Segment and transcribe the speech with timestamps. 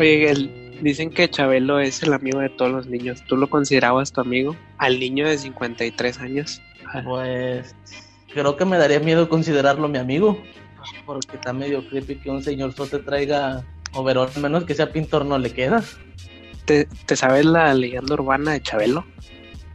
[0.00, 3.22] Oye, el- dicen que Chabelo es el amigo de todos los niños.
[3.28, 4.56] ¿Tú lo considerabas tu amigo?
[4.78, 6.60] Al niño de 53 años.
[7.04, 7.74] Pues
[8.32, 10.42] creo que me daría miedo considerarlo mi amigo,
[11.06, 15.38] porque está medio creepy que un señor te traiga overol, menos que sea pintor no
[15.38, 15.84] le queda.
[16.64, 19.04] ¿Te, te sabes la leyenda urbana de Chabelo?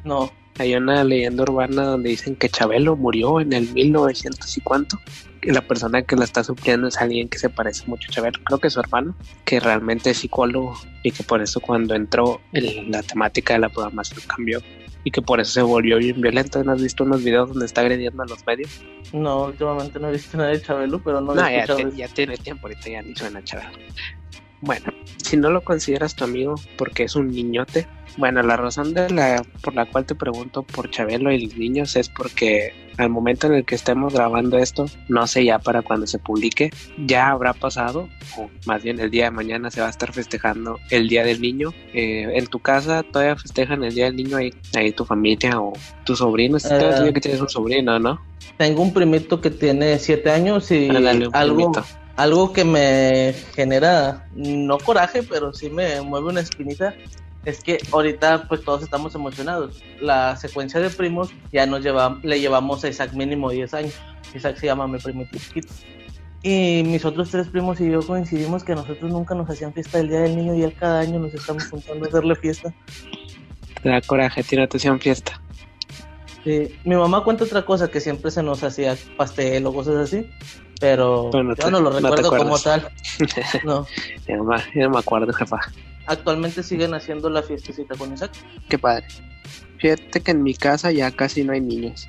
[0.03, 4.97] No, Hay una leyenda urbana donde dicen que Chabelo murió en el 1900 y cuánto.
[4.97, 8.39] Que la persona que la está supliendo es alguien que se parece mucho a Chabelo.
[8.45, 12.41] Creo que es su hermano, que realmente es psicólogo y que por eso cuando entró
[12.51, 14.59] el- la temática de la programación cambió
[15.03, 16.63] y que por eso se volvió bien violento.
[16.63, 18.71] ¿No has visto unos videos donde está agrediendo a los medios?
[19.13, 22.07] no, últimamente no he visto nada de Chabelo, pero no, No, había ya, te- ya
[22.07, 23.69] tiene tiempo, ahorita ya ni suena Chabelo.
[24.61, 24.85] Bueno,
[25.17, 29.43] si no lo consideras tu amigo porque es un niñote, bueno, la razón de la
[29.61, 33.55] por la cual te pregunto por Chabelo y los niños es porque al momento en
[33.55, 38.07] el que estemos grabando esto, no sé ya para cuando se publique, ya habrá pasado,
[38.37, 41.41] o más bien el día de mañana se va a estar festejando el Día del
[41.41, 41.73] Niño.
[41.93, 45.73] Eh, en tu casa todavía festejan el Día del Niño ahí, ahí tu familia o
[46.05, 46.63] tus sobrinos.
[46.65, 46.79] Eh.
[46.79, 48.21] Todavía que tienes un sobrino, ¿no?
[48.57, 51.83] Tengo un primito que tiene siete años y algo, primito.
[52.15, 56.93] Algo que me genera, no coraje, pero sí me mueve una espinita,
[57.45, 59.83] es que ahorita pues todos estamos emocionados.
[59.99, 63.93] La secuencia de primos ya nos lleva, le llevamos a Isaac mínimo 10 años.
[64.33, 65.73] Isaac se llama mi primito chiquito.
[66.41, 70.09] Y mis otros tres primos y yo coincidimos que nosotros nunca nos hacían fiesta del
[70.09, 72.73] Día del Niño y él cada año nos estamos juntando a hacerle fiesta.
[73.81, 75.41] Te da coraje, a ti no te hacían fiesta.
[76.43, 80.29] Sí, mi mamá cuenta otra cosa que siempre se nos hacía pastel o cosas así,
[80.79, 82.89] pero Pero no yo lo no recuerdo como tal.
[83.63, 83.85] No,
[84.27, 85.59] Ya no, ya no me acuerdo, jefa.
[86.07, 88.31] actualmente siguen haciendo la fiestecita con Isaac.
[88.69, 89.05] Qué padre.
[89.79, 92.07] Fíjate que en mi casa ya casi no hay niños.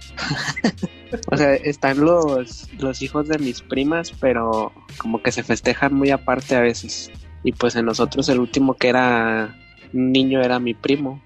[1.33, 6.11] o sea, están los, los hijos de mis primas, pero como que se festejan muy
[6.11, 7.11] aparte a veces.
[7.43, 9.57] Y pues en nosotros el último que era
[9.93, 11.21] niño era mi primo.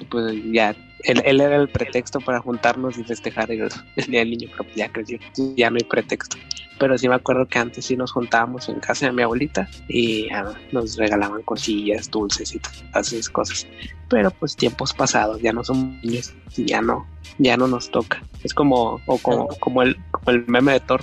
[0.00, 0.74] Y pues ya,
[1.04, 4.64] él, él era el pretexto para juntarnos y festejar el, el día del niño, pero
[4.64, 5.18] pues ya creció.
[5.56, 6.36] Ya no hay pretexto.
[6.78, 10.30] Pero sí me acuerdo que antes sí nos juntábamos en casa de mi abuelita y
[10.30, 13.66] ah, nos regalaban cosillas, dulces y todas esas cosas
[14.10, 17.06] pero pues tiempos pasados, ya no somos niños y ya no,
[17.38, 18.22] ya no nos toca.
[18.42, 21.02] Es como, o como, como el, como el meme de Thor,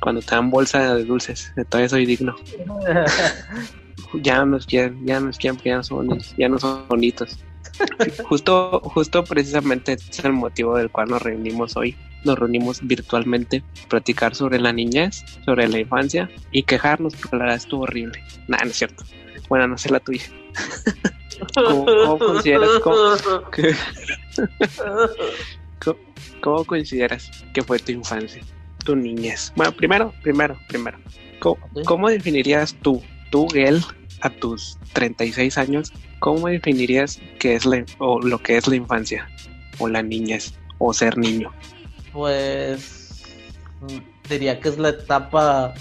[0.00, 2.34] cuando te dan bolsa de dulces, de todavía soy digno.
[4.22, 6.86] Ya no nos quieren, ya no nos quieren, ya no son niños, ya no son
[6.86, 7.36] bonitos.
[8.28, 11.96] Justo, justo precisamente es el motivo del cual nos reunimos hoy.
[12.24, 17.56] Nos reunimos virtualmente, platicar sobre la niñez, sobre la infancia y quejarnos porque la verdad
[17.56, 18.22] estuvo horrible.
[18.48, 19.04] Nada, no es cierto.
[19.48, 20.24] Bueno, no sé la tuya.
[21.54, 23.74] ¿Cómo, cómo consideras, cómo- que-
[25.84, 25.98] cómo-
[26.40, 28.42] cómo consideras que fue tu infancia,
[28.84, 29.52] tu niñez?
[29.56, 30.98] Bueno, primero, primero, primero.
[31.40, 33.82] ¿Cómo, cómo definirías tú, tú, Gel,
[34.24, 39.28] a tus 36 años, cómo definirías que es la, o lo que es la infancia,
[39.78, 41.52] o la niñez, o ser niño?
[42.12, 43.22] Pues
[44.28, 45.74] diría que es la etapa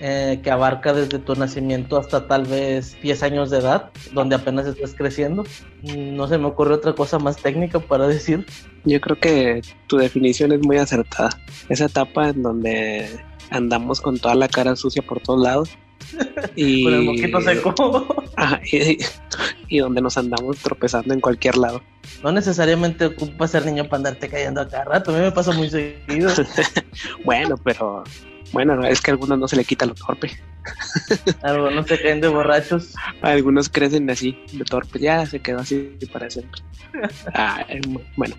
[0.00, 4.66] eh, que abarca desde tu nacimiento hasta tal vez 10 años de edad, donde apenas
[4.66, 5.44] estás creciendo.
[5.82, 8.46] No se me ocurre otra cosa más técnica para decir.
[8.84, 11.30] Yo creo que tu definición es muy acertada.
[11.68, 13.08] Esa etapa en donde
[13.50, 15.70] andamos con toda la cara sucia por todos lados.
[16.56, 18.24] Y, Con el moquito seco.
[18.36, 18.98] Ajá, y,
[19.68, 21.82] y donde nos andamos tropezando en cualquier lado.
[22.22, 25.10] No necesariamente ocupa ser niño para andarte cayendo a cada rato.
[25.10, 26.30] A mí me pasa muy seguido.
[27.24, 28.04] Bueno, pero
[28.52, 30.30] bueno, es que a algunos no se le quita lo torpe.
[31.42, 32.94] Algunos se caen de borrachos.
[33.22, 34.98] Algunos crecen así, de torpe.
[34.98, 36.62] Ya se quedó así para siempre.
[37.34, 37.66] Ah,
[38.16, 38.36] bueno,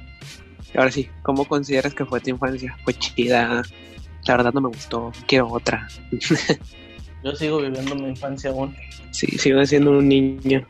[0.75, 2.77] ahora sí, ¿cómo consideras que fue tu infancia?
[2.83, 3.63] ¿Fue chida?
[4.25, 5.87] La verdad no me gustó, quiero otra.
[7.23, 8.75] Yo sigo viviendo mi infancia aún.
[9.11, 10.67] Sí, sigo siendo un niño.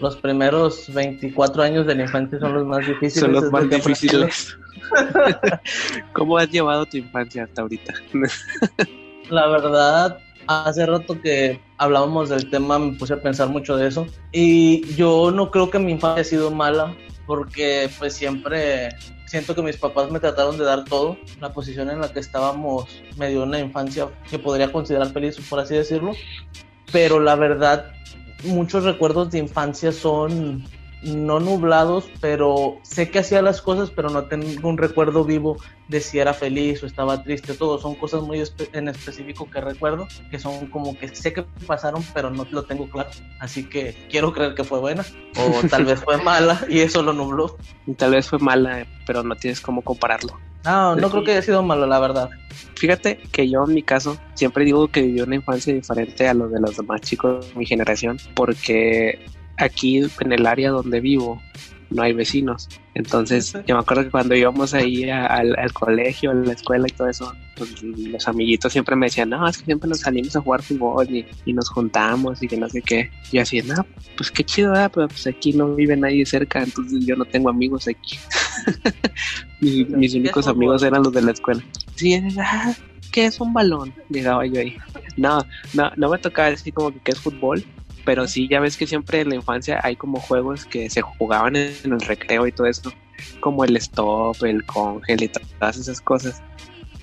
[0.00, 3.20] Los primeros 24 años de la infancia son los más difíciles.
[3.20, 4.56] Son los más difíciles.
[6.12, 7.94] ¿Cómo has llevado tu infancia hasta ahorita?
[9.30, 14.06] La verdad, hace rato que hablábamos del tema, me puse a pensar mucho de eso.
[14.32, 16.94] Y yo no creo que mi infancia haya sido mala,
[17.26, 18.90] porque pues siempre
[19.28, 21.18] siento que mis papás me trataron de dar todo.
[21.40, 25.60] La posición en la que estábamos me dio una infancia que podría considerar feliz, por
[25.60, 26.12] así decirlo.
[26.92, 27.92] Pero la verdad,
[28.44, 30.64] muchos recuerdos de infancia son
[31.02, 35.56] no nublados, pero sé que hacía las cosas, pero no tengo un recuerdo vivo
[35.88, 37.54] de si era feliz o estaba triste.
[37.54, 38.42] Todo son cosas muy
[38.72, 42.88] en específico que recuerdo, que son como que sé que pasaron, pero no lo tengo
[42.88, 43.10] claro.
[43.40, 45.04] Así que quiero creer que fue buena,
[45.36, 47.56] o tal vez fue mala y eso lo nubló.
[47.96, 50.38] Tal vez fue mala, pero no tienes cómo compararlo.
[50.64, 52.30] No, no creo que haya sido malo, la verdad.
[52.74, 56.48] Fíjate que yo en mi caso siempre digo que viví una infancia diferente a lo
[56.48, 59.24] de los demás chicos de mi generación, porque
[59.58, 61.40] aquí en el área donde vivo
[61.90, 62.68] no hay vecinos.
[62.94, 67.08] Entonces, yo me acuerdo que cuando íbamos ahí al, colegio, a la escuela y todo
[67.08, 70.62] eso, pues los amiguitos siempre me decían, no, es que siempre nos salimos a jugar
[70.62, 73.10] fútbol y, y nos juntamos y que no sé qué.
[73.32, 77.16] Y así, no, pues qué chido, pero pues aquí no vive nadie cerca, entonces yo
[77.16, 78.18] no tengo amigos aquí.
[79.60, 81.62] mis, mis únicos amigos eran los de la escuela.
[81.94, 82.74] Sí, ah,
[83.12, 83.94] ¿qué es un balón?
[84.10, 84.76] Llegaba yo ahí.
[85.16, 85.40] No,
[85.72, 87.64] no, no me tocaba decir como que qué es fútbol,
[88.08, 91.56] pero sí, ya ves que siempre en la infancia hay como juegos que se jugaban
[91.56, 92.90] en el recreo y todo eso,
[93.40, 96.42] como el stop, el congel y todas esas cosas.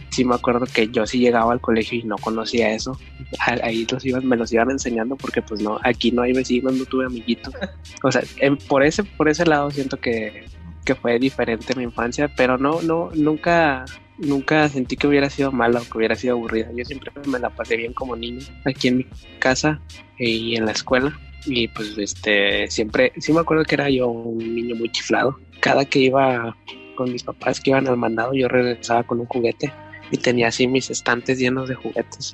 [0.10, 3.00] Sí me acuerdo que yo sí llegaba al colegio y no conocía eso.
[3.38, 6.86] Ahí los iban, me los iban enseñando porque pues no, aquí no hay vecinos, no
[6.86, 7.54] tuve amiguitos.
[8.02, 8.24] O sea,
[8.68, 10.46] por ese, por ese lado siento que,
[10.86, 13.86] que fue diferente mi infancia, pero no, no, nunca,
[14.18, 16.70] nunca sentí que hubiera sido mala o que hubiera sido aburrida.
[16.76, 19.06] Yo siempre me la pasé bien como niño aquí en mi
[19.40, 19.82] casa
[20.18, 21.18] y en la escuela.
[21.46, 25.40] Y pues este, siempre, sí me acuerdo que era yo un niño muy chiflado.
[25.60, 26.56] Cada que iba
[26.96, 29.72] con mis papás que iban al mandado, yo regresaba con un juguete
[30.12, 32.34] y tenía así mis estantes llenos de juguetes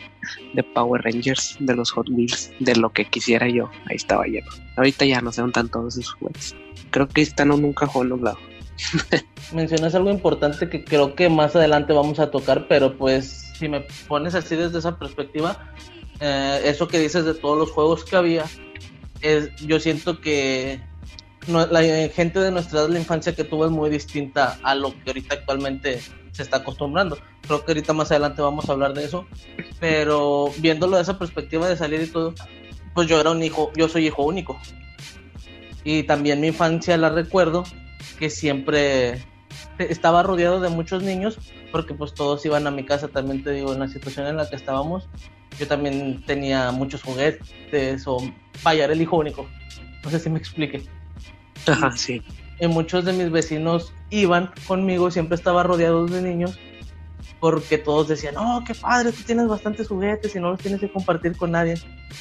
[0.54, 3.70] de Power Rangers, de los Hot Wheels, de lo que quisiera yo.
[3.90, 4.48] Ahí estaba lleno.
[4.78, 6.56] Ahorita ya no se están todos esos juguetes.
[6.90, 8.38] Creo que están en un cajón nublado.
[9.54, 13.82] Mencionas algo importante que creo que más adelante vamos a tocar, pero pues si me
[14.08, 15.74] pones así desde esa perspectiva,
[16.20, 18.46] eh, eso que dices de todos los juegos que había,
[19.22, 20.82] es, yo siento que
[21.48, 25.10] la gente de nuestra edad, la infancia que tuvo es muy distinta a lo que
[25.10, 26.02] ahorita actualmente
[26.32, 27.18] se está acostumbrando.
[27.42, 29.26] Creo que ahorita más adelante vamos a hablar de eso,
[29.80, 32.34] pero viéndolo de esa perspectiva de salir y todo,
[32.94, 34.60] pues yo era un hijo, yo soy hijo único.
[35.84, 37.64] Y también mi infancia la recuerdo
[38.20, 39.24] que siempre
[39.78, 41.38] estaba rodeado de muchos niños,
[41.72, 44.50] porque pues todos iban a mi casa, también te digo, en la situación en la
[44.50, 45.08] que estábamos,
[45.60, 48.18] yo también tenía muchos juguetes, o
[48.64, 49.48] vaya, era el hijo único,
[50.04, 50.84] no sé si me explique.
[51.68, 52.22] Ajá, sí.
[52.60, 56.60] Y muchos de mis vecinos iban conmigo, siempre estaba rodeado de niños,
[57.40, 60.92] porque todos decían, oh, qué padre, tú tienes bastantes juguetes y no los tienes que
[60.92, 61.74] compartir con nadie.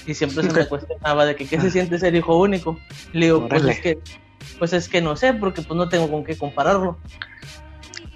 [0.06, 2.78] Y siempre se me cuestionaba de que qué se siente ser hijo único.
[3.12, 3.98] Le digo, pues es que
[4.58, 6.98] pues es que no sé, porque pues no tengo con qué compararlo.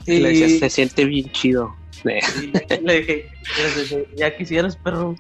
[0.07, 1.75] Y le decía, se siente bien chido.
[2.05, 3.29] le dije,
[4.17, 5.17] ya quisieras, perro.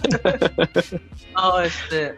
[1.34, 2.14] no, este,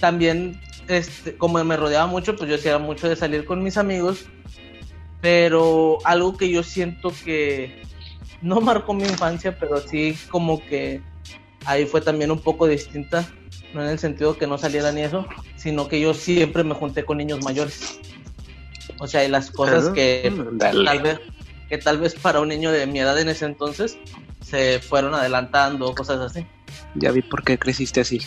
[0.00, 4.26] también, este, como me rodeaba mucho, pues yo hacía mucho de salir con mis amigos,
[5.20, 7.82] pero algo que yo siento que
[8.42, 11.00] no marcó mi infancia, pero sí como que
[11.64, 13.28] ahí fue también un poco distinta,
[13.74, 15.26] no en el sentido que no saliera ni eso,
[15.56, 18.00] sino que yo siempre me junté con niños mayores.
[18.98, 21.20] O sea, y las cosas ah, que tal vez
[21.70, 23.96] que tal vez para un niño de mi edad en ese entonces
[24.42, 26.44] se fueron adelantando, cosas así.
[26.96, 28.20] Ya vi por qué creciste así.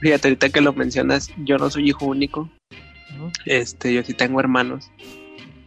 [0.00, 2.50] Fíjate, ahorita que lo mencionas, yo no soy hijo único.
[3.44, 4.90] Este, yo sí tengo hermanos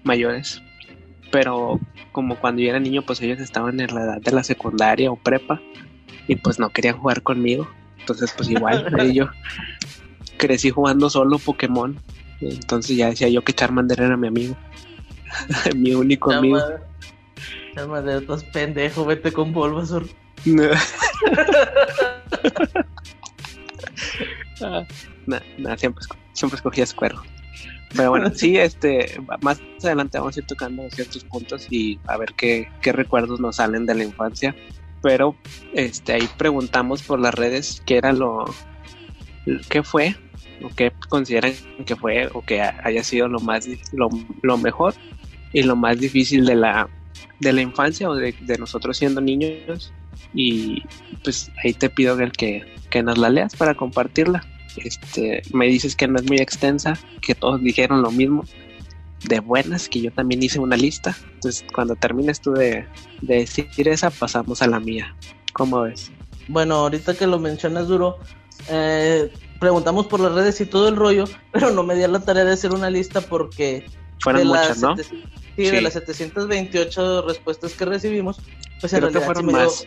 [0.04, 0.62] mayores.
[1.32, 1.80] Pero
[2.12, 5.16] como cuando yo era niño, pues ellos estaban en la edad de la secundaria o
[5.16, 5.62] prepa.
[6.28, 7.68] Y pues no querían jugar conmigo.
[8.00, 9.30] Entonces, pues igual, yo
[10.38, 11.98] crecí jugando solo Pokémon.
[12.42, 14.58] Entonces ya decía yo que Charmander era mi amigo.
[15.76, 16.60] mi único amigo.
[17.76, 20.06] Charmander, estás pendejo, vete con Bulbasaur.
[25.26, 27.20] no, siempre, siempre escogía Squirrel.
[27.96, 32.34] Pero bueno, sí, este, más adelante vamos a ir tocando ciertos puntos y a ver
[32.36, 34.56] qué, qué recuerdos nos salen de la infancia.
[35.02, 35.36] Pero
[35.74, 38.46] este ahí preguntamos por las redes qué era lo
[39.70, 40.16] qué fue
[40.62, 41.54] o qué consideran
[41.86, 44.94] que fue o que haya sido lo más lo, mejor
[45.54, 46.88] y lo más difícil de la
[47.40, 49.92] de la infancia o de, nosotros siendo niños.
[50.36, 50.84] Y
[51.24, 54.46] pues ahí te pido que, que nos la leas para compartirla
[54.78, 58.44] este me dices que no es muy extensa que todos dijeron lo mismo
[59.26, 61.16] de buenas, que yo también hice una lista.
[61.36, 62.88] Entonces, cuando termines tú de,
[63.22, 65.16] decir esa, pasamos a la mía.
[65.54, 66.12] ¿Cómo ves?
[66.48, 68.18] Bueno, ahorita que lo mencionas duro,
[68.70, 72.46] eh, preguntamos por las redes y todo el rollo, pero no me di la tarea
[72.46, 73.86] de hacer una lista porque...
[74.20, 74.96] Fueron muchas, ¿no?
[75.56, 78.40] Sí, de las 728 respuestas que recibimos,
[78.80, 79.86] pues en Creo fueron más.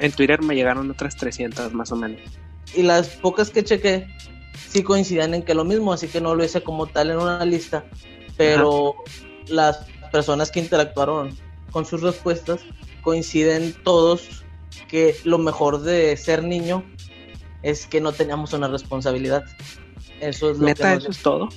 [0.00, 2.20] en Twitter me llegaron otras 300 más o menos.
[2.74, 4.06] Y las pocas que chequé,
[4.68, 7.44] sí coincidían en que lo mismo, así que no lo hice como tal en una
[7.44, 7.84] lista,
[8.36, 8.94] pero
[9.48, 11.36] las personas que interactuaron
[11.70, 12.60] con sus respuestas
[13.02, 14.44] coinciden todos
[14.88, 16.84] que lo mejor de ser niño
[17.62, 19.44] es que no teníamos una responsabilidad.
[20.20, 21.48] Eso es lo ¿Neta, eso es todo?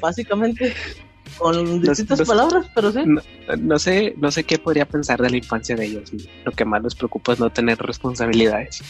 [0.00, 0.74] Básicamente,
[1.38, 3.00] con distintas palabras, pero sí.
[3.58, 6.12] No, sé, no sé qué podría pensar de la infancia de ellos.
[6.44, 8.82] Lo que más les preocupa es no tener responsabilidades.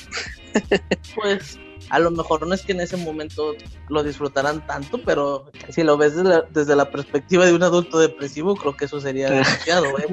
[1.16, 1.58] Pues
[1.88, 3.54] a lo mejor no es que en ese momento
[3.88, 6.14] lo disfrutaran tanto, pero si lo ves
[6.50, 10.06] desde la, perspectiva de un adulto depresivo, creo que eso sería demasiado, ¿eh?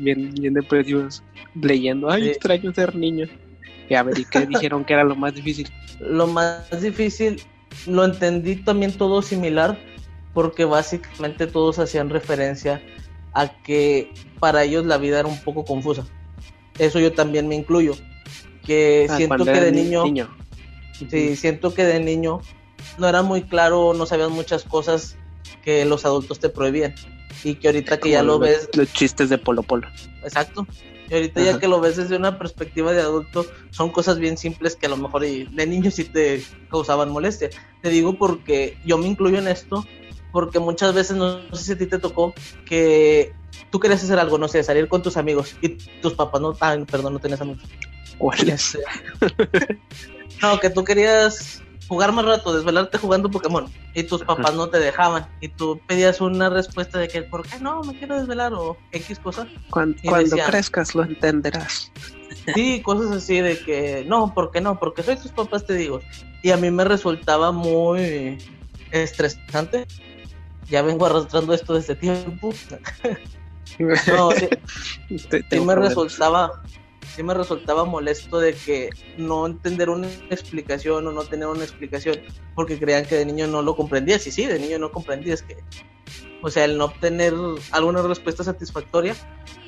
[0.00, 1.22] bien, bien depresivos,
[1.54, 3.26] leyendo, ay, extraño ser niño.
[3.88, 5.68] Y a ver, ¿y qué dijeron que era lo más difícil?
[5.98, 7.42] Lo más difícil,
[7.86, 9.78] lo entendí también todo similar,
[10.32, 12.82] porque básicamente todos hacían referencia
[13.32, 16.06] a que para ellos la vida era un poco confusa.
[16.78, 17.94] Eso yo también me incluyo
[18.64, 20.04] que ah, siento que de niño,
[21.10, 22.40] sí, siento que de niño
[22.98, 25.16] no era muy claro, no sabías muchas cosas
[25.62, 26.94] que los adultos te prohibían
[27.44, 29.88] y que ahorita que ya lo ves los chistes de Polo Polo.
[30.22, 30.66] Exacto.
[31.08, 34.76] Y ahorita ya que lo ves desde una perspectiva de adulto, son cosas bien simples
[34.76, 37.50] que a lo mejor de niño sí te causaban molestia.
[37.82, 39.84] Te digo porque yo me incluyo en esto,
[40.32, 42.34] porque muchas veces, no, sé si a ti te tocó,
[42.66, 43.32] que
[43.70, 45.70] tú querías hacer algo, no sé, salir con tus amigos y
[46.00, 47.62] tus papás no, ah, perdón, no tenés amigos.
[48.18, 48.78] ¿Cuáles?
[50.42, 54.78] no, que tú querías jugar más rato, desvelarte jugando Pokémon y tus papás no te
[54.78, 58.76] dejaban y tú pedías una respuesta de que ¿por qué no me quiero desvelar o
[58.92, 59.48] X cosa?
[59.70, 59.98] Cuando,
[60.46, 61.90] crezcas lo entenderás.
[62.54, 64.78] Sí, cosas así de que no, ¿por qué no?
[64.78, 66.00] Porque soy tus papás, te digo.
[66.42, 68.38] Y a mí me resultaba muy
[68.92, 69.86] estresante.
[70.70, 72.54] Ya vengo arrastrando esto desde tiempo.
[73.78, 76.50] no, sí me resultaba
[77.14, 82.20] sí me resultaba molesto de que no entender una explicación o no tener una explicación
[82.54, 84.26] porque creían que de niño no lo comprendías.
[84.26, 85.56] Y sí, de niño no comprendías que,
[86.42, 87.34] o sea, el no obtener
[87.72, 89.14] alguna respuesta satisfactoria,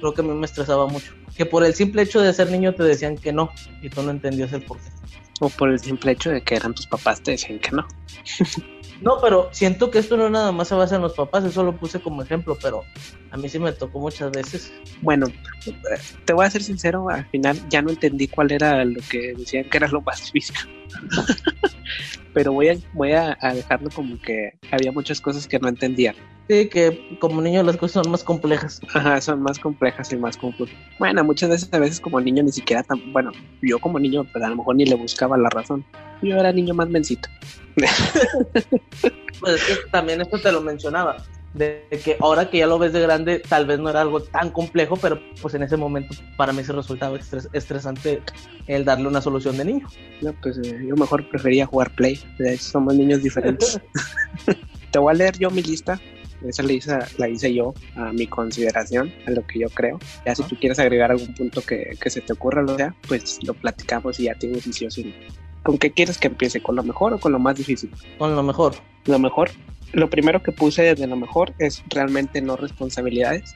[0.00, 1.12] creo que a mí me estresaba mucho.
[1.37, 3.50] Que por el simple hecho de ser niño te decían que no
[3.82, 4.88] y tú no entendías el porqué.
[5.40, 7.87] O por el simple hecho de que eran tus papás te decían que no.
[9.02, 11.76] No, pero siento que esto no nada más se basa en los papás, eso lo
[11.76, 12.85] puse como ejemplo, pero
[13.30, 14.73] a mí sí me tocó muchas veces.
[15.00, 15.26] Bueno,
[16.25, 19.64] te voy a ser sincero, al final ya no entendí cuál era lo que decían
[19.64, 20.56] que era lo más difícil.
[22.34, 26.14] pero voy a, voy a, dejarlo como que había muchas cosas que no entendía.
[26.49, 28.80] Sí, que como niño las cosas son más complejas.
[28.94, 30.76] Ajá, son más complejas y más confusas.
[30.99, 33.30] Bueno, muchas veces a veces como niño ni siquiera tan, bueno,
[33.62, 35.84] yo como niño pues a lo mejor ni le buscaba la razón.
[36.22, 37.28] Yo era niño más mencito.
[39.40, 42.92] pues es que también esto te lo mencionaba de que ahora que ya lo ves
[42.92, 46.52] de grande, tal vez no era algo tan complejo, pero pues en ese momento para
[46.52, 47.18] mí se resultaba
[47.52, 48.23] estresante
[48.66, 49.88] el darle una solución de niño.
[50.23, 53.80] No, pues eh, yo mejor prefería jugar Play, de hecho somos niños diferentes.
[54.90, 56.00] Te voy a leer yo mi lista,
[56.47, 59.99] esa la hice, la hice yo a mi consideración, a lo que yo creo.
[60.26, 63.38] Ya si tú quieres agregar algún punto que, que se te ocurra, lo sea, pues
[63.42, 64.90] lo platicamos y ya tienes sí o
[65.62, 66.61] ¿Con qué quieres que empiece?
[66.61, 67.90] ¿Con lo mejor o con lo más difícil?
[68.18, 68.75] Con lo mejor.
[69.04, 69.50] Lo mejor
[69.92, 73.54] lo primero que puse desde lo mejor es realmente no responsabilidades,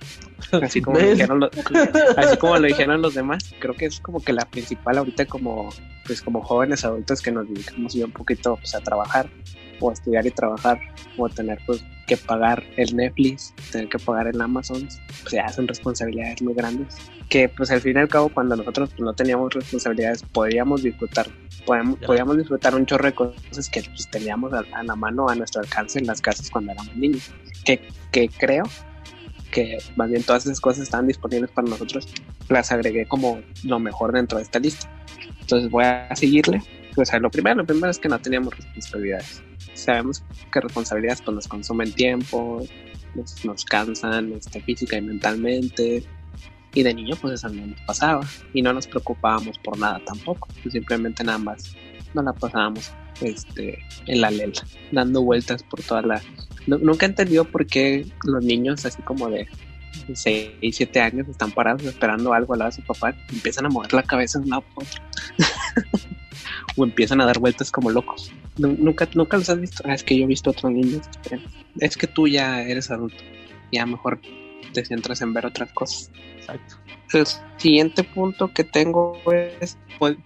[0.52, 1.50] así como, lo dijeron los,
[2.16, 3.54] así como lo dijeron los demás.
[3.58, 5.70] Creo que es como que la principal ahorita como,
[6.06, 9.28] pues como jóvenes adultos que nos dedicamos ya un poquito pues, a trabajar
[9.80, 10.80] o a estudiar y trabajar
[11.16, 14.87] o tener pues que pagar el Netflix, tener que pagar el Amazon,
[15.23, 16.97] pues ya son responsabilidades muy grandes.
[17.28, 21.26] Que pues al fin y al cabo cuando nosotros pues, no teníamos responsabilidades podíamos disfrutar
[21.64, 25.62] podíamos, podíamos disfrutar un chorro de cosas que pues, teníamos a, la mano a nuestro
[25.62, 27.30] alcance en las casas cuando éramos niños.
[27.64, 27.80] Que,
[28.12, 28.64] que creo
[29.50, 32.06] que más bien todas esas cosas estaban disponibles para nosotros
[32.49, 34.88] las agregué como lo mejor dentro de esta lista.
[35.40, 36.62] Entonces voy a seguirle
[36.96, 39.42] pues lo primero lo primero es que no teníamos responsabilidades.
[39.74, 42.66] Sabemos que responsabilidades pues nos consumen tiempo
[43.14, 46.02] nos, nos cansan este, física y mentalmente.
[46.74, 48.26] Y de niño pues eso no nos pasaba.
[48.52, 51.74] Y no nos preocupábamos por nada tampoco, pues, simplemente nada más
[52.14, 56.22] no la pasábamos este, en la lela, dando vueltas por toda la...
[56.66, 59.46] nunca he entendido por qué los niños así como de
[60.12, 63.68] 6, 7 años están parados esperando algo al lado de su papá y empiezan a
[63.68, 65.02] mover la cabeza de un lado otro.
[66.76, 68.32] o empiezan a dar vueltas como locos.
[68.58, 69.82] Nunca, nunca los has visto.
[69.86, 71.06] Ah, es que yo he visto otros niños.
[71.80, 73.22] Es que tú ya eres adulto.
[73.72, 74.20] Ya mejor
[74.72, 76.10] te centras en ver otras cosas.
[76.36, 76.76] Exacto.
[77.12, 77.26] El
[77.56, 79.18] siguiente punto que tengo
[79.60, 79.78] es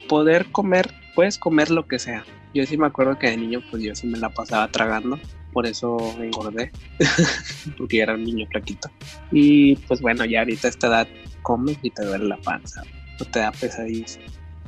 [0.09, 2.25] poder comer, puedes comer lo que sea.
[2.55, 5.19] Yo sí me acuerdo que de niño pues yo sí me la pasaba tragando,
[5.53, 6.71] por eso me engordé,
[7.79, 8.91] porque era un niño flaquito.
[9.31, 11.09] Y pues bueno, ya ahorita a esta edad
[11.43, 12.83] comes y te duele la panza,
[13.21, 14.19] o te da pesadillas.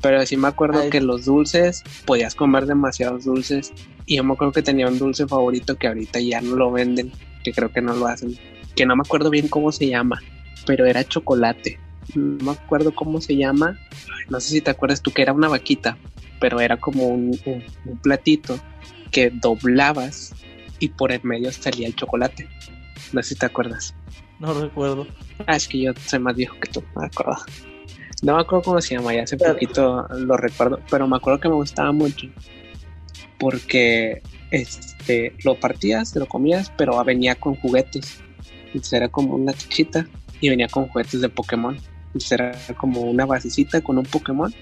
[0.02, 3.72] Pero sí me acuerdo que los dulces, podías comer demasiados dulces.
[4.04, 7.12] Y yo me acuerdo que tenía un dulce favorito que ahorita ya no lo venden,
[7.44, 8.36] que creo que no lo hacen.
[8.74, 10.20] Que no me acuerdo bien cómo se llama,
[10.66, 11.78] pero era chocolate.
[12.16, 13.78] No me acuerdo cómo se llama.
[14.28, 15.96] No sé si te acuerdas tú que era una vaquita,
[16.40, 17.38] pero era como un,
[17.84, 18.58] un platito
[19.12, 20.34] que doblabas
[20.82, 22.48] y por el medio salía el chocolate.
[23.12, 23.94] No sé si te acuerdas.
[24.40, 25.06] No recuerdo.
[25.46, 27.36] Ah, es que yo soy más viejo que tú, me acuerdo.
[28.22, 31.48] No me acuerdo cómo se llama, ya hace poquito lo recuerdo, pero me acuerdo que
[31.48, 32.26] me gustaba mucho
[33.38, 38.20] porque este, lo partías, te lo comías, pero venía con juguetes.
[38.66, 40.06] Entonces era como una chichita
[40.40, 41.76] y venía con juguetes de Pokémon.
[42.06, 44.52] Entonces era como una basecita con un Pokémon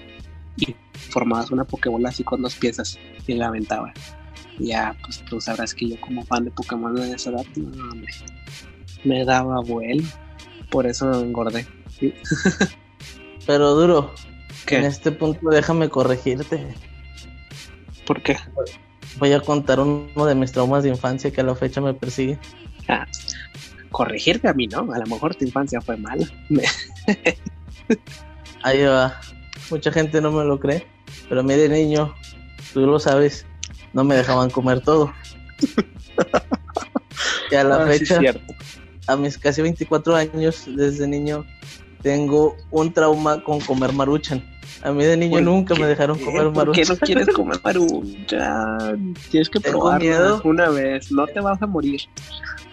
[0.57, 3.91] y formabas una Pokébola así con dos piezas y la aventaba.
[4.61, 8.07] Ya, pues tú sabrás que yo como fan de Pokémon de esa edad, no, me,
[9.03, 10.03] me daba vuelo.
[10.69, 11.65] Por eso engordé.
[13.47, 14.13] Pero duro,
[14.67, 16.75] en este punto déjame corregirte.
[18.05, 18.37] ¿Por qué?
[19.17, 22.39] Voy a contar uno de mis traumas de infancia que a la fecha me persigue.
[22.87, 23.05] Ah,
[23.91, 24.91] corregirte a mí, ¿no?
[24.93, 26.25] A lo mejor tu infancia fue mala.
[28.63, 29.19] Ahí va.
[29.69, 30.85] Mucha gente no me lo cree,
[31.29, 32.13] pero a mí de niño,
[32.73, 33.45] tú lo sabes,
[33.93, 35.13] no me dejaban comer todo.
[37.51, 38.19] y a la ah, fecha,
[39.07, 41.45] a mis casi 24 años, desde niño,
[42.01, 44.43] tengo un trauma con comer maruchan.
[44.83, 46.65] A mí de niño nunca me dejaron comer maruchan.
[46.65, 49.13] ¿Por qué no quieres comer maruchan?
[49.29, 52.01] Tienes que probarlo una vez, no te vas a morir.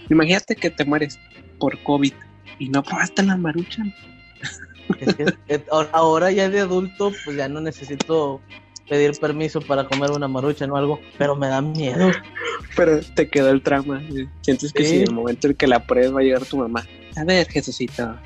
[0.09, 1.19] Imagínate que te mueres
[1.59, 2.13] por COVID
[2.59, 3.93] y no probaste la maruchan.
[5.93, 8.41] ahora ya de adulto, pues ya no necesito
[8.89, 12.11] pedir permiso para comer una maruchan o algo, pero me da miedo.
[12.77, 14.03] Pero te quedó el trauma.
[14.43, 16.85] Sientes que si en el momento en que la pruebas va a llegar tu mamá.
[17.17, 18.17] A ver, Jesucito,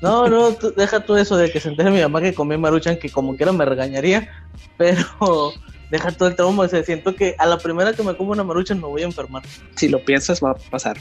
[0.00, 3.10] no, no, deja tú eso de que se entere mi mamá que comí maruchan, que
[3.10, 4.30] como quiera me regañaría,
[4.76, 5.52] pero
[5.90, 8.44] deja todo el trauma, o sea, siento que a la primera que me como una
[8.44, 9.42] maruchan me voy a enfermar.
[9.76, 10.96] Si lo piensas va a pasar,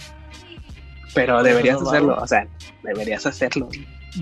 [1.14, 2.48] pero deberías hacerlo, o sea,
[2.84, 3.70] deberías hacerlo.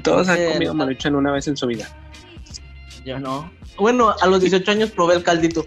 [0.04, 1.88] Todos han comido maruchan una vez en su vida.
[3.08, 3.50] Yo no.
[3.78, 5.66] Bueno, a los 18 años probé el caldito.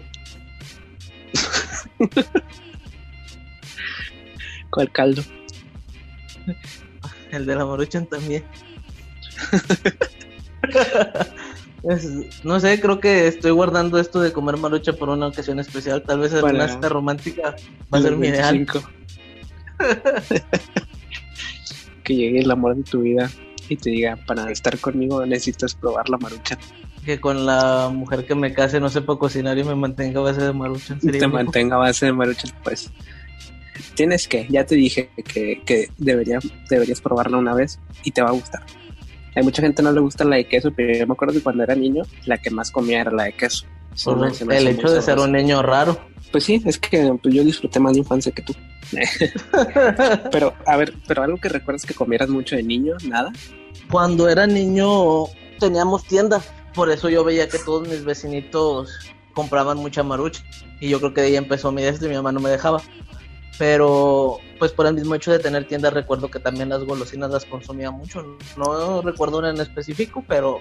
[4.69, 5.23] ¿Cuál caldo?
[7.31, 8.43] El de la Maruchan también.
[12.43, 16.03] no sé, creo que estoy guardando esto de comer marucha por una ocasión especial.
[16.03, 17.55] Tal vez una cita romántica
[17.91, 18.67] va a ser mi ideal.
[22.03, 23.31] que llegue el amor de tu vida
[23.67, 26.59] y te diga, para estar conmigo necesitas probar la marucha.
[27.05, 30.41] Que con la mujer que me case no sepa cocinar y me mantenga a base
[30.41, 30.97] de marucha.
[30.99, 32.91] Te mantenga a base de marucha, pues
[33.95, 38.29] tienes que, ya te dije que, que debería, deberías probarla una vez y te va
[38.29, 38.63] a gustar.
[39.35, 41.63] Hay mucha gente no le gusta la de queso, pero yo me acuerdo que cuando
[41.63, 43.65] era niño, la que más comía era la de queso.
[44.49, 45.99] el hecho de ser un niño raro.
[46.31, 48.53] Pues sí, es que pues, yo disfruté más de infancia que tú.
[50.31, 53.31] pero, a ver, pero algo que recuerdas que comieras mucho de niño, nada.
[53.89, 55.25] Cuando era niño
[55.59, 56.41] teníamos tienda,
[56.73, 58.99] por eso yo veía que todos mis vecinitos
[59.33, 60.43] compraban mucha marucha.
[60.79, 62.81] Y yo creo que de ahí empezó mi deseo y mi mamá no me dejaba.
[63.57, 67.45] Pero pues por el mismo hecho de tener tiendas recuerdo que también las golosinas las
[67.45, 68.37] consumía mucho.
[68.57, 70.59] No recuerdo una en específico pero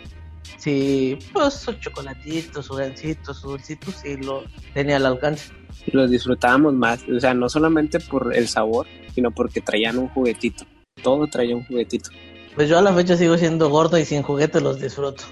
[0.59, 4.43] sí pues sus chocolatitos sus gancitos sus dulcitos y lo
[4.75, 5.53] tenía al alcance.
[5.93, 10.65] Los disfrutábamos más o sea no solamente por el sabor sino porque traían un juguetito.
[11.03, 12.11] Todo traía un juguetito.
[12.55, 15.25] Pues yo a la fecha sigo siendo gordo y sin juguete los disfruto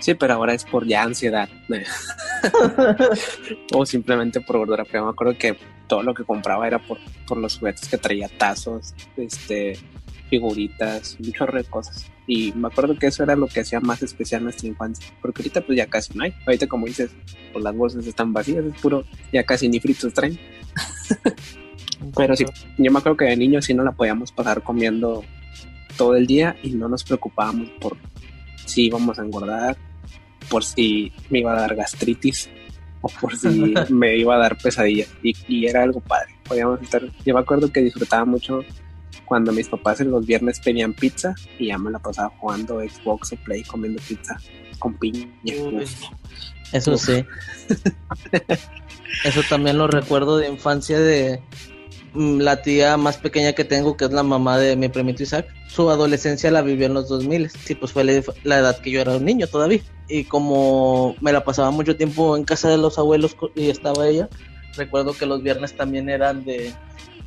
[0.00, 1.48] Sí, pero ahora es por ya ansiedad.
[3.72, 4.84] o simplemente por gordura.
[4.84, 5.56] Pero me acuerdo que
[5.86, 9.78] todo lo que compraba era por, por los juguetes que traía tazos, este,
[10.28, 12.10] figuritas, un chorro de cosas.
[12.26, 15.06] Y me acuerdo que eso era lo que hacía más especial nuestra infancia.
[15.22, 16.34] Porque ahorita pues ya casi no hay.
[16.46, 17.10] Ahorita como dices,
[17.52, 20.38] pues las bolsas están vacías, es puro, ya casi ni fritos traen.
[22.16, 22.44] Pero sí,
[22.76, 25.24] yo me acuerdo que de niño sí no la podíamos pasar comiendo
[25.96, 27.96] todo el día y no nos preocupábamos por
[28.66, 29.76] si íbamos a engordar,
[30.48, 32.48] por si me iba a dar gastritis
[33.00, 33.48] o por si
[33.90, 35.08] me iba a dar pesadillas.
[35.22, 36.34] Y, era algo padre.
[36.44, 37.02] Podíamos estar.
[37.24, 38.60] Yo me acuerdo que disfrutaba mucho
[39.24, 43.32] cuando mis papás en los viernes pedían pizza y ya me la pasaba jugando Xbox
[43.32, 44.38] o Play comiendo pizza
[44.78, 45.28] con piña.
[46.72, 47.24] eso sí.
[49.24, 51.42] eso también lo recuerdo de infancia de
[52.14, 55.90] la tía más pequeña que tengo, que es la mamá de mi primito Isaac, su
[55.90, 59.24] adolescencia la vivió en los 2000, sí, pues fue la, edad que yo era un
[59.24, 59.80] niño todavía.
[60.08, 64.28] Y como me la pasaba mucho tiempo en casa de los abuelos y estaba ella,
[64.76, 66.72] recuerdo que los viernes también eran de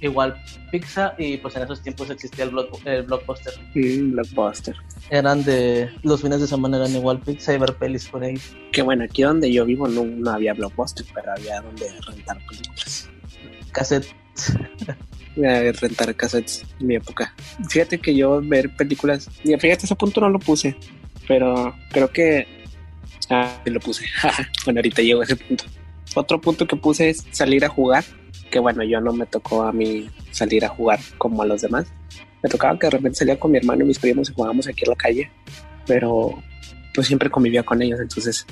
[0.01, 0.35] igual
[0.71, 2.51] pizza y pues en esos tiempos existía el,
[2.85, 3.53] el blockbuster.
[3.75, 4.75] Mm, blockbuster.
[5.09, 8.39] Eran de los fines de semana eran igual pizza y ver pelis por ahí.
[8.71, 13.09] Que bueno, aquí donde yo vivo no, no había blockbuster, pero había donde rentar películas.
[13.71, 14.07] Cassette.
[15.35, 17.33] Rentar cassettes en mi época.
[17.69, 20.75] Fíjate que yo ver películas, fíjate, ese punto no lo puse,
[21.27, 22.47] pero creo que...
[23.29, 24.05] Ah, lo puse.
[24.65, 25.65] bueno, ahorita llego a ese punto.
[26.15, 28.03] Otro punto que puse es salir a jugar,
[28.49, 31.87] que bueno, yo no me tocó a mí salir a jugar como a los demás.
[32.41, 34.83] Me tocaba que de repente salía con mi hermano y mis primos y jugábamos aquí
[34.85, 35.31] en la calle,
[35.85, 36.41] pero
[36.95, 38.45] pues siempre convivía con ellos, entonces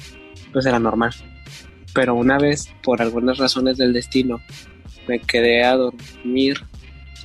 [0.53, 1.13] pues era normal.
[1.93, 4.39] Pero una vez, por algunas razones del destino,
[5.07, 6.57] me quedé a dormir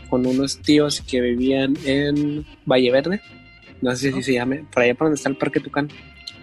[0.08, 3.20] con unos tíos que vivían en Valle Verde.
[3.80, 5.88] No sé si se llame, por allá por donde está el Parque Tucán.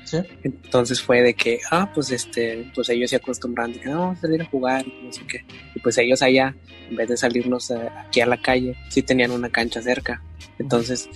[0.04, 0.18] ¿Sí?
[0.44, 4.18] Entonces fue de que, ah, pues este, pues ellos se acostumbran de que no, vamos
[4.18, 5.46] a salir a jugar y no sé qué.
[5.76, 6.56] Y pues ellos allá,
[6.90, 10.24] en vez de salirnos aquí a la calle, sí tenían una cancha cerca.
[10.58, 11.08] Entonces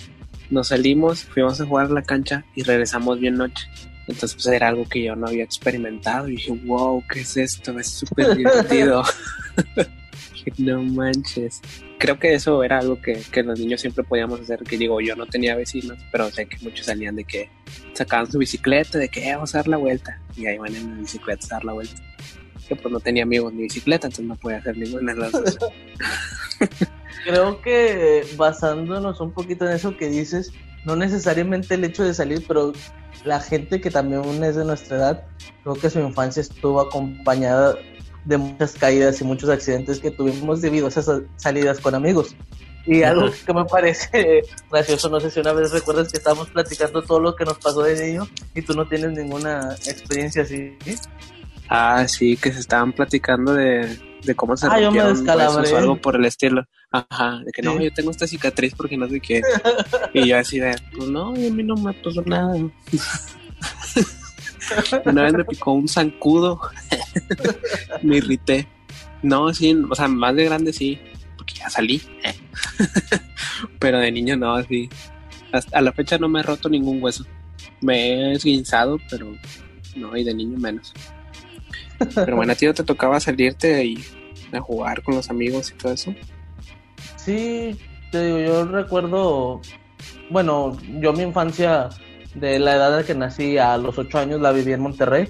[0.51, 3.65] nos salimos, fuimos a jugar a la cancha y regresamos bien noche.
[4.07, 7.79] Entonces pues era algo que yo no había experimentado y dije, wow, ¿qué es esto?
[7.79, 9.03] Es súper divertido.
[10.57, 11.61] no manches.
[11.99, 15.25] Creo que eso era algo que, los niños siempre podíamos hacer, que digo, yo no
[15.25, 17.49] tenía vecinos, pero sé que muchos salían de que
[17.93, 20.95] sacaban su bicicleta, de que eh, vamos a dar la vuelta, y ahí van en
[20.95, 22.01] la bicicleta a dar la vuelta.
[22.67, 25.57] Que pues no tenía amigos ni bicicleta, entonces no podía hacer ninguna de las dos.
[27.25, 30.51] Creo que basándonos un poquito en eso que dices,
[30.85, 32.73] no necesariamente el hecho de salir, pero
[33.23, 35.25] la gente que también es de nuestra edad,
[35.63, 37.77] creo que su infancia estuvo acompañada
[38.25, 42.35] de muchas caídas y muchos accidentes que tuvimos debido a esas salidas con amigos.
[42.85, 47.01] Y algo que me parece gracioso, no sé si una vez recuerdas que estábamos platicando
[47.01, 50.77] todo lo que nos pasó de niño y tú no tienes ninguna experiencia así.
[51.69, 56.17] Ah, sí, que se estaban platicando de, de cómo se ah, rompieron o algo por
[56.17, 56.65] el estilo.
[56.91, 59.41] Ajá, de que no, yo tengo esta cicatriz porque no sé qué.
[60.13, 62.53] y yo así de, pues no, a mí no me pasó nada.
[65.05, 66.59] Una vez me picó un zancudo.
[68.03, 68.67] me irrité.
[69.21, 70.99] No, sí, o sea, más de grande sí,
[71.37, 72.01] porque ya salí.
[73.79, 74.89] Pero de niño no, así.
[75.51, 77.25] Hasta a la fecha no me he roto ningún hueso.
[77.81, 79.35] Me he esguinzado, pero
[79.95, 80.93] no, y de niño menos.
[82.15, 84.03] Pero bueno, a ti no te tocaba salirte y
[84.51, 86.15] a jugar con los amigos y todo eso.
[87.17, 87.77] Sí,
[88.11, 89.61] te digo, yo recuerdo,
[90.29, 91.89] bueno, yo mi infancia
[92.35, 95.27] de la edad de que nací a los ocho años la viví en Monterrey.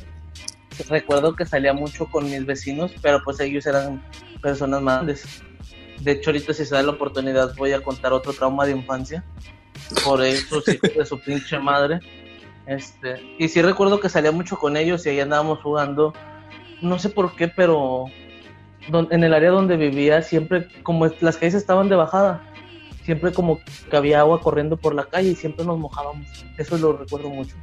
[0.89, 4.03] Recuerdo que salía mucho con mis vecinos, pero pues ellos eran
[4.41, 5.43] personas más grandes.
[6.01, 9.23] De hecho, ahorita si se da la oportunidad voy a contar otro trauma de infancia
[10.03, 11.99] por esos hijos de su pinche madre.
[12.65, 16.13] Este, y sí recuerdo que salía mucho con ellos y ahí andábamos jugando.
[16.81, 18.05] No sé por qué, pero
[18.91, 22.43] en el área donde vivía siempre, como las calles estaban de bajada,
[23.03, 23.59] siempre como
[23.89, 26.27] que había agua corriendo por la calle y siempre nos mojábamos.
[26.57, 27.55] Eso lo recuerdo mucho.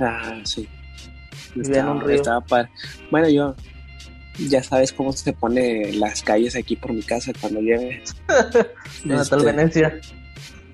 [0.00, 0.68] Ah, sí.
[1.60, 2.22] Estaba, un río.
[3.10, 3.54] Bueno, yo
[4.38, 8.02] ya sabes cómo se pone las calles aquí por mi casa cuando llueve.
[9.04, 10.00] mira, tal este, Venecia.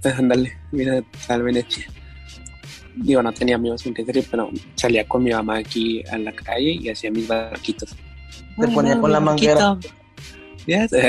[0.04, 1.86] Ándale, mira, tal Venecia.
[2.96, 6.72] Digo, no tenía amigos en Querétaro, pero salía con mi mamá aquí a la calle
[6.72, 7.96] y hacía mis barquitos.
[8.58, 9.78] Te ponía con la manguera.
[10.66, 11.08] Ya sé.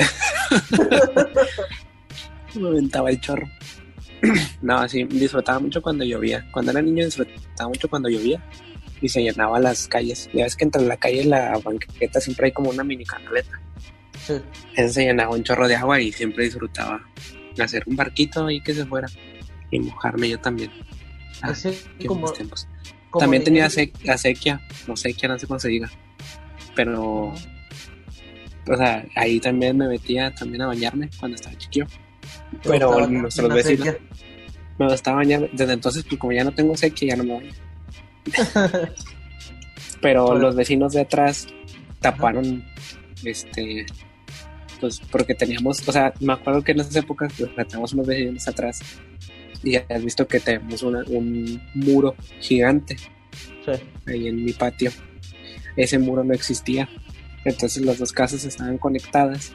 [2.56, 3.48] me aventaba el chorro.
[4.62, 6.48] no, sí, disfrutaba mucho cuando llovía.
[6.52, 8.42] Cuando era niño disfrutaba mucho cuando llovía
[9.04, 10.30] y se llenaba las calles.
[10.34, 13.62] Ya ves que entre la calle y la banqueta siempre hay como una mini canaleta.
[14.26, 14.36] Sí.
[14.76, 17.04] Ese se llenaba un chorro de agua y siempre disfrutaba
[17.62, 19.08] hacer un barquito ahí que se fuera
[19.72, 20.72] y mojarme yo también.
[21.42, 21.54] Ah,
[22.08, 22.32] como,
[23.20, 25.92] también tenía acequia, no sequía, no sé cómo se diga.
[26.74, 31.88] Pero, o sea, ahí también me metía también a bañarme cuando estaba chiquillo.
[32.64, 33.98] Pero nuestros vecinos
[34.80, 35.50] me gustaba bañar.
[35.52, 37.52] Desde entonces, pues como ya no tengo sequía, ya no me baño.
[40.02, 41.48] Pero los vecinos de atrás
[42.00, 42.64] taparon,
[43.24, 43.86] este,
[44.80, 48.48] pues porque teníamos, o sea, me acuerdo que en esas épocas pues, teníamos unos vecinos
[48.48, 48.82] atrás
[49.64, 52.98] y has visto que tenemos un muro gigante
[54.06, 54.92] ahí en mi patio.
[55.76, 56.90] Ese muro no existía.
[57.46, 59.54] Entonces las dos casas estaban conectadas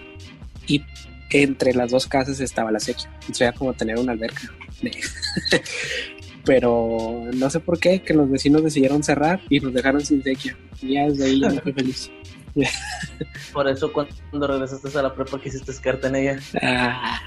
[0.66, 0.82] y
[1.30, 3.10] entre las dos casas estaba la sequía.
[3.14, 4.42] Entonces era como tener una alberca.
[6.48, 10.56] Pero no sé por qué, que los vecinos decidieron cerrar y nos dejaron sin sequía.
[10.80, 12.10] Y ya desde ahí yo me fui feliz.
[13.52, 16.38] Por eso cuando regresaste a la prepa quisiste quedarte en ella.
[16.62, 17.20] Ah.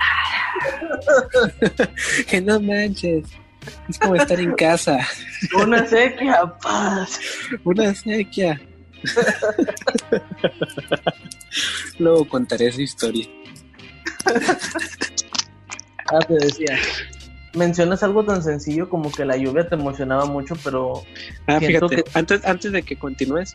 [2.28, 3.28] que no manches.
[3.88, 4.98] Es como estar en casa.
[5.64, 7.20] Una sequía, paz.
[7.64, 8.60] Una sequía.
[12.00, 13.28] Luego contaré esa historia.
[16.12, 16.76] ah, te decía.
[17.54, 21.04] Mencionas algo tan sencillo como que la lluvia te emocionaba mucho, pero.
[21.48, 23.54] Ah, fíjate, antes, antes de que continúes,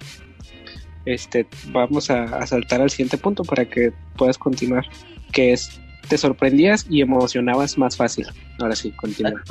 [1.07, 4.85] este, vamos a, saltar al siguiente punto para que puedas continuar,
[5.33, 8.27] que es te sorprendías y emocionabas más fácil.
[8.59, 9.43] Ahora sí, continúa.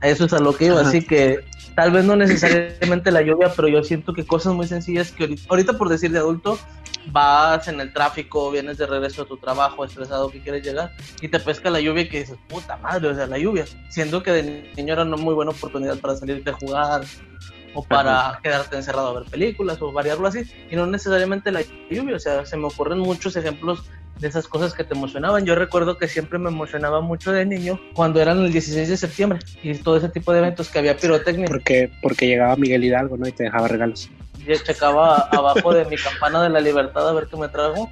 [0.00, 1.40] Eso es a lo que iba, así que
[1.74, 5.74] tal vez no necesariamente la lluvia, pero yo siento que cosas muy sencillas que ahorita,
[5.74, 6.58] por decir de adulto,
[7.10, 11.28] vas en el tráfico, vienes de regreso a tu trabajo, estresado que quieres llegar, y
[11.28, 13.64] te pesca la lluvia y que dices, puta madre, o sea, la lluvia.
[13.90, 17.04] Siendo que de niño era una muy buena oportunidad para salirte a jugar,
[17.74, 22.16] o para quedarte encerrado a ver películas o variarlo así, y no necesariamente la lluvia,
[22.16, 23.84] o sea, se me ocurren muchos ejemplos
[24.18, 25.44] de esas cosas que te emocionaban.
[25.44, 29.38] Yo recuerdo que siempre me emocionaba mucho de niño cuando eran el 16 de septiembre
[29.62, 31.46] y todo ese tipo de eventos que había pirotecnia.
[31.46, 33.26] Porque, porque llegaba Miguel Hidalgo, ¿no?
[33.26, 34.10] Y te dejaba regalos.
[34.46, 37.90] Yo checaba abajo de mi campana de la libertad a ver qué me trajo.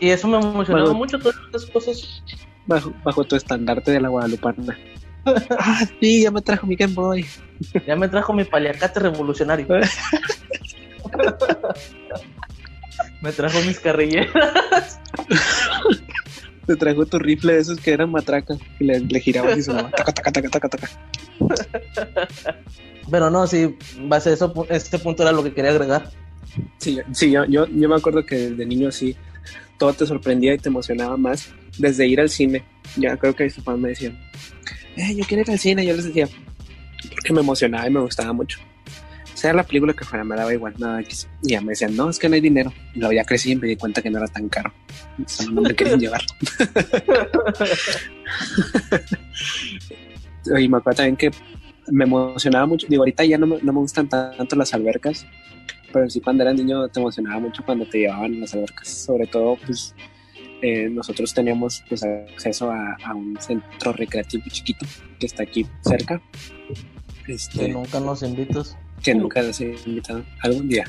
[0.00, 2.22] y eso me emocionaba mucho, todas esas cosas.
[2.66, 4.78] Bajo, bajo tu estandarte de la Guadalupana.
[5.58, 7.26] ah, sí, ya me trajo mi Game Boy.
[7.86, 9.66] Ya me trajo mi paliacate revolucionario.
[13.22, 15.00] me trajo mis carrilleras.
[16.66, 18.58] Te trajo tu rifle de esos que eran matracas.
[18.78, 20.90] Y le, le girabas y sonaba taca, taca, taca, taca, taca.
[23.10, 26.10] Pero no, sí, base a eso, este punto era lo que quería agregar.
[26.78, 29.16] Sí, sí yo, yo, yo me acuerdo que de niño sí,
[29.78, 32.64] todo te sorprendía y te emocionaba más desde ir al cine.
[32.96, 34.18] Ya creo que mis papás me decían,
[34.96, 35.84] eh, yo quiero ir al cine.
[35.84, 36.28] Yo les decía,
[37.10, 38.60] porque me emocionaba y me gustaba mucho.
[39.42, 41.02] Sea la película que fuera, me daba igual, nada.
[41.02, 41.06] Y
[41.42, 42.72] ya me decían, no, es que no hay dinero.
[42.94, 44.72] Y luego ya crecí y me di cuenta que no era tan caro.
[45.52, 46.22] No me querían llevar.
[50.60, 51.32] y me acuerdo también que
[51.88, 52.86] me emocionaba mucho.
[52.86, 55.26] Digo, ahorita ya no me, no me gustan tanto las albercas,
[55.92, 58.86] pero sí cuando era niño te emocionaba mucho cuando te llevaban las albercas.
[58.86, 59.92] Sobre todo, pues
[60.62, 64.86] eh, nosotros teníamos pues, acceso a, un centro recreativo chiquito
[65.18, 66.22] que está aquí cerca.
[67.26, 68.76] Este, que nunca nos invitas.
[69.02, 70.84] Que nunca nos invitado algún día.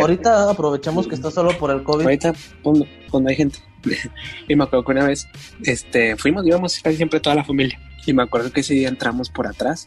[0.00, 2.04] Ahorita aprovechamos que está solo por el COVID.
[2.04, 2.86] Ahorita cuando,
[3.28, 3.58] hay gente.
[4.48, 5.28] y me acuerdo que una vez
[5.62, 7.78] este, fuimos, íbamos casi siempre toda la familia.
[8.06, 9.86] Y me acuerdo que ese día entramos por atrás.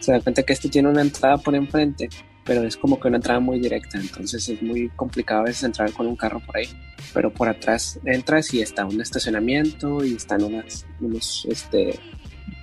[0.00, 2.08] Se da cuenta que este tiene una entrada por enfrente
[2.46, 5.92] pero es como que una entrada muy directa, entonces es muy complicado a veces entrar
[5.92, 6.68] con un carro por ahí,
[7.12, 11.98] pero por atrás entras y está un estacionamiento y están unas, unos, este,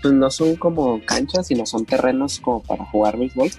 [0.02, 3.52] pues no son como canchas, sino son terrenos como para jugar béisbol,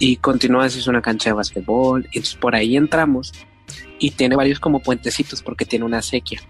[0.00, 3.32] y continúas es una cancha de básquetbol, y entonces por ahí entramos,
[4.00, 6.40] y tiene varios como puentecitos porque tiene una sequía.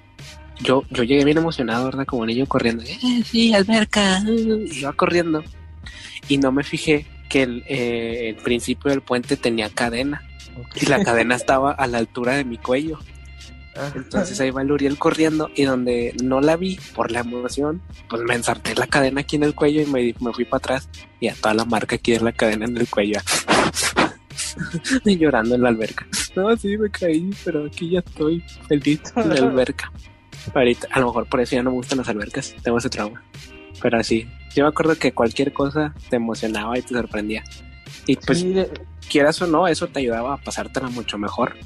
[0.62, 2.06] Yo, yo llegué bien emocionado, ¿verdad?
[2.06, 5.44] Como niño corriendo, eh, sí, alberca, y iba corriendo,
[6.28, 10.22] y no me fijé que el, eh, el principio del puente tenía cadena
[10.80, 12.98] y la cadena estaba a la altura de mi cuello.
[13.80, 13.90] Ah.
[13.94, 18.22] Entonces ahí va el Uriel corriendo y donde no la vi por la emoción, pues
[18.22, 20.88] me ensarté la cadena aquí en el cuello y me, me fui para atrás
[21.18, 23.20] y a toda la marca aquí de la cadena en el cuello.
[25.04, 26.06] y llorando en la alberca.
[26.36, 29.90] No, sí, me caí, pero aquí ya estoy feliz en la alberca.
[30.54, 33.22] Ahorita, a lo mejor por eso ya no me gustan las albercas, tengo ese trauma.
[33.80, 37.44] Pero así, yo me acuerdo que cualquier cosa te emocionaba y te sorprendía.
[38.06, 38.44] Y pues,
[39.08, 41.56] quieras o no, eso te ayudaba a pasártela mucho mejor.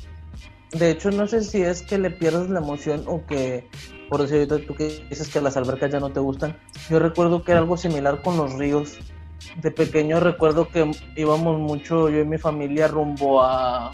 [0.75, 3.69] De hecho, no sé si es que le pierdes la emoción o que,
[4.09, 6.57] por decir ahorita tú que dices que las albercas ya no te gustan.
[6.91, 8.99] Yo recuerdo que era algo similar con los ríos.
[9.63, 13.93] De pequeño recuerdo que íbamos mucho, yo y mi familia, rumbo a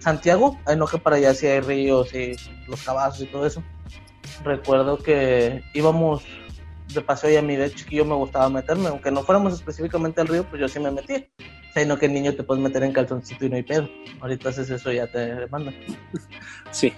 [0.00, 0.58] Santiago.
[0.76, 2.32] No que para allá sí hay ríos y
[2.66, 3.62] los cabazos y todo eso.
[4.42, 6.24] Recuerdo que íbamos
[6.92, 10.28] de paseo y a mí de chiquillo me gustaba meterme, aunque no fuéramos específicamente al
[10.28, 11.14] río, pues yo sí me metí.
[11.14, 13.88] O sea, no que niño te puedes meter en calzoncito y no hay pedo.
[14.20, 15.74] Ahorita haces eso ya te demandan.
[16.70, 16.92] Sí,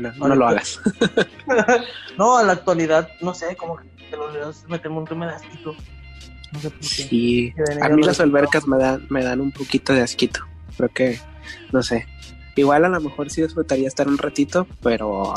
[0.00, 0.80] no, lo hagas.
[2.18, 5.36] no, a la actualidad, no sé, como que te lo olvidas meterme un me da
[5.36, 5.74] asquito.
[6.52, 6.86] No sé por qué.
[6.86, 10.40] Sí, a mí las albercas me dan, me dan un poquito de asquito.
[10.78, 11.18] Creo que,
[11.70, 12.06] no sé,
[12.56, 15.34] Igual a lo mejor sí disfrutaría estar un ratito, pero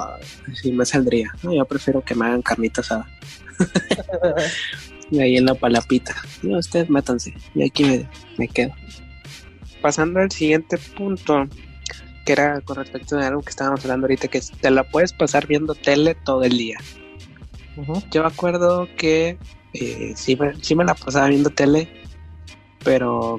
[0.54, 1.34] sí me saldría.
[1.42, 3.08] Yo prefiero que me hagan carnita asada.
[5.12, 6.16] Y ahí en la palapita.
[6.44, 7.34] No, ustedes métanse.
[7.56, 8.06] Y aquí
[8.38, 8.74] me, quedo.
[9.82, 11.48] Pasando al siguiente punto,
[12.26, 15.48] que era con respecto a algo que estábamos hablando ahorita, que te la puedes pasar
[15.48, 16.78] viendo tele todo el día.
[18.12, 19.38] Yo me acuerdo que
[19.74, 21.88] eh, sí, me, sí me la pasaba viendo tele,
[22.84, 23.38] pero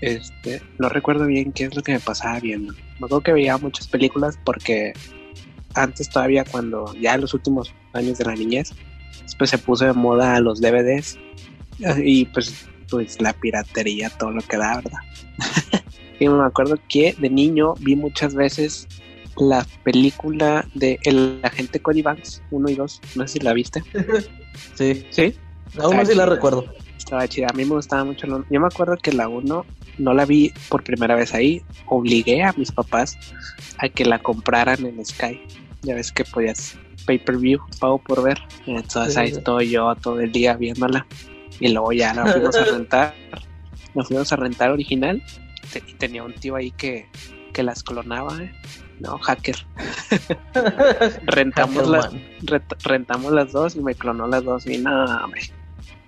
[0.00, 2.74] este, no recuerdo bien qué es lo que me pasaba viendo.
[2.74, 4.92] Me acuerdo que veía muchas películas porque
[5.74, 8.72] antes todavía cuando ya en los últimos años de la niñez,
[9.38, 11.18] pues se puso de moda los DVDs
[12.02, 15.00] y pues, pues la piratería, todo lo que da, ¿verdad?
[16.20, 18.88] y me acuerdo que de niño vi muchas veces
[19.36, 23.00] la película de El agente Cody Banks 1 y 2.
[23.14, 23.82] No sé si la viste.
[24.74, 25.06] sí.
[25.10, 25.34] ¿Sí?
[25.76, 26.64] 1 sí la recuerdo.
[26.96, 27.46] Estaba chida.
[27.50, 28.26] A mí me gustaba mucho.
[28.26, 29.66] Yo me acuerdo que la 1
[29.98, 31.62] no la vi por primera vez ahí.
[31.86, 33.16] Obligué a mis papás
[33.78, 35.40] a que la compraran en Sky.
[35.82, 38.38] Ya ves que podías pay-per-view, pago por ver.
[38.66, 41.06] Entonces ahí estoy yo todo el día viéndola.
[41.60, 43.14] Y luego ya la fuimos a rentar.
[43.94, 45.22] Nos fuimos a rentar original.
[45.86, 47.08] Y tenía un tío ahí que,
[47.52, 48.52] que las clonaba, ¿eh?
[49.00, 49.56] No, hacker.
[51.26, 52.10] rentamos, las,
[52.82, 54.66] rentamos las dos y me clonó las dos.
[54.66, 54.92] Y no,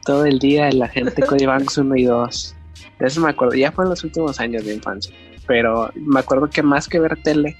[0.05, 2.57] todo el día la gente Cody Banks 1 y 2.
[2.99, 3.55] De eso me acuerdo.
[3.55, 5.15] Ya fue en los últimos años de infancia.
[5.47, 7.57] Pero me acuerdo que más que ver tele,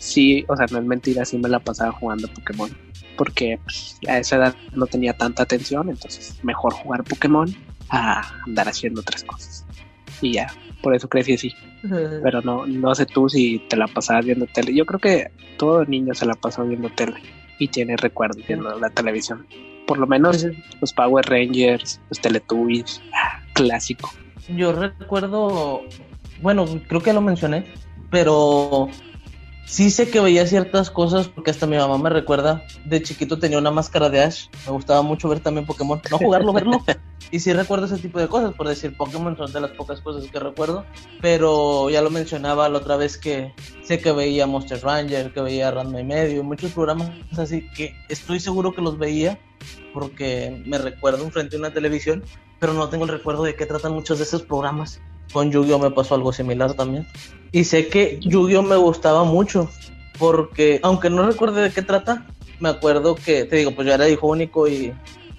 [0.00, 2.70] sí, o sea, no es mentira, sí me la pasaba jugando Pokémon.
[3.16, 7.54] Porque pues, a esa edad no tenía tanta atención, entonces mejor jugar Pokémon
[7.90, 9.66] a andar haciendo otras cosas.
[10.22, 10.48] Y ya,
[10.82, 11.52] por eso crecí así.
[11.82, 14.74] Pero no, no sé tú si te la pasabas viendo tele.
[14.74, 17.14] Yo creo que todo niño se la pasó viendo tele
[17.58, 19.46] y tiene recuerdos viendo la televisión.
[19.86, 20.46] Por lo menos
[20.80, 24.10] los Power Rangers, los Teletubbies, ah, clásico.
[24.48, 25.82] Yo recuerdo,
[26.42, 27.64] bueno, creo que lo mencioné,
[28.10, 28.88] pero
[29.70, 33.56] sí sé que veía ciertas cosas porque hasta mi mamá me recuerda, de chiquito tenía
[33.56, 36.84] una máscara de Ash, me gustaba mucho ver también Pokémon, no jugarlo, verlo.
[37.32, 40.28] Y sí recuerdo ese tipo de cosas, por decir Pokémon son de las pocas cosas
[40.28, 40.84] que recuerdo,
[41.20, 43.54] pero ya lo mencionaba la otra vez que
[43.84, 48.40] sé que veía Monster Ranger, que veía Ranma y medio, muchos programas así que estoy
[48.40, 49.38] seguro que los veía
[49.94, 52.24] porque me recuerdo enfrente de una televisión,
[52.58, 55.00] pero no tengo el recuerdo de qué tratan muchos de esos programas.
[55.32, 57.06] Con Yu-Gi-Oh me pasó algo similar también.
[57.52, 59.68] Y sé que Yu-Gi-Oh me gustaba mucho,
[60.18, 62.26] porque aunque no recuerde de qué trata,
[62.58, 64.92] me acuerdo que, te digo, pues yo era hijo único y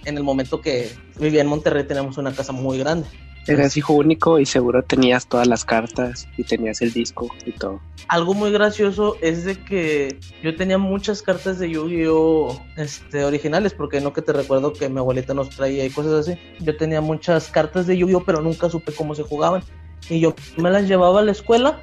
[0.05, 3.07] en el momento que vivía en Monterrey teníamos una casa muy grande.
[3.47, 7.81] Eras hijo único y seguro tenías todas las cartas y tenías el disco y todo.
[8.07, 12.61] Algo muy gracioso es de que yo tenía muchas cartas de Yu-Gi-Oh!
[12.77, 16.39] Este, originales, porque no que te recuerdo que mi abuelita nos traía y cosas así.
[16.59, 18.23] Yo tenía muchas cartas de Yu-Gi-Oh!
[18.23, 19.63] pero nunca supe cómo se jugaban.
[20.09, 21.81] Y yo me las llevaba a la escuela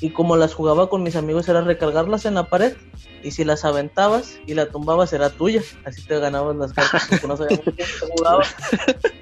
[0.00, 2.76] y como las jugaba con mis amigos era recargarlas en la pared
[3.22, 7.26] y si las aventabas y la tumbabas era tuya, así te ganabas las cartas porque
[7.26, 8.44] no sabíamos quién jugaba.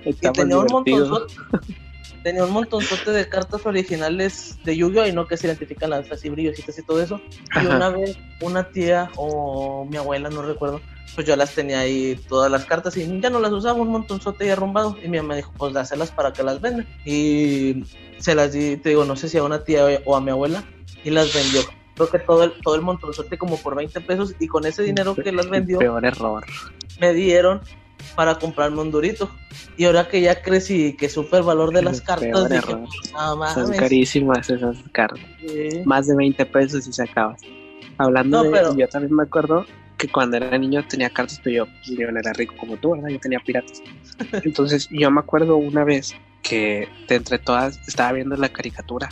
[0.04, 1.26] y tenía un montón
[2.26, 5.06] tenía un montonzote de cartas originales de Yu-Gi-Oh!
[5.06, 7.20] y no que se identifican las así brillositas y todo eso.
[7.62, 10.80] Y una vez una tía o mi abuela, no recuerdo,
[11.14, 14.44] pues yo las tenía ahí todas las cartas y ya no las usaba, un montonzote
[14.44, 14.96] y arrumbado.
[15.04, 16.84] Y mi mamá dijo, pues dáselas para que las vendan.
[17.04, 17.84] Y
[18.18, 20.64] se las di, te digo, no sé si a una tía o a mi abuela,
[21.04, 21.60] y las vendió.
[21.94, 25.14] Creo que todo el, todo el montonzote como por 20 pesos y con ese dinero
[25.14, 25.78] que las vendió.
[25.78, 26.44] Peor error.
[26.98, 27.60] Me dieron
[28.14, 29.30] para comprarme un durito.
[29.76, 32.76] Y ahora que ya crecí y que supe el valor de las cartas, dije,
[33.54, 35.20] Son carísimas esas cartas.
[35.84, 37.40] Más de 20 pesos y se acabas.
[37.98, 38.76] Hablando de, pero...
[38.76, 42.32] yo también me acuerdo que cuando era niño tenía cartas, pero yo, yo no era
[42.32, 43.08] rico como tú, ¿verdad?
[43.08, 43.82] Yo tenía piratas.
[44.44, 49.08] Entonces yo me acuerdo una vez que de entre todas estaba viendo la caricatura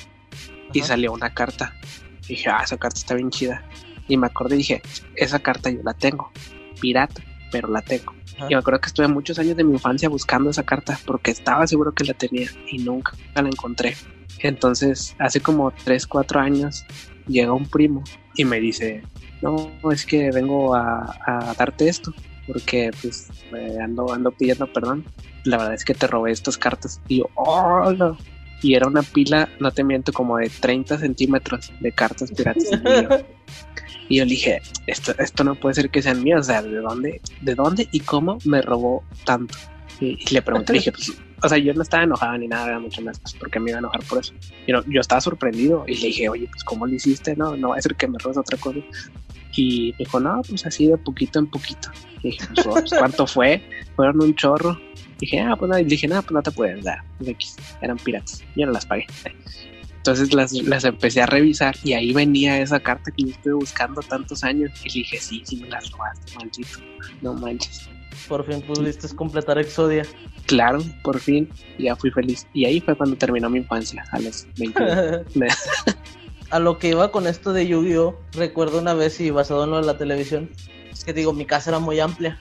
[0.72, 1.74] y salió una carta.
[2.24, 3.64] Y dije, ah, esa carta está bien chida.
[4.08, 4.82] Y me acordé y dije,
[5.14, 6.30] esa carta yo la tengo.
[6.80, 7.22] Pirata,
[7.54, 8.12] pero la tengo.
[8.48, 11.68] Y me acuerdo que estuve muchos años de mi infancia buscando esa carta porque estaba
[11.68, 13.94] seguro que la tenía y nunca la encontré.
[14.40, 16.84] Entonces, hace como 3, 4 años,
[17.28, 18.02] llega un primo
[18.34, 19.04] y me dice,
[19.40, 22.12] no, es que vengo a, darte esto
[22.48, 23.28] porque pues
[23.80, 25.04] ando, ando pidiendo perdón.
[25.44, 27.00] La verdad es que te robé estas cartas.
[27.06, 28.18] Y yo, oh, no.
[28.62, 32.64] Y era una pila, no te miento, como de 30 centímetros de cartas piratas.
[34.08, 36.80] y yo le dije, esto, esto no puede ser que sean mías, o sea, ¿de
[36.80, 39.54] dónde, de dónde y cómo me robó tanto?
[40.00, 41.12] Y, le pregunté, dije, pues,
[41.42, 43.80] o sea, yo no estaba enojado ni nada, mucho más, pues, porque me iba a
[43.80, 44.34] enojar por eso.
[44.66, 47.36] Yo, yo estaba sorprendido y le dije, oye, pues, ¿cómo lo hiciste?
[47.36, 48.80] No, no va a ser que me robes otra cosa.
[49.56, 51.90] Y me dijo, no, pues así de poquito en poquito.
[52.22, 53.62] Y dije, pues, pues ¿cuánto fue?
[53.94, 54.78] Fueron un chorro.
[55.18, 57.02] Dije, ah, pues no, dije, no, pues no te puedes dar.
[57.24, 58.42] X, eran piratas.
[58.56, 59.06] Yo no las pagué.
[60.04, 64.02] Entonces las, las, empecé a revisar y ahí venía esa carta que yo estuve buscando
[64.02, 64.70] tantos años.
[64.84, 66.78] Y dije, sí, sí me las robaste, maldito.
[67.22, 67.88] No manches.
[68.28, 70.02] Por fin pudiste completar Exodia.
[70.44, 71.48] Claro, por fin.
[71.78, 72.46] Ya fui feliz.
[72.52, 75.24] Y ahí fue cuando terminó mi infancia, a los 20
[76.50, 78.14] a lo que iba con esto de Yu-Gi-Oh!
[78.34, 80.50] Recuerdo una vez y basado en lo de la televisión,
[81.06, 82.38] que digo, mi casa era muy amplia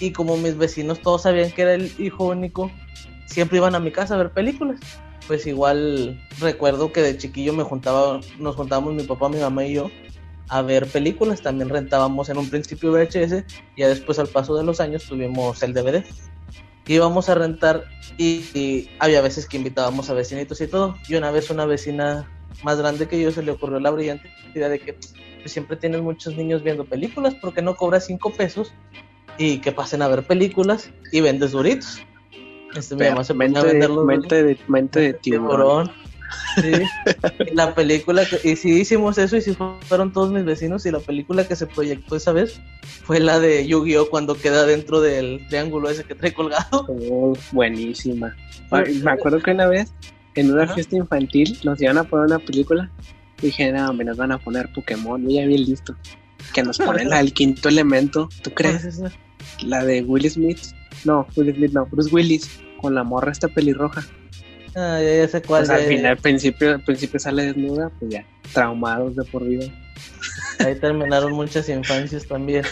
[0.00, 2.72] y como mis vecinos todos sabían que era el hijo único,
[3.26, 4.80] siempre iban a mi casa a ver películas.
[5.26, 9.74] Pues igual recuerdo que de chiquillo me juntaba, nos juntábamos mi papá, mi mamá y
[9.74, 9.90] yo
[10.48, 11.42] a ver películas.
[11.42, 13.44] También rentábamos en un principio VHS,
[13.76, 16.04] ya después al paso de los años tuvimos el DVD.
[16.86, 17.84] Íbamos a rentar
[18.18, 20.96] y, había veces que invitábamos a vecinitos y todo.
[21.08, 22.30] Y una vez una vecina
[22.62, 25.14] más grande que yo se le ocurrió la brillante idea de que pues,
[25.46, 28.72] siempre tienes muchos niños viendo películas, ¿por qué no cobras cinco pesos
[29.36, 32.00] y que pasen a ver películas y vendes duritos?
[32.76, 35.90] Este, mi mamá se mente, a vender los mente de, mente de tiburón.
[36.56, 36.72] Sí.
[37.52, 41.46] la película, y sí hicimos eso y sí fueron todos mis vecinos y la película
[41.46, 42.60] que se proyectó esa vez
[43.04, 46.86] fue la de Yu-Gi-Oh cuando queda dentro del triángulo ese que trae colgado.
[47.10, 48.34] Oh, buenísima.
[48.70, 49.92] Me acuerdo que una vez
[50.34, 52.90] en una fiesta infantil nos iban a poner una película.
[53.40, 55.94] Dije, no, me nos van a poner Pokémon, ya bien listo.
[56.52, 59.00] Que nos ponen la del quinto elemento, ¿tú crees?
[59.62, 60.58] La de Will Smith.
[61.04, 62.48] No, Will Smith no, Bruce Willis,
[62.84, 64.04] con la morra esta pelirroja.
[64.76, 65.70] Ah, ya, sé cuál.
[65.70, 69.64] al final, al principio, al principio sale desnuda, pues ya, traumados de por vida.
[70.58, 72.62] Ahí terminaron muchas infancias también.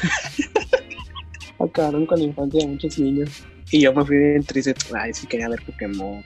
[1.58, 3.30] Acabaron con la infancia de muchos niños.
[3.70, 4.74] Y yo me fui bien triste.
[4.94, 6.22] Ay, sí quería ver Pokémon.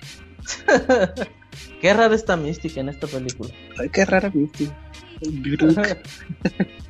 [1.80, 3.50] qué rara esta mística en esta película.
[3.78, 4.76] Ay, qué rara mística.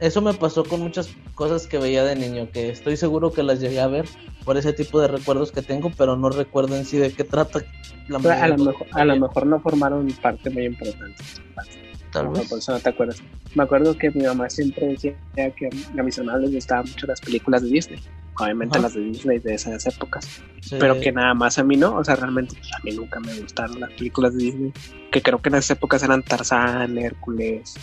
[0.01, 3.61] Eso me pasó con muchas cosas que veía de niño, que estoy seguro que las
[3.61, 4.07] llegué a ver
[4.45, 7.61] por ese tipo de recuerdos que tengo, pero no recuerdo en sí de qué trata.
[8.09, 11.17] La a, lo mejor, a lo mejor no formaron parte muy importante.
[12.13, 12.49] Tal vez.
[12.49, 13.23] por eso no te acuerdas.
[13.55, 15.69] Me acuerdo que mi mamá siempre decía que
[15.99, 18.01] a mis hermanos les gustaban mucho las películas de Disney.
[18.39, 20.43] Obviamente las de Disney de esas épocas.
[20.79, 21.97] Pero que nada más a mí no.
[21.97, 24.73] O sea, realmente pues, a mí nunca me gustaron las películas de Disney.
[25.11, 27.75] Que creo que en esas épocas eran Tarzán, Hércules,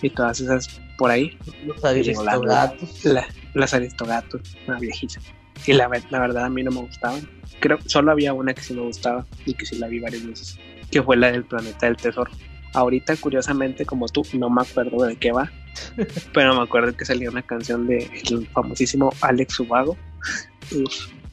[0.00, 1.36] y todas esas por ahí.
[1.64, 3.04] Los aristogatos.
[3.04, 5.20] La, las aristogatos, una viejita.
[5.66, 7.28] Y la, la verdad a mí no me gustaban.
[7.60, 10.58] Creo solo había una que sí me gustaba y que sí la vi varias veces,
[10.90, 12.30] que fue la del planeta del tesoro.
[12.74, 15.52] Ahorita, curiosamente, como tú, no me acuerdo de qué va,
[16.34, 19.96] pero me acuerdo que salía una canción de el famosísimo Alex Ubago.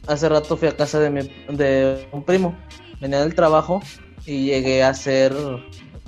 [0.07, 2.57] Hace rato fui a casa de, mi, de un primo,
[2.99, 3.81] venía del trabajo
[4.25, 5.33] y llegué a hacer,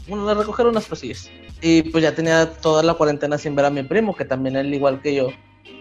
[0.07, 1.29] bueno, a recoger unas cosillas.
[1.61, 4.73] Y pues ya tenía toda la cuarentena sin ver a mi primo, que también él,
[4.73, 5.29] igual que yo,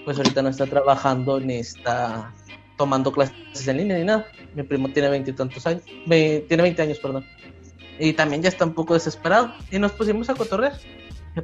[0.04, 2.32] pues ahorita no está trabajando ni está
[2.76, 4.26] tomando clases en línea ni nada.
[4.54, 7.24] Mi primo tiene veintitantos años, tiene 20 años, perdón.
[7.98, 9.52] Y también ya está un poco desesperado.
[9.70, 10.72] Y nos pusimos a cotorrear.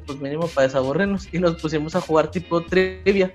[0.06, 1.28] Pues mínimo para desaburrirnos.
[1.32, 3.34] Y nos pusimos a jugar tipo trivia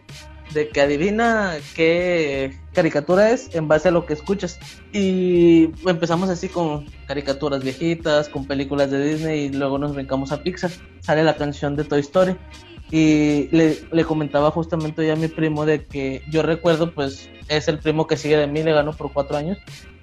[0.53, 4.59] de que adivina qué caricatura es en base a lo que escuchas.
[4.93, 10.43] Y empezamos así con caricaturas viejitas, con películas de Disney y luego nos brincamos a
[10.43, 10.71] Pixar.
[11.01, 12.35] Sale la canción de Toy Story.
[12.91, 17.67] Y le, le comentaba justamente ya a mi primo de que yo recuerdo, pues es
[17.67, 19.57] el primo que sigue de mí, le ganó por cuatro años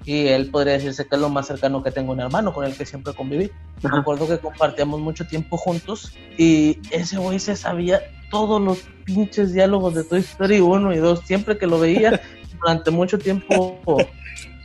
[0.09, 2.75] y él podría decirse que es lo más cercano que tengo un hermano con el
[2.75, 3.51] que siempre conviví.
[3.83, 9.53] Me acuerdo que compartíamos mucho tiempo juntos y ese güey se sabía todos los pinches
[9.53, 11.21] diálogos de Toy Story 1 y 2.
[11.27, 12.23] Siempre que lo veía
[12.61, 13.79] durante mucho tiempo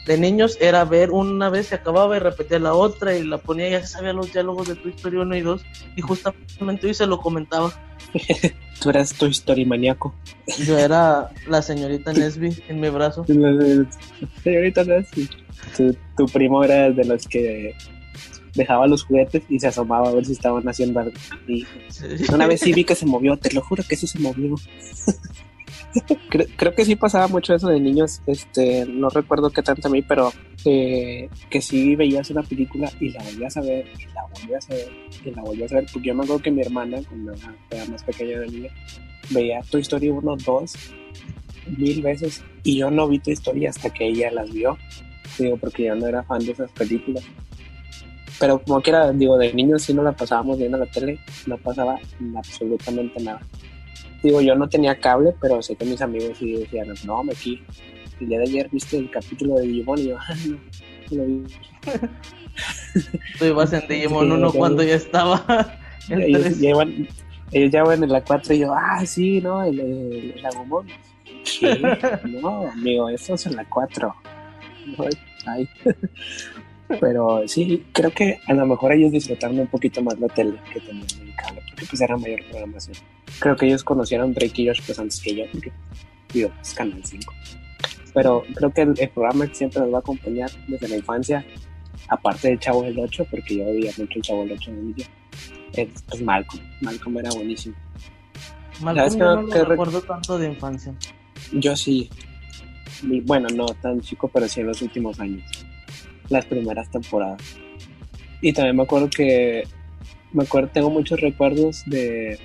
[0.05, 3.69] de niños era ver una vez se acababa y repetía la otra y la ponía
[3.69, 5.61] y ya se sabía los diálogos de Toy Story 1 y 2
[5.95, 7.71] y justamente hoy se lo comentaba.
[8.81, 10.13] Tú eras Toy Story maníaco.
[10.65, 13.25] Yo era la señorita Nesby en mi brazo.
[14.43, 15.29] señorita Nesby.
[16.17, 17.73] Tu, primo era de los que
[18.55, 21.13] dejaba los juguetes y se asomaba a ver si estaban haciendo algo.
[21.47, 21.65] Y
[22.31, 24.55] una vez sí vi que se movió, te lo juro que sí se movió.
[26.57, 30.01] Creo, que sí pasaba mucho eso de niños, este, no recuerdo qué tanto a mí,
[30.01, 30.31] pero
[30.65, 34.73] eh, que sí veías una película y la volvías a ver, y la volvías a
[34.73, 34.91] ver,
[35.23, 37.33] y la volvías a ver, porque yo me acuerdo que mi hermana, cuando
[37.69, 38.67] era más pequeña de mí,
[39.29, 40.73] veía Toy Story 1, 2,
[41.77, 44.77] mil veces, y yo no vi Toy Story hasta que ella las vio,
[45.37, 47.23] digo, porque yo no era fan de esas películas.
[48.39, 51.99] Pero como quiera, digo, de niños sí no la pasábamos viendo la tele, no pasaba
[52.35, 53.39] absolutamente nada
[54.23, 57.61] digo, yo no tenía cable, pero sé que mis amigos sí decían, no, me aquí,
[58.19, 60.17] el día de ayer viste el capítulo de Digimon y yo,
[60.47, 60.57] no,
[61.11, 61.43] no lo vi.
[63.39, 65.43] Tú ibas en Digimon 1 cuando ya estaba.
[66.09, 67.07] ellos, ya iban,
[67.51, 70.87] ellos ya van en la 4 y yo, ah, sí, no, el, el, el Agumon.
[72.41, 74.15] no, amigo, eso es en la 4.
[75.45, 75.67] Ay.
[76.99, 80.79] Pero sí, creo que a lo mejor ellos disfrutaron un poquito más la tele que
[80.79, 82.97] tenían el cable, porque pues era mayor programación.
[83.39, 85.71] Creo que ellos conocieron Drake y Josh pues antes que yo, porque
[86.33, 87.33] digo, es Canal 5.
[88.13, 91.45] Pero creo que el, programa que siempre nos va a acompañar desde la infancia,
[92.09, 95.05] aparte del Chavo del 8, porque yo veía mucho el Chavo del 8 en el
[95.73, 96.63] es pues Malcolm.
[96.81, 97.75] Malcolm era buenísimo.
[98.81, 100.93] Malcolm yo no recuerdo tanto de infancia.
[101.51, 102.09] Yo sí.
[103.23, 105.43] Bueno, no tan chico, pero sí en los últimos años
[106.29, 107.41] las primeras temporadas.
[108.41, 109.63] Y también me acuerdo que
[110.33, 112.39] me acuerdo, tengo muchos recuerdos de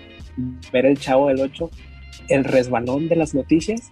[0.73, 1.71] ver el Chavo del 8,
[2.29, 3.91] el resbalón de las noticias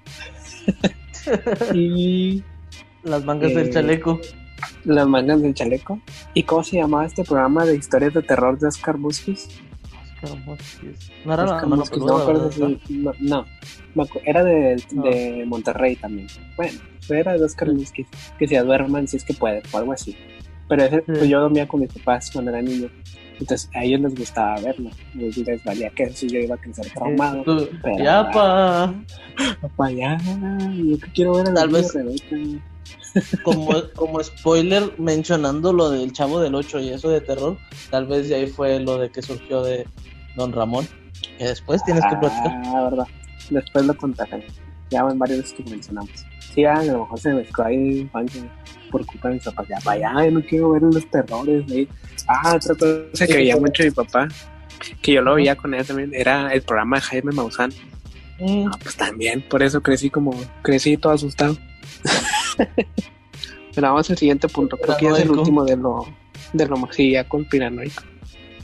[1.74, 2.42] y
[3.02, 4.20] las mangas del eh, chaleco.
[4.84, 6.00] Las mangas del chaleco.
[6.34, 9.48] ¿Y cómo se llamaba este programa de historias de terror de Oscar Muskis?
[10.34, 11.10] Muskis.
[11.24, 12.18] No era Muskis, no
[13.20, 13.46] no,
[13.94, 15.02] no, era de, No.
[15.04, 16.26] de Monterrey también.
[16.56, 18.06] Bueno, era de Oscar Muskis,
[18.38, 20.16] que se duerman si es que pueden, o algo así.
[20.68, 21.28] Pero ese, pues Sí.
[21.28, 22.88] yo dormía con mis papás cuando era niño.
[23.38, 24.90] Entonces a ellos les gustaba verlo.
[25.14, 27.44] Les, les valía que si yo iba a crecer traumado.
[27.44, 28.94] Pero- Ya, pa.
[29.60, 30.18] Papá, ya,
[30.74, 32.36] yo que quiero ver a Tal vez- Rebeca.
[33.44, 37.56] Como, como spoiler mencionando lo del Chavo del 8 y eso de terror,
[37.90, 39.86] tal vez de ahí fue lo de que surgió de
[40.36, 40.86] Don Ramón.
[41.38, 42.62] Que después tienes que platicar.
[42.66, 43.06] Ah, verdad.
[43.50, 44.46] Después lo contaré.
[44.90, 46.10] Ya van varios veces que mencionamos.
[46.54, 48.42] Sí, a lo mejor se mezcló ahí infancia
[48.90, 49.66] por culpa de mis papás.
[49.68, 51.88] Ya, vaya, no quiero ver los terrores ahí.
[52.28, 54.28] Ah, otra cosa que veía mucho mi papá,
[55.02, 57.72] que yo lo veía con él también, era el programa de Jaime Maussan.
[58.38, 60.32] Mm, Ah, pues también, por eso crecí como,
[60.62, 61.56] crecí todo asustado.
[63.74, 66.06] Pero vamos al siguiente punto, creo que ya es el último de lo,
[66.52, 68.02] de lo sí, ya con piranoico.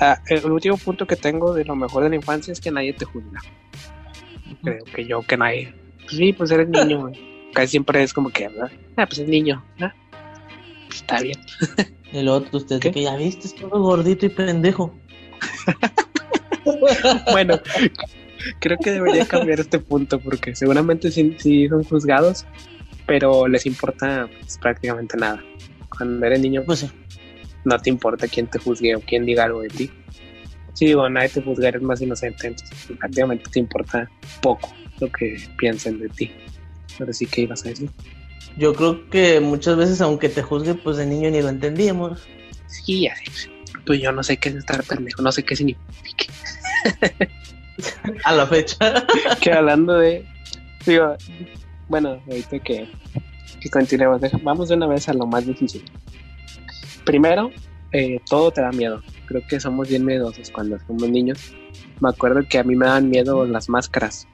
[0.04, 2.92] Ah, el último punto que tengo de lo mejor de la infancia es que nadie
[2.92, 3.40] te juzga.
[4.64, 5.72] Creo que yo, que nadie.
[6.00, 7.52] Pues sí, pues eres niño, güey.
[7.54, 8.72] Casi siempre es como que, ¿verdad?
[8.96, 9.94] Ah, pues es niño, ¿ah?
[10.88, 11.38] Pues está bien.
[12.12, 12.90] El otro, usted ¿Qué?
[12.90, 14.92] que ya viste, es todo gordito y pendejo.
[17.32, 17.60] Bueno,
[18.60, 22.46] creo que debería cambiar este punto porque seguramente sí, sí son juzgados,
[23.04, 25.42] pero les importa pues, prácticamente nada.
[25.88, 26.90] Cuando eres niño, Pues sí.
[27.64, 29.90] No te importa quién te juzgue o quién diga algo de ti.
[30.74, 34.10] Si digo, nadie te juzga, eres más inocente, entonces prácticamente te importa
[34.40, 36.30] poco lo que piensen de ti.
[36.98, 37.90] Pero sí que ibas a decir.
[38.56, 42.26] Yo creo que muchas veces, aunque te juzgue, pues de niño ni lo entendíamos.
[42.66, 43.24] Sí, así.
[43.86, 46.32] Pues yo no sé qué es estar pendejo, no sé qué significa.
[48.24, 48.76] A la fecha.
[49.40, 50.24] que hablando de.
[50.86, 51.16] Digo,
[51.88, 52.88] bueno, ahorita que,
[53.60, 55.84] que continuemos, vamos de una vez a lo más difícil.
[57.04, 57.50] Primero,
[57.92, 59.02] eh, todo te da miedo.
[59.26, 61.54] Creo que somos bien miedosos cuando somos niños.
[62.00, 64.26] Me acuerdo que a mí me daban miedo las máscaras.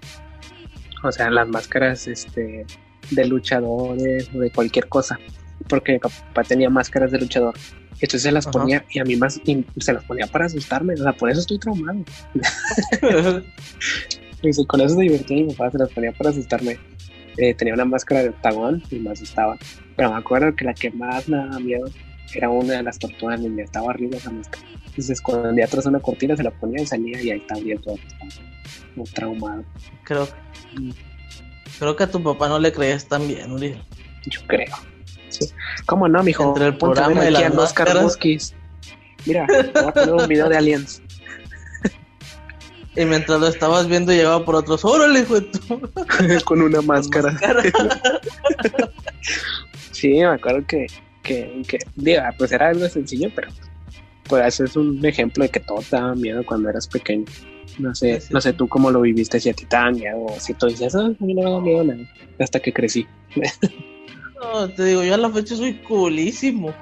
[1.03, 2.67] O sea, las máscaras este,
[3.11, 5.19] de luchadores o de cualquier cosa.
[5.69, 7.55] Porque mi papá tenía máscaras de luchador.
[7.95, 8.53] Entonces se las Ajá.
[8.53, 10.95] ponía y a mí más y se las ponía para asustarme.
[10.95, 12.05] O sea, por eso estoy traumado.
[14.41, 16.79] Y con eso se divertía mi papá, se las ponía para asustarme.
[17.37, 19.57] Eh, tenía una máscara de octagón y me asustaba.
[19.97, 21.87] Pero me acuerdo que la que más me daba miedo
[22.35, 23.63] era una de las tortugas ninja.
[23.63, 24.65] Estaba arriba esa máscara.
[24.75, 27.61] Entonces se escondía atrás de una cortina, se la ponía y salía y ahí estaba
[27.83, 27.97] todo
[28.95, 29.65] como traumado.
[30.05, 30.29] creo,
[31.79, 33.83] creo que a tu papá no le creías tan bien, Uriel.
[34.27, 34.75] Yo creo.
[35.29, 35.49] Sí.
[35.87, 36.49] ¿Cómo no, mijo?
[36.49, 38.03] Entre el programa y aquí las máscaras.
[38.03, 38.55] Muskis.
[39.27, 41.03] Mira, te voy a poner un video de aliens.
[42.97, 44.85] Y mientras lo estabas viendo, llegaba por otros.
[44.85, 47.31] ¡Órale, hijo de con una máscara.
[47.33, 47.63] máscara!
[49.93, 50.87] Sí, me acuerdo que,
[51.29, 53.49] que, que digo, ah, pues era algo sencillo, pero
[54.29, 57.25] pues es un ejemplo de que todo te daba miedo cuando eras pequeño.
[57.79, 58.35] No sé, Sí, sí.
[58.35, 60.67] no sé tú cómo lo viviste, si a ti te daba miedo, o si tú
[60.67, 62.01] dices, ah, a mí no me da miedo nada,
[62.39, 63.07] hasta que crecí.
[64.41, 66.73] No, te digo, yo a la fecha soy coolísimo.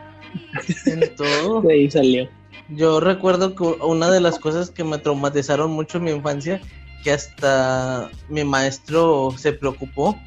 [0.85, 1.63] En todo.
[1.67, 2.29] De ahí salió.
[2.69, 6.61] Yo recuerdo que una de las cosas que me traumatizaron mucho en mi infancia,
[7.03, 10.19] que hasta mi maestro se preocupó,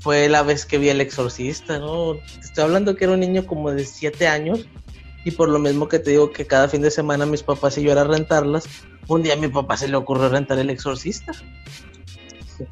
[0.00, 2.14] fue la vez que vi El Exorcista, ¿no?
[2.14, 4.66] Te Estoy hablando que era un niño como de 7 años
[5.24, 7.82] y por lo mismo que te digo que cada fin de semana mis papás y
[7.82, 8.64] yo era rentarlas,
[9.08, 11.32] un día a mi papá se le ocurrió rentar El Exorcista.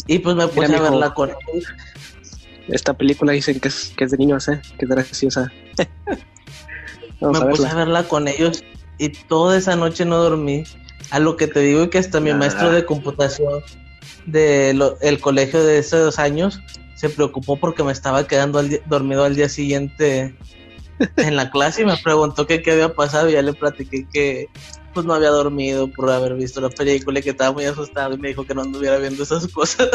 [0.07, 0.83] Y pues me puse a mijo.
[0.83, 1.33] verla con
[2.69, 4.61] Esta película dicen que es, que es de niños, ¿eh?
[4.79, 5.53] Que es graciosa.
[7.21, 8.63] Vamos me a puse a verla con ellos
[8.99, 10.65] y toda esa noche no dormí.
[11.11, 12.37] A lo que te digo y que hasta mi Ah.
[12.37, 13.63] maestro de computación
[14.27, 16.61] del colegio de esos años
[16.97, 20.35] se preocupó porque me estaba quedando al dormido al día siguiente
[21.17, 24.49] en la clase y me preguntó que qué había pasado y ya le platiqué que
[24.95, 28.19] pues no había dormido por haber visto la película y que estaba muy asustado y
[28.19, 29.91] me dijo que no anduviera viendo esas cosas.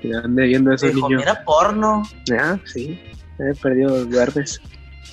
[0.00, 2.02] Que ande viendo esos Dijo, mira porno.
[2.32, 2.98] Ah, sí.
[3.38, 4.60] He perdido los duermes.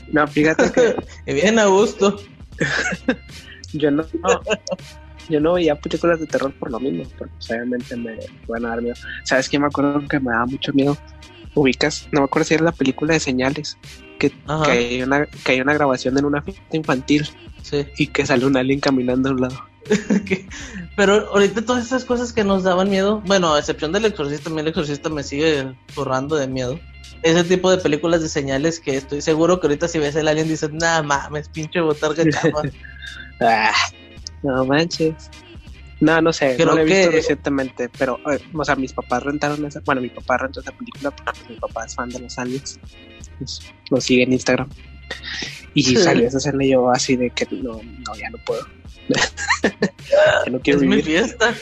[0.08, 0.96] No, fíjate que
[1.26, 2.18] Y bien a gusto.
[3.74, 4.06] Yo no,
[5.30, 8.18] yo no veía películas de terror por lo mismo, porque pues, obviamente me
[8.48, 8.96] van a dar miedo.
[9.24, 10.98] ¿Sabes qué me acuerdo que me daba mucho miedo?
[11.54, 13.78] Ubicas, no me acuerdo si era la película de señales,
[14.20, 17.28] que, que, hay una, que hay una grabación en una fiesta infantil
[17.62, 17.86] Sí.
[17.98, 19.64] y que sale un alien caminando a un lado.
[20.96, 24.54] Pero ahorita todas esas cosas que nos daban miedo, bueno, a excepción del exorcista, a
[24.54, 26.80] mí el exorcista me sigue zurrando de miedo.
[27.24, 30.48] Ese tipo de películas de señales que estoy seguro que ahorita si ves el alien
[30.48, 32.24] dices, nada mames, pinche botarga.
[33.44, 33.74] Ah,
[34.44, 35.30] no manches.
[36.00, 38.92] No, no sé, Creo no lo he visto que- recientemente, pero, eh, o sea, mis
[38.92, 42.20] papás rentaron esa, bueno, mi papá rentó esa película porque mi papá es fan de
[42.20, 42.80] los aliens,
[43.38, 43.62] pues,
[43.92, 44.68] lo sigue en Instagram,
[45.76, 45.96] y Sí.
[45.98, 48.66] salió esa escena yo así de que no, no, ya no puedo,
[50.46, 51.54] Ya no quiero Es mi vivir, fiesta.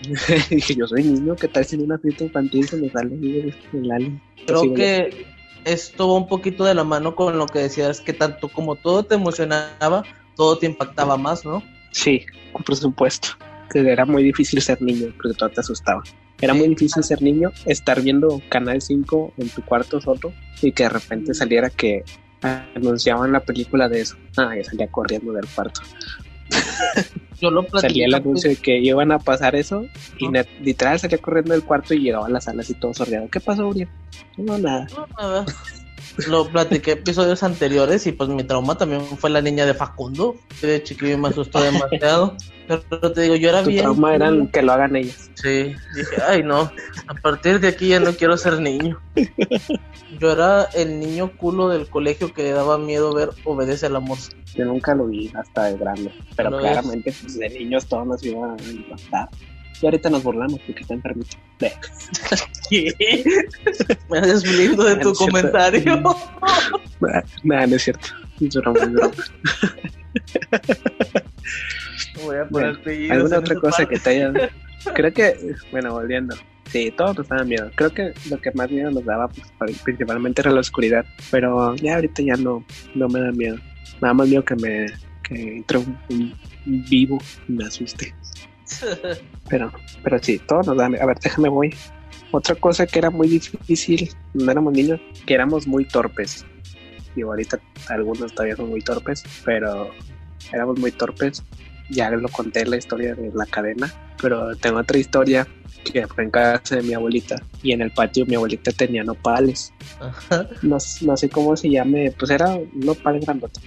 [0.50, 3.52] dije, yo soy niño, ¿qué tal si en una fiesta infantil se me sale el,
[3.72, 4.20] el alien?
[4.46, 5.26] Creo Así, que
[5.64, 9.02] esto va un poquito de la mano con lo que decías, que tanto como todo
[9.04, 10.04] te emocionaba,
[10.36, 11.62] todo te impactaba más, ¿no?
[11.90, 13.28] Sí, por supuesto.
[13.70, 16.02] Que era muy difícil ser niño porque todo te asustaba.
[16.40, 20.32] Era muy difícil ser niño, estar viendo Canal 5 en tu cuarto solo
[20.62, 22.04] y que de repente saliera que
[22.74, 24.16] anunciaban la película de eso.
[24.36, 25.80] Ah, yo salía corriendo del cuarto.
[27.40, 27.64] Yo lo.
[27.78, 29.84] Salía el anuncio de que iban a pasar eso
[30.18, 33.28] y net- literal salía corriendo del cuarto y llegaba a la sala así todo sordeado.
[33.30, 33.88] ¿Qué pasó, Uriel?
[34.36, 34.88] No, nada.
[34.96, 35.46] No, nada.
[36.26, 40.34] Lo platiqué episodios anteriores y pues mi trauma también fue la niña de Facundo.
[40.60, 42.36] que De chiquillo me asustó demasiado.
[42.66, 43.82] Pero te digo, yo era Tu bien.
[43.82, 45.30] trauma era que lo hagan ellas.
[45.34, 46.70] Sí, dije, ay no,
[47.06, 49.00] a partir de aquí ya no quiero ser niño.
[50.18, 54.18] Yo era el niño culo del colegio que le daba miedo ver Obedece al amor.
[54.54, 58.54] Yo nunca lo vi hasta de grande, pero claramente pues, de niños todos nos iba
[58.54, 59.28] a impactar.
[59.80, 61.36] Y ahorita nos burlamos porque está enfermito.
[64.10, 65.32] Me haces lindo de tu Es cierto.
[65.32, 66.02] comentario.
[67.44, 68.08] Nada, no es cierto.
[68.40, 69.14] Es broma, es broma.
[72.24, 72.78] Voy a Bueno,
[73.10, 73.94] ¿Alguna otra cosa parte.
[73.94, 74.32] que te haya...
[74.94, 76.36] Creo que, bueno, volviendo.
[76.70, 77.70] Sí, todos nos daban miedo.
[77.76, 81.04] Creo que lo que más miedo nos daba pues, principalmente era la oscuridad.
[81.30, 82.64] Pero ya ahorita ya no,
[82.94, 83.56] no me da miedo.
[84.00, 84.86] Me da más miedo que me
[85.22, 86.34] que entre un, un
[86.88, 87.18] vivo
[87.48, 88.14] y me asuste.
[89.48, 91.02] Pero, pero sí, todo nos da miedo.
[91.02, 91.74] A ver, déjame voy.
[92.30, 96.44] Otra cosa que era muy difícil cuando éramos niños, que éramos muy torpes.
[97.16, 97.58] Y ahorita
[97.88, 99.90] algunos todavía son muy torpes, pero
[100.52, 101.42] éramos muy torpes.
[101.90, 103.90] Ya lo conté la historia de la cadena,
[104.20, 105.46] pero tengo otra historia
[105.90, 109.72] que fue en casa de mi abuelita y en el patio mi abuelita tenía nopales.
[109.98, 110.46] Ajá.
[110.62, 113.60] No, no sé cómo se llame, pues era un nopal grandote.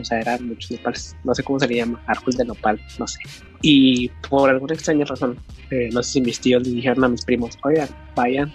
[0.00, 1.16] O sea, eran muchos nopales.
[1.24, 3.18] No sé cómo se le llama, árbol de nopal, no sé.
[3.62, 5.36] Y por alguna extraña razón,
[5.70, 8.52] eh, no sé si mis tíos le dijeron a mis primos, oigan, vayan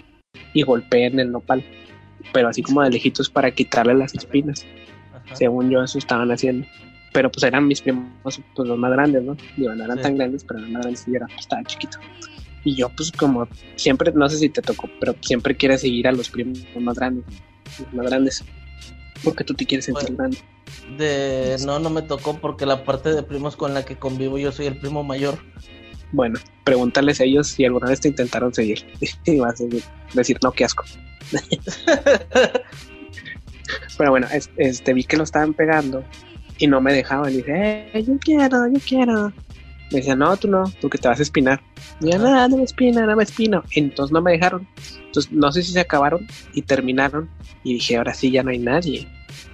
[0.52, 1.64] y golpeen el nopal.
[2.32, 4.64] Pero así como de lejitos para quitarle las espinas.
[5.14, 5.36] Ajá.
[5.36, 6.66] Según yo, eso estaban haciendo.
[7.12, 9.36] Pero pues eran mis primos, pues los más grandes, ¿no?
[9.56, 10.02] Digo, no eran Sí.
[10.02, 11.98] tan grandes, pero eran más grandes y era, pues, estaba chiquito.
[12.64, 16.12] Y yo, pues, como siempre, no sé si te tocó, pero siempre quieres seguir a
[16.12, 17.24] los primos más grandes,
[17.78, 18.44] los más grandes.
[19.24, 20.34] Porque tú te quieres sentir Bueno.
[20.34, 20.38] grande.
[20.98, 24.52] De no, no me tocó porque la parte de primos con la que convivo yo
[24.52, 25.38] soy el primo mayor.
[26.12, 28.84] Bueno, pregúntales a ellos si alguna vez te intentaron seguir.
[29.24, 29.64] y vas a
[30.14, 30.84] decir, no, qué asco.
[33.98, 36.04] Pero bueno, es- este, vi que lo estaban pegando
[36.58, 37.32] y no me dejaban.
[37.32, 39.32] Y dije, eh, yo quiero, yo quiero.
[39.90, 41.60] Me decían, no, tú no, tú que te vas a espinar.
[42.00, 42.48] Y yo, Ajá.
[42.48, 43.62] no, me espina, no me espino.
[43.74, 44.66] Entonces no me dejaron.
[45.06, 47.28] Entonces no sé si se acabaron y terminaron.
[47.62, 49.08] Y dije, ahora sí ya no hay nadie.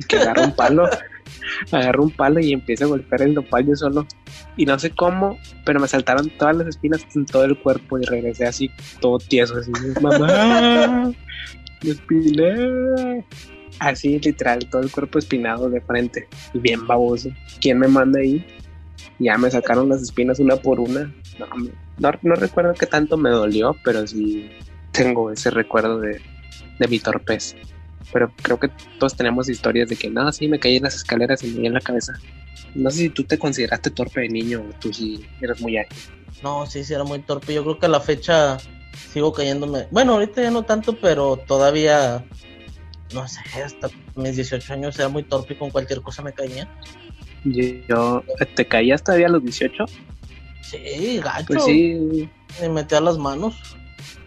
[0.08, 0.88] Que agarro un palo,
[1.72, 4.06] agarro un palo y empiezo a golpear el nopal yo solo.
[4.56, 8.04] Y no sé cómo, pero me saltaron todas las espinas en todo el cuerpo y
[8.04, 8.70] regresé así,
[9.00, 9.70] todo tieso, así,
[10.00, 11.12] mamá,
[11.82, 13.24] me espiné.
[13.78, 17.30] Así, literal, todo el cuerpo espinado de frente, y bien baboso.
[17.60, 18.44] ¿Quién me manda ahí?
[19.18, 21.12] Ya me sacaron las espinas una por una.
[21.38, 21.70] No, me-
[22.00, 24.48] no, no recuerdo qué tanto me dolió, pero sí
[24.92, 26.20] tengo ese recuerdo de,
[26.78, 27.54] de mi torpez.
[28.12, 31.44] Pero creo que todos tenemos historias de que no, sí, me caí en las escaleras
[31.44, 32.12] y me di en la cabeza.
[32.74, 35.96] No sé si tú te consideraste torpe de niño o tú sí eras muy ágil.
[36.42, 37.54] No, sí, sí, era muy torpe.
[37.54, 38.58] Yo creo que a la fecha
[39.12, 39.86] sigo cayéndome.
[39.90, 42.24] Bueno, ahorita ya no tanto, pero todavía,
[43.14, 46.68] no sé, hasta mis 18 años era muy torpe y con cualquier cosa me caía.
[47.44, 48.24] Yo, yo-
[48.54, 49.84] ¿te caías todavía a los 18?
[50.62, 51.46] Sí, gacho.
[51.48, 52.28] Pues sí,
[52.60, 53.56] Me metía las manos.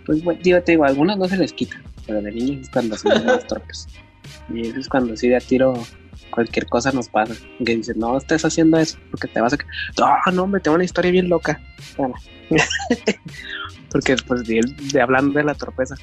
[0.06, 2.98] pues bueno, digo, te digo, algunas no se les quita, pero de niños es cuando
[2.98, 3.88] son más torpes.
[4.54, 5.74] Y eso es cuando sí de a tiro
[6.32, 7.34] cualquier cosa nos pasa.
[7.66, 9.58] Que dicen, no estés haciendo eso porque te vas a...
[9.58, 9.66] ca-".
[10.00, 11.62] No, no, me tengo una historia bien loca.
[11.98, 12.16] Bueno.
[13.92, 14.62] porque después de,
[14.92, 15.96] de hablando de la torpeza,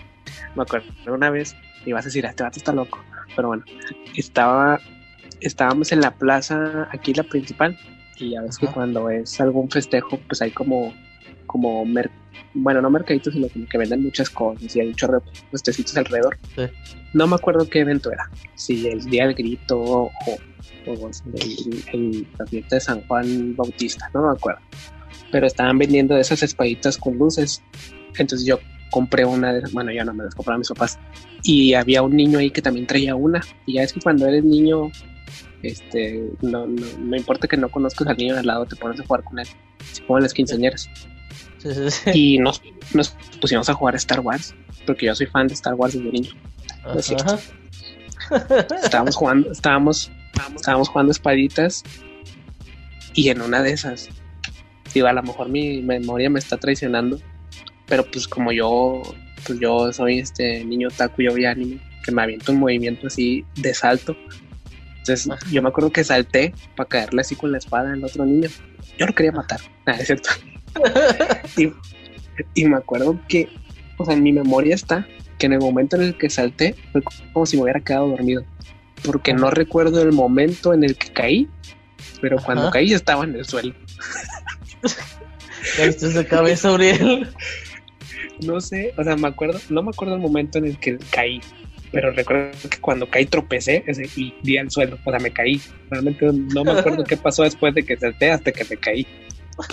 [0.54, 1.54] me acuerdo una vez,
[1.84, 3.02] y vas a decir, este vato está loco.
[3.36, 3.64] Pero bueno,
[4.16, 4.80] estaba,
[5.40, 7.78] estábamos en la plaza, aquí la principal,
[8.20, 8.74] y ya ves que Ajá.
[8.74, 10.92] cuando es algún festejo, pues hay como,
[11.46, 12.10] como mer-
[12.54, 15.96] bueno, no mercaditos, sino como que venden muchas cosas y hay un chorro de puestecitos
[15.96, 16.38] alrededor.
[16.56, 16.62] Sí.
[17.14, 20.10] No me acuerdo qué evento era, si el día del grito o,
[20.86, 24.60] o el, el- la fiesta de San Juan Bautista, no me acuerdo.
[25.32, 27.62] Pero estaban vendiendo esas espaditas con luces.
[28.18, 28.58] Entonces yo
[28.90, 30.98] compré una de bueno, yo no me las compraba a mis papás.
[31.44, 33.40] Y había un niño ahí que también traía una.
[33.66, 34.90] Y ya es que cuando eres niño,
[35.62, 39.00] este, no, no, no importa que no conozcas al niño de al lado, te pones
[39.00, 39.48] a jugar con él.
[39.80, 40.88] Así como en las quinceañeras.
[41.58, 42.10] Sí, sí, sí.
[42.14, 42.62] y nos,
[42.94, 44.54] nos pusimos a jugar Star Wars,
[44.86, 46.30] porque yo soy fan de Star Wars desde niño.
[46.96, 47.38] es cierto.
[48.82, 50.10] Estábamos jugando, estábamos,
[50.56, 51.82] estábamos jugando espaditas
[53.14, 54.08] y en una de esas,
[54.94, 57.18] digo, a lo mejor mi memoria me está traicionando,
[57.86, 59.02] pero pues como yo,
[59.46, 63.44] pues yo soy este niño taco, yo vi anime, que me aviento un movimiento así
[63.56, 64.16] de salto.
[65.12, 68.48] Entonces yo me acuerdo que salté para caerle así con la espada al otro niño.
[68.98, 70.30] Yo lo quería matar, ah, es cierto.
[71.56, 71.72] y,
[72.54, 73.48] y me acuerdo que,
[73.98, 75.06] o sea, en mi memoria está
[75.38, 77.02] que en el momento en el que salté fue
[77.32, 78.44] como si me hubiera quedado dormido.
[79.02, 81.48] Porque no recuerdo el momento en el que caí,
[82.20, 83.74] pero cuando caí ya estaba en el suelo.
[85.76, 87.28] Caíste de cabeza, Uriel.
[88.46, 91.42] No sé, o sea, me acuerdo, no me acuerdo el momento en el que caí,
[91.92, 95.60] pero recuerdo que cuando caí tropecé ese, y di al suelo, o sea, me caí.
[95.90, 99.06] Realmente no me acuerdo qué pasó después de que salté hasta que me caí.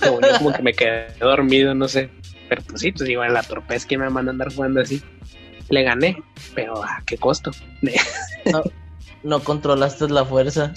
[0.03, 2.09] Yo, como que me quedé dormido, no sé.
[2.49, 5.01] Pero pues sí, pues igual la torpeza que me manda a andar jugando así.
[5.70, 6.18] Le gané,
[6.55, 7.51] pero a qué costo.
[9.24, 10.74] No controlaste la fuerza.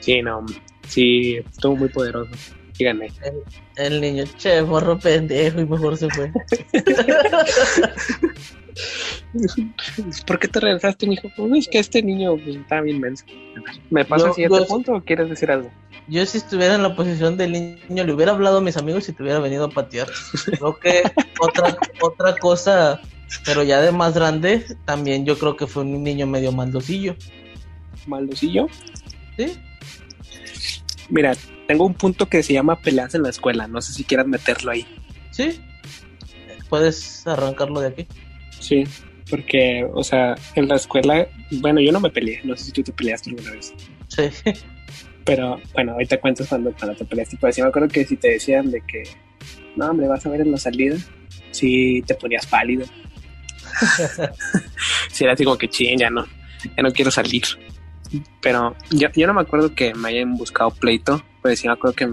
[0.00, 0.44] Sí, no,
[0.88, 2.30] sí, estuvo muy poderoso.
[2.76, 3.10] Y gané.
[3.76, 6.30] El niño, che, morro pendejo, y mejor se fue.
[10.26, 11.30] ¿Por qué te regresaste, mijo?
[11.36, 13.24] Pues es que este niño pues, está bien menso.
[13.90, 15.70] ¿Me pasa al siguiente yo- punto o quieres decir algo?
[16.08, 19.12] Yo si estuviera en la posición del niño, le hubiera hablado a mis amigos y
[19.12, 20.08] te hubiera venido a patear.
[20.44, 21.02] Creo que
[21.40, 23.00] otra, otra cosa,
[23.44, 27.14] pero ya de más grande, también yo creo que fue un niño medio maldosillo.
[28.06, 28.66] Maldocillo.
[29.36, 29.56] ¿Sí?
[31.08, 31.34] Mira,
[31.68, 33.68] tengo un punto que se llama peleas en la escuela.
[33.68, 34.86] No sé si quieras meterlo ahí.
[35.30, 35.60] ¿Sí?
[36.68, 38.08] Puedes arrancarlo de aquí.
[38.62, 38.84] Sí,
[39.28, 42.40] porque, o sea, en la escuela, bueno, yo no me peleé.
[42.44, 43.74] No sé si tú te peleaste alguna vez.
[44.06, 44.22] Sí.
[45.24, 47.36] Pero bueno, ahorita cuentas cuando, cuando te peleaste.
[47.40, 49.02] Pero sí me acuerdo que si te decían de que,
[49.74, 50.96] no, hombre, vas a ver en la salida,
[51.50, 52.86] sí te ponías pálido.
[55.10, 56.24] sí, era así como que ching, ya no,
[56.76, 57.42] ya no quiero salir.
[58.40, 61.96] Pero yo, yo no me acuerdo que me hayan buscado pleito, pero sí me acuerdo
[61.96, 62.08] que,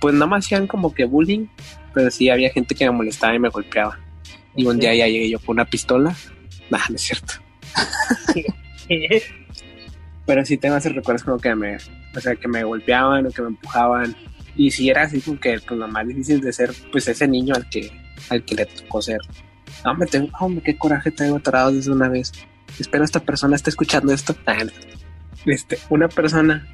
[0.00, 1.46] pues no me hacían como que bullying,
[1.92, 4.03] pero sí había gente que me molestaba y me golpeaba.
[4.56, 6.14] Y un día ya llegué yo con una pistola.
[6.70, 7.34] Nah, no es cierto.
[10.26, 13.42] pero sí tengo esos recuerdos como que me, o sea, que me golpeaban o que
[13.42, 14.16] me empujaban.
[14.56, 17.54] Y si era así como que pues, lo más difícil de ser, pues ese niño
[17.54, 17.90] al que,
[18.30, 19.18] al que le tocó ser.
[19.84, 22.32] No, hombre, tengo, hombre, qué coraje tengo atorado desde una vez.
[22.78, 24.36] Espero esta persona esté escuchando esto.
[24.46, 24.58] Ah.
[25.46, 26.66] Este, una persona,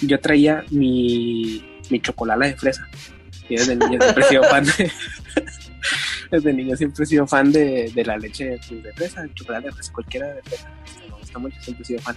[0.00, 2.88] yo traía mi, mi chocolate de fresa.
[3.48, 4.90] Y desde niño siempre he sido fan de,
[6.30, 9.72] desde niño siempre he sido fan de, de la leche de fresa, el chocolate de
[9.72, 10.70] fresa, cualquiera de fresa.
[11.08, 12.16] Me gusta mucho, siempre he sido fan.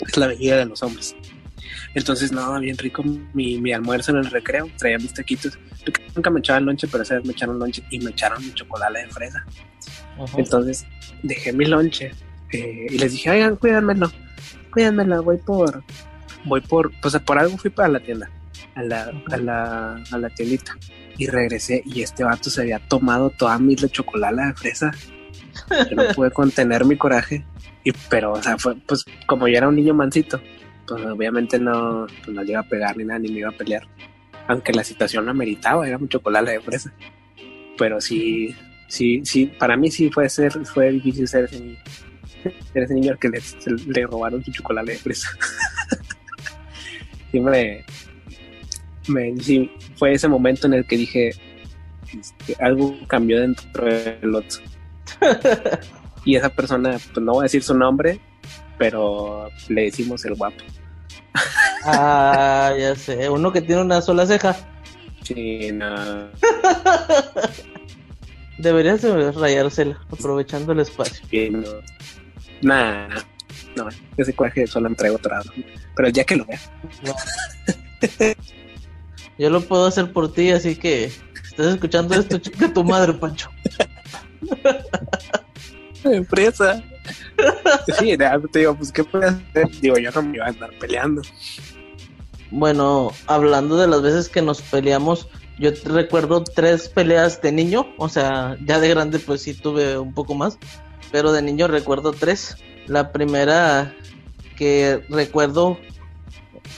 [0.00, 1.14] Es la bebida de los hombres.
[1.94, 3.02] Entonces, no, bien rico
[3.34, 4.68] mi, mi almuerzo en el recreo.
[4.78, 5.58] Traía mis taquitos.
[6.14, 9.00] Nunca me echaban lonche, pero esa vez me echaron lonche y me echaron mi chocolate
[9.00, 9.44] de fresa.
[10.36, 10.86] Entonces,
[11.22, 12.12] dejé mi lonche
[12.52, 14.10] eh, y les dije, oigan, cuídanmelo,
[14.72, 15.82] cuídanmelo, voy por,
[16.44, 18.30] voy por, pues por algo fui para la tienda,
[18.74, 20.76] a la, a la, a la tiendita.
[21.20, 24.90] Y regresé y este vato se había tomado toda mi chocolate de fresa.
[25.90, 27.44] Yo no pude contener mi coraje.
[27.84, 30.40] Y, pero, o sea, fue, pues como yo era un niño mansito,
[30.88, 33.52] pues obviamente no, pues, no le iba a pegar ni nada, ni me iba a
[33.52, 33.86] pelear.
[34.48, 36.90] Aunque la situación lo ameritaba, era un chocolate de fresa.
[37.76, 38.56] Pero sí,
[38.88, 41.78] sí, sí, para mí sí fue ser, fue difícil ser ese niño.
[42.72, 43.42] Ser ese niño al que le,
[43.88, 45.28] le robaron su chocolate de fresa.
[47.30, 47.40] sí,
[49.10, 51.30] me, sí, fue ese momento en el que dije,
[52.18, 54.60] este, algo cambió dentro del otro.
[56.24, 58.20] y esa persona, pues no voy a decir su nombre,
[58.78, 60.64] pero le decimos el guapo.
[61.84, 63.28] Ah, ya sé.
[63.28, 64.56] Uno que tiene una sola ceja.
[65.22, 65.94] Sí, no.
[68.58, 71.24] Deberías de rayársela, aprovechando el espacio.
[71.30, 71.62] sí, no.
[72.62, 73.08] Nah,
[73.74, 73.88] no,
[74.18, 75.50] ese coraje solo otro lado.
[75.96, 76.60] Pero día que lo vea.
[79.40, 81.04] Yo lo puedo hacer por ti, así que
[81.42, 83.48] estás escuchando esto, chica tu madre, Pancho.
[86.04, 86.84] Empresa.
[87.98, 89.66] Sí, te digo, pues, ¿qué puedes hacer?
[89.80, 91.22] Digo, yo no me iba a andar peleando.
[92.50, 95.26] Bueno, hablando de las veces que nos peleamos,
[95.58, 99.96] yo te recuerdo tres peleas de niño, o sea, ya de grande pues sí tuve
[99.96, 100.58] un poco más,
[101.10, 102.58] pero de niño recuerdo tres.
[102.88, 103.96] La primera
[104.58, 105.78] que recuerdo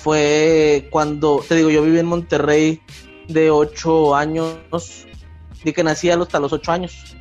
[0.01, 2.81] fue cuando, te digo, yo viví en Monterrey
[3.29, 4.57] de ocho años,
[5.65, 7.17] di que nací hasta los ocho años.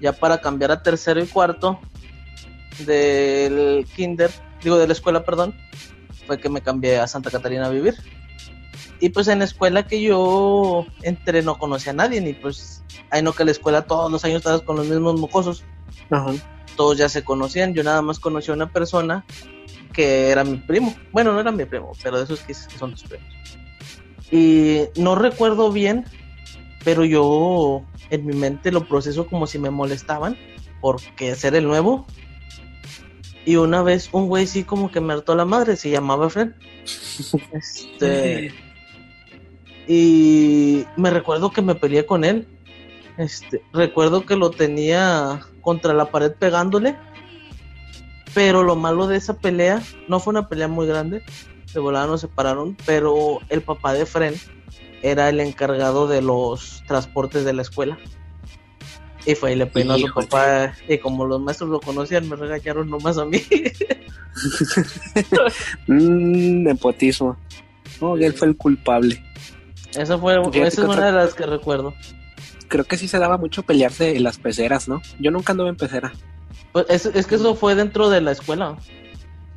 [0.00, 1.78] Ya para cambiar a tercero y cuarto
[2.86, 4.30] del kinder,
[4.62, 5.54] digo de la escuela, perdón,
[6.26, 7.94] fue que me cambié a Santa Catarina a vivir.
[8.98, 13.22] Y pues en la escuela que yo entré no conocía a nadie, y pues hay
[13.22, 15.64] no que la escuela todos los años estabas con los mismos mocosos.
[16.10, 16.32] Ajá.
[16.76, 17.74] Todos ya se conocían.
[17.74, 19.24] Yo nada más conocí a una persona
[19.92, 20.94] que era mi primo.
[21.12, 23.26] Bueno, no era mi primo, pero de esos que son tus primos.
[24.30, 26.04] Y no recuerdo bien,
[26.84, 30.36] pero yo en mi mente lo proceso como si me molestaban
[30.80, 32.06] porque ser el nuevo.
[33.44, 36.52] Y una vez un güey sí como que me hartó la madre, se llamaba Fred.
[37.52, 38.52] Este.
[39.86, 42.46] y me recuerdo que me peleé con él.
[43.18, 46.96] Este, recuerdo que lo tenía contra la pared pegándole.
[48.34, 51.22] Pero lo malo de esa pelea, no fue una pelea muy grande,
[51.72, 54.34] de volada nos separaron, pero el papá de Fren
[55.02, 57.98] era el encargado de los transportes de la escuela.
[59.24, 60.74] Y fue y le peinó a su papá.
[60.88, 63.40] Y como los maestros lo conocían, me regañaron nomás a mí.
[65.86, 67.36] Mmm, nepotismo.
[68.00, 69.22] Oh, él fue el culpable.
[69.94, 71.94] Esa fue esa es una de las que recuerdo.
[72.68, 75.02] Creo que sí se daba mucho pelearse en las peceras, ¿no?
[75.20, 76.12] Yo nunca anduve en pecera.
[76.72, 78.76] Pues es, es que eso fue dentro de la escuela.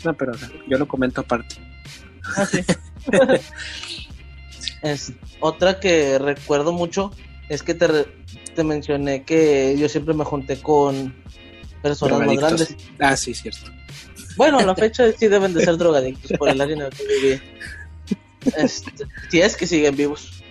[0.03, 0.33] No, pero
[0.67, 1.55] yo lo comento aparte.
[2.35, 2.63] Ah, sí.
[4.81, 7.11] es, otra que recuerdo mucho
[7.49, 7.87] es que te,
[8.55, 11.15] te mencioné que yo siempre me junté con
[11.81, 12.75] personas más grandes.
[12.99, 13.71] Ah, sí, cierto.
[14.35, 17.03] Bueno, a la fecha sí deben de ser drogadictos por el área en el que
[17.07, 17.41] viví.
[18.57, 18.91] Este,
[19.29, 20.43] si es que siguen vivos.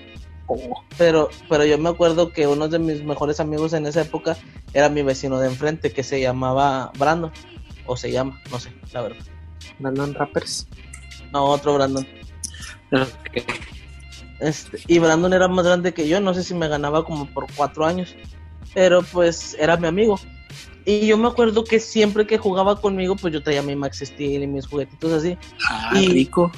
[0.98, 4.36] Pero, pero yo me acuerdo que uno de mis mejores amigos en esa época
[4.72, 7.32] era mi vecino de enfrente que se llamaba Brandon.
[7.86, 9.24] O se llama, no sé, la verdad.
[9.78, 10.66] Brandon Rappers.
[11.32, 12.06] No, otro Brandon.
[12.92, 13.42] Ok.
[14.40, 17.46] Este, y Brandon era más grande que yo, no sé si me ganaba como por
[17.54, 18.14] cuatro años.
[18.74, 20.18] Pero pues era mi amigo.
[20.84, 24.42] Y yo me acuerdo que siempre que jugaba conmigo, pues yo traía mi Max Steel
[24.42, 25.38] y mis juguetitos así.
[25.68, 26.50] Ah, Y- rico.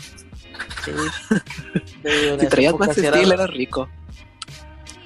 [0.84, 0.90] Sí.
[2.04, 3.88] En Si traías más sí era- estilo, era rico.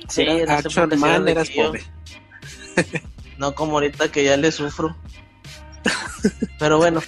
[0.00, 1.82] sí, Si en era esa Action sí era Man, eras yo- pobre.
[3.38, 4.96] No como ahorita que ya le sufro.
[6.58, 7.00] Pero bueno,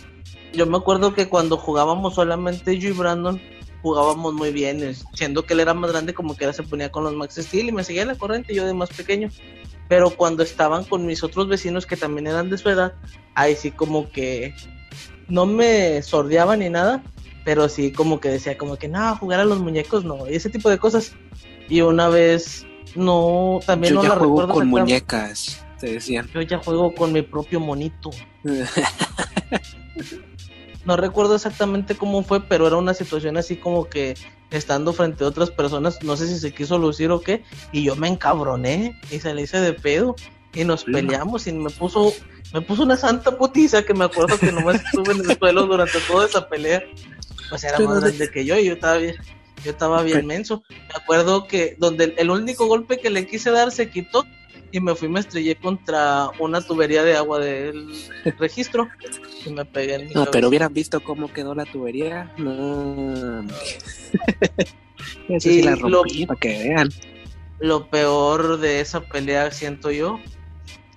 [0.55, 3.41] yo me acuerdo que cuando jugábamos solamente yo y Brandon,
[3.83, 7.05] jugábamos muy bien, siendo que él era más grande como que él se ponía con
[7.05, 9.29] los Max Steel y me seguía la corriente, yo de más pequeño.
[9.89, 12.95] Pero cuando estaban con mis otros vecinos que también eran de su edad,
[13.35, 14.55] ahí sí como que
[15.29, 17.03] no me sordeaba ni nada,
[17.45, 20.51] pero sí como que decía como que no, jugar a los muñecos no, y ese
[20.51, 21.13] tipo de cosas.
[21.69, 26.29] Y una vez no, también Yo no ya la juego recuerdo con muñecas, te decían.
[26.33, 28.11] Yo ya juego con mi propio monito.
[30.85, 34.17] No recuerdo exactamente cómo fue, pero era una situación así como que
[34.51, 37.95] estando frente a otras personas, no sé si se quiso lucir o qué, y yo
[37.95, 40.17] me encabroné y se le hice de pedo
[40.53, 42.13] y nos peleamos y me puso
[42.53, 45.99] me puso una santa putiza que me acuerdo que nomás estuve en el suelo durante
[46.01, 46.83] toda esa pelea.
[47.53, 49.15] Pues era más de- grande que yo y yo estaba bien,
[49.65, 50.63] yo estaba bien menso.
[50.71, 54.25] Me acuerdo que donde el, único golpe que le quise dar se quitó
[54.71, 57.93] y me fui me estrellé contra una tubería de agua del
[58.39, 58.89] registro
[59.45, 60.31] y me pegué en mi No, cabeza.
[60.31, 62.33] pero hubieran visto cómo quedó la tubería.
[62.39, 63.43] No.
[65.29, 66.89] Eso Y sí la lo- rompí, para que vean.
[67.61, 70.19] Lo peor de esa pelea siento yo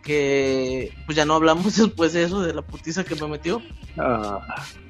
[0.04, 3.62] que pues ya no hablamos después de eso de la putiza que me metió,
[3.98, 4.40] Ah,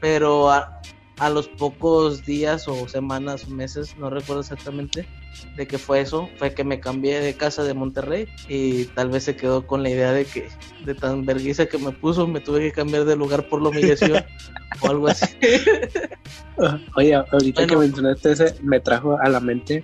[0.01, 0.81] pero a,
[1.19, 5.07] a los pocos días o semanas o meses, no recuerdo exactamente
[5.55, 9.23] de qué fue eso, fue que me cambié de casa de Monterrey y tal vez
[9.23, 10.47] se quedó con la idea de que
[10.85, 14.23] de tan vergüenza que me puso me tuve que cambiar de lugar por la humillación
[14.81, 15.25] o algo así.
[16.95, 17.81] Oye, ahorita que Bueno.
[17.87, 19.83] mencionaste ese, me trajo a la mente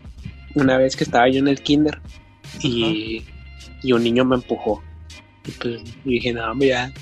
[0.55, 2.01] una vez que estaba yo en el kinder
[2.61, 3.23] y,
[3.83, 4.83] y un niño me empujó.
[5.45, 6.93] Y pues dije, no, ya,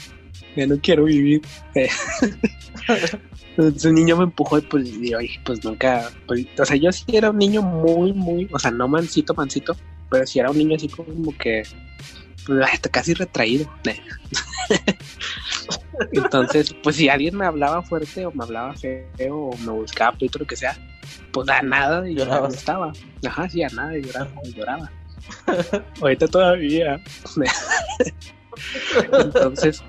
[0.56, 1.42] ya no quiero vivir.
[3.60, 6.94] Entonces un niño me empujó y pues, y, oye, pues nunca, pues, o sea, yo
[6.94, 9.76] sí era un niño muy, muy, o sea, no mansito, mansito,
[10.10, 11.64] pero sí era un niño así como que,
[12.64, 13.70] hasta casi retraído.
[16.14, 20.40] Entonces, pues si alguien me hablaba fuerte o me hablaba feo o me buscaba pleito,
[20.40, 20.78] lo que sea,
[21.34, 22.48] pues a nada y lloraba.
[22.48, 22.94] Estaba.
[23.28, 24.90] Ajá, sí, a nada y lloraba, y lloraba.
[26.02, 27.04] Ahorita todavía.
[29.12, 29.84] Entonces,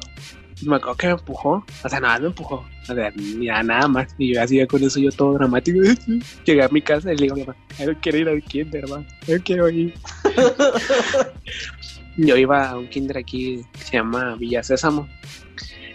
[0.62, 4.14] me acuerdo que me empujó, o sea, nada, me empujó, o sea, ya nada más,
[4.18, 5.78] y yo hacía con eso yo todo dramático,
[6.44, 8.42] llegué a mi casa y le digo a mi mamá, "Ay, no quiero ir al
[8.42, 9.94] kinder, hermano, no quiero ir.
[12.16, 15.08] yo iba a un kinder aquí que se llama Villa Sésamo,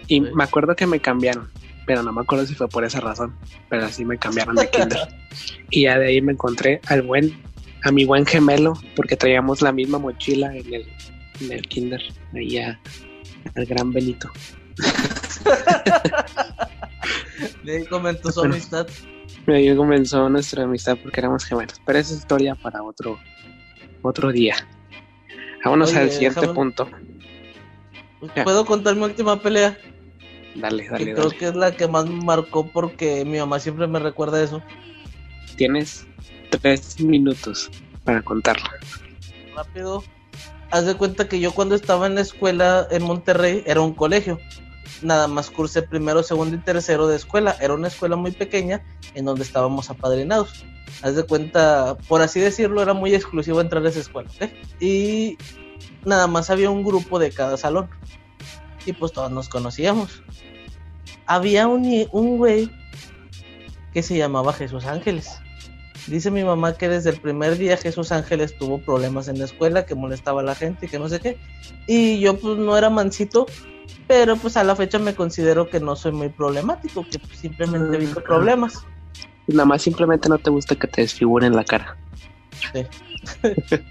[0.07, 0.27] y Sí.
[0.33, 1.49] me acuerdo que me cambiaron,
[1.85, 3.35] pero no me acuerdo si fue por esa razón,
[3.69, 4.99] pero sí me cambiaron de kinder.
[5.69, 7.31] y ya de ahí me encontré al buen,
[7.83, 10.85] a mi buen gemelo, porque traíamos la misma mochila en el,
[11.41, 12.01] en el kinder,
[12.33, 12.79] ahí a-
[13.53, 14.29] al gran Benito.
[17.63, 18.55] De ahí comentó su Bueno.
[18.55, 18.87] amistad.
[19.47, 23.19] Ahí comenzó nuestra amistad porque éramos gemelos, pero esa es historia para otro,
[24.01, 24.55] otro día.
[25.63, 26.89] Vámonos Oye, al siguiente déjame- punto.
[28.35, 28.43] Ya.
[28.43, 29.77] ¿Puedo contar mi última pelea?
[30.55, 31.37] Dale, Que dale, creo dale.
[31.37, 34.63] que es la que más me marcó porque mi mamá siempre me recuerda eso.
[35.57, 36.07] Tienes
[36.49, 37.69] tres minutos
[38.03, 38.67] para contarlo.
[39.55, 40.03] Rápido.
[40.71, 44.39] Haz de cuenta que yo cuando estaba en la escuela en Monterrey era un colegio.
[45.01, 47.55] Nada más cursé primero, segundo y tercero de escuela.
[47.61, 50.65] Era una escuela muy pequeña en donde estábamos apadrinados.
[51.01, 54.29] Haz de cuenta, por así decirlo, era muy exclusivo entrar a esa escuela.
[54.79, 55.37] Y
[56.03, 57.89] nada más había un grupo de cada salón.
[58.85, 60.23] Y pues todos nos conocíamos.
[61.25, 62.71] Había un, un güey
[63.93, 65.39] que se llamaba Jesús Ángeles.
[66.07, 69.85] Dice mi mamá que desde el primer día Jesús Ángeles tuvo problemas en la escuela,
[69.85, 71.37] que molestaba a la gente y que no sé qué.
[71.87, 73.47] Y yo pues no era mansito,
[74.07, 77.95] pero pues a la fecha me considero que no soy muy problemático, que pues, simplemente
[77.95, 78.85] evito problemas.
[79.47, 81.97] Nada más simplemente no te gusta que te desfiguren la cara.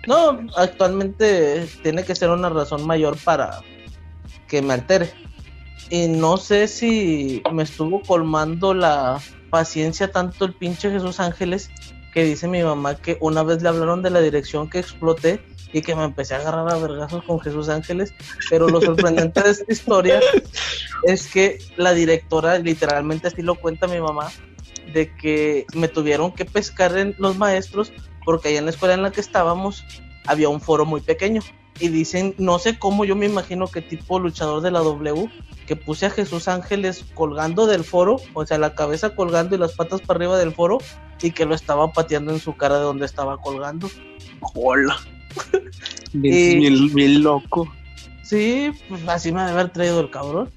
[0.06, 3.62] No, actualmente tiene que ser una razón mayor para
[4.46, 5.10] que me altere.
[5.90, 11.68] Y no sé si me estuvo colmando la paciencia tanto el pinche Jesús Ángeles
[12.14, 15.40] que dice mi mamá que una vez le hablaron de la dirección que exploté
[15.72, 18.14] y que me empecé a agarrar a vergazos con Jesús Ángeles.
[18.48, 20.20] Pero lo sorprendente de esta historia
[21.02, 24.30] es que la directora, literalmente así lo cuenta mi mamá,
[24.92, 27.92] de que me tuvieron que pescar en los maestros
[28.24, 29.84] porque allá en la escuela en la que estábamos
[30.26, 31.42] había un foro muy pequeño.
[31.80, 35.28] Y dicen, no sé cómo, yo me imagino que tipo luchador de la W,
[35.66, 39.72] que puse a Jesús Ángeles colgando del foro, o sea, la cabeza colgando y las
[39.72, 40.78] patas para arriba del foro,
[41.22, 43.88] y que lo estaba pateando en su cara de donde estaba colgando.
[44.54, 44.96] Hola.
[46.12, 47.72] Bien, bien- bien loco.
[48.22, 50.50] Sí, pues así me ha de haber traído el cabrón.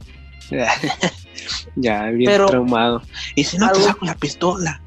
[1.76, 3.01] ya, bien Pero- traumado.
[3.36, 4.82] Y si no te Algo- saco la pistola.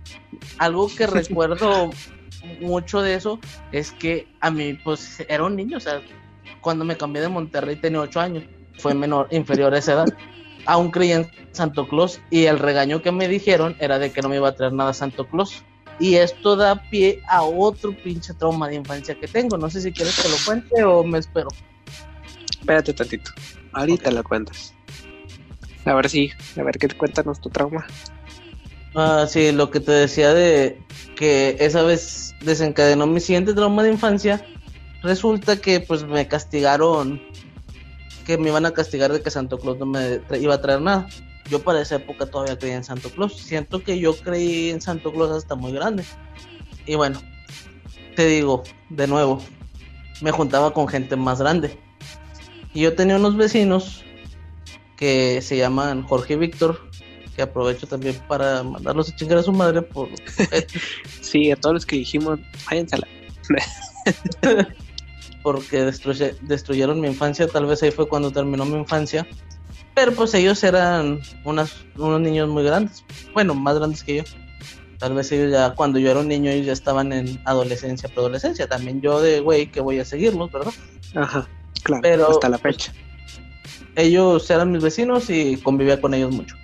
[0.58, 1.90] algo que recuerdo
[2.60, 3.38] mucho de eso
[3.72, 6.00] es que a mí, pues, era un niño, o sea,
[6.60, 8.44] cuando me cambié de Monterrey tenía 8 años,
[8.80, 10.08] fue menor, inferior a esa edad.
[10.66, 14.28] Aún creía en Santo Claus y el regaño que me dijeron era de que no
[14.28, 15.62] me iba a traer nada Santo Claus.
[15.98, 19.58] Y esto da pie a otro pinche trauma de infancia que tengo.
[19.58, 21.48] No sé si quieres que lo cuente o me espero.
[22.58, 23.30] Espérate tantito.
[23.72, 24.74] Ahorita lo cuentas.
[25.84, 27.86] A ver si, a ver qué cuéntanos tu trauma.
[28.94, 30.80] Ah, sí, lo que te decía de
[31.16, 34.44] que esa vez desencadenó mi siguiente trauma de infancia.
[35.02, 37.22] Resulta que pues me castigaron,
[38.30, 41.08] que me iban a castigar de que Santo Claus no me iba a traer nada.
[41.50, 43.36] Yo para esa época todavía creía en Santo Claus.
[43.36, 46.04] Siento que yo creí en Santo Claus hasta muy grande.
[46.86, 47.20] Y bueno,
[48.14, 49.42] te digo, de nuevo,
[50.22, 51.76] me juntaba con gente más grande.
[52.72, 54.04] Y yo tenía unos vecinos
[54.96, 56.88] que se llaman Jorge y Víctor,
[57.34, 60.08] que aprovecho también para mandarlos a chingar a su madre por
[61.20, 62.96] Sí, a todos los que dijimos, váyanse.
[65.42, 69.26] porque destruye- destruyeron mi infancia, tal vez ahí fue cuando terminó mi infancia.
[69.94, 74.22] Pero pues ellos eran unas, unos niños muy grandes, bueno, más grandes que yo.
[74.98, 78.68] Tal vez ellos ya, cuando yo era un niño, ellos ya estaban en adolescencia, preadolescencia.
[78.68, 80.72] También yo de güey que voy a seguirlos, ¿verdad?
[81.14, 81.48] Ajá,
[81.82, 82.92] claro, Pero- hasta la fecha.
[83.96, 86.54] ellos eran mis vecinos y convivía con ellos mucho.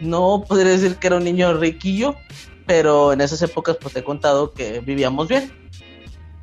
[0.00, 2.16] No podría decir que era un niño riquillo,
[2.66, 5.52] pero en esas épocas pues te he contado que vivíamos bien.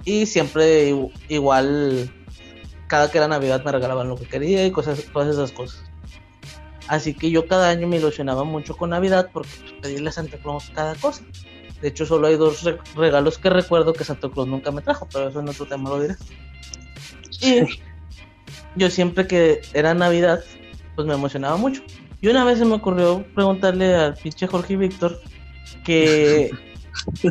[0.05, 0.93] Y siempre
[1.29, 2.11] igual,
[2.87, 5.83] cada que era Navidad me regalaban lo que quería y cosas, todas esas cosas.
[6.87, 10.37] Así que yo cada año me ilusionaba mucho con Navidad porque pues, pedirle a Santa
[10.37, 11.23] Claus cada cosa.
[11.81, 15.07] De hecho, solo hay dos re- regalos que recuerdo que Santa Claus nunca me trajo,
[15.11, 16.15] pero eso en otro tema lo diré.
[17.41, 17.61] Y
[18.75, 20.43] yo siempre que era Navidad,
[20.95, 21.81] pues me emocionaba mucho.
[22.21, 25.19] Y una vez se me ocurrió preguntarle al pinche Jorge y Víctor
[25.83, 26.51] que,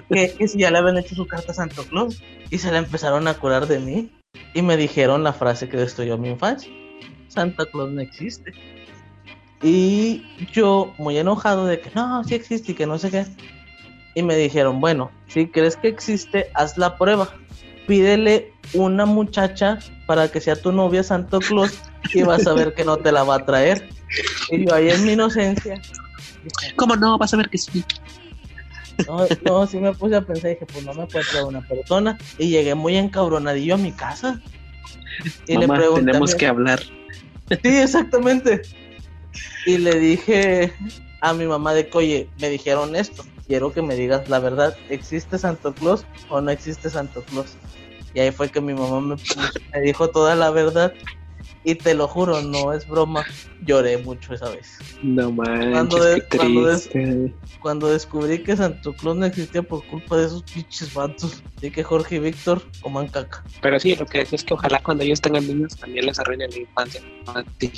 [0.09, 2.23] que, si ya le habían hecho su carta a Santo Claus.
[2.51, 4.11] Y se la empezaron a curar de mí.
[4.55, 6.71] Y me dijeron la frase que destruyó mi infancia.
[7.29, 8.53] Santa Claus no existe.
[9.63, 13.27] Y yo, muy enojado de que no, sí existe y que no sé qué.
[14.15, 17.29] Y me dijeron, bueno, si crees que existe, haz la prueba.
[17.87, 21.79] Pídele una muchacha para que sea tu novia Santo Claus
[22.15, 23.89] y vas a ver que no te la va a traer.
[24.51, 25.81] Y yo ahí en mi inocencia,
[26.77, 27.19] ¿Cómo no?
[27.19, 27.85] Vas a ver que sí.
[29.07, 32.19] No, no, sí me puse a pensar, dije, pues no me puede traer una persona.
[32.39, 34.41] Y llegué muy encabronadillo a mi casa.
[35.47, 36.81] Y Mamá, le pregunté tenemos que hablar.
[37.51, 38.63] Sí, exactamente.
[39.67, 40.73] Y le dije
[41.21, 44.77] a mi mamá de que, oye, me dijeron esto, quiero que me digas la verdad,
[44.89, 47.57] ¿existe Santo Claus o no existe Santo Claus?
[48.15, 49.17] Y ahí fue que mi mamá me,
[49.73, 50.93] me dijo toda la verdad
[51.63, 53.25] Y te lo juro, no es broma,
[53.67, 54.79] lloré mucho esa vez.
[55.03, 57.35] No manches, Cuando de- qué cuando de- triste.
[57.61, 61.43] Cuando descubrí que Santo Claus no existía por culpa de esos pinches vatos.
[61.61, 63.45] Y que Jorge y Víctor coman caca.
[63.61, 66.51] Pero sí, lo que decía es que ojalá cuando ellos tengan niños también les arruinen
[66.51, 67.03] la infancia.
[67.27, 67.71] A ti.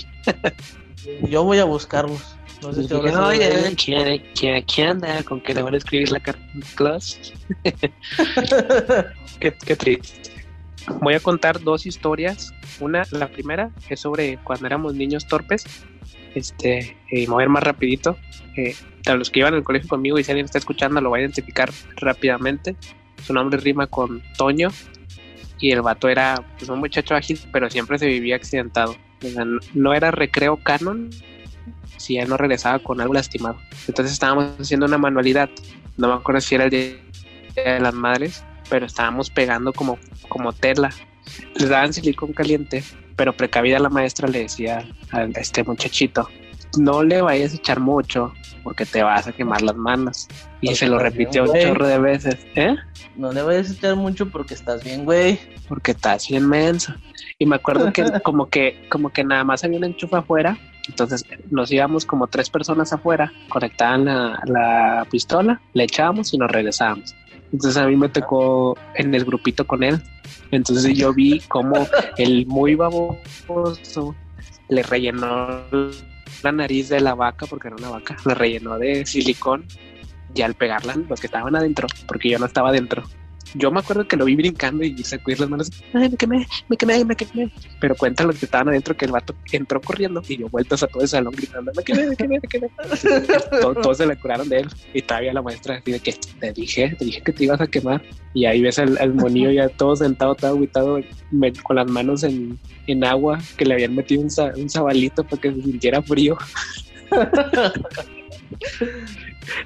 [1.28, 2.36] Yo voy a buscarlos.
[2.62, 3.74] No sé si Oye.
[3.76, 7.32] ¿quién, quién, quién anda con que le van a escribir la carta a Claus?
[9.40, 10.30] Qué, qué triste.
[11.00, 12.52] Voy a contar dos historias.
[12.80, 15.64] Una, la primera, es sobre cuando éramos niños torpes.
[16.34, 18.16] Este, y mover más rapidito.
[18.56, 18.74] Eh,
[19.06, 21.70] los que iban al colegio conmigo y si alguien está escuchando lo va a identificar
[21.96, 22.76] rápidamente.
[23.24, 24.68] Su nombre rima con Toño.
[25.58, 28.96] Y el vato era pues, un muchacho ágil, pero siempre se vivía accidentado.
[29.74, 31.10] No era recreo canon
[31.96, 33.56] si él no regresaba con algo lastimado.
[33.86, 35.48] Entonces estábamos haciendo una manualidad.
[35.96, 36.96] No me acuerdo si era el día
[37.54, 39.98] de las madres, pero estábamos pegando como,
[40.28, 40.90] como tela.
[41.54, 42.82] Les daban silicón caliente,
[43.16, 46.28] pero precavida la maestra le decía a este muchachito,
[46.78, 48.32] no le vayas a echar mucho
[48.62, 50.28] porque te vas a quemar las manos.
[50.60, 52.76] Y Porque se lo estás bien, repitió un chorro de veces, ¿eh?
[53.16, 55.38] No le vayas a echar mucho porque estás bien, güey.
[55.68, 56.94] Porque estás bien menso.
[57.38, 60.58] Y me acuerdo que como que, como que nada más había un enchufe afuera.
[60.88, 66.50] Entonces nos íbamos como tres personas afuera, conectaban la, la pistola, le echábamos y nos
[66.50, 67.14] regresábamos.
[67.52, 70.00] Entonces a mí me tocó en el grupito con él.
[70.50, 71.86] Entonces yo vi como
[72.16, 74.14] el muy baboso
[74.68, 75.60] le rellenó
[76.42, 79.64] la nariz de la vaca, porque era una vaca, le rellenó de silicón
[80.34, 83.04] y al pegarla, los que estaban adentro, porque yo no estaba adentro.
[83.54, 85.70] Yo me acuerdo que lo vi brincando y sacudir las manos.
[85.92, 87.50] Ay, me quemé, me quemé, me quemé.
[87.80, 90.86] Pero cuentan los que estaban adentro que el vato entró corriendo y dio vueltas a
[90.86, 92.68] todo el salón gritando, me quemé, me quemé, me quemé.
[93.60, 94.68] Todo- todos se le curaron de él.
[94.94, 97.66] Y todavía la maestra así de que te dije, te dije que te ibas a
[97.66, 98.02] quemar.
[98.34, 100.98] Y ahí ves al, al monillo ya todo sentado, todo aguitado,
[101.62, 104.28] con las manos en, en agua, que le habían metido un,
[104.60, 106.38] un sabalito para que se sintiera frío.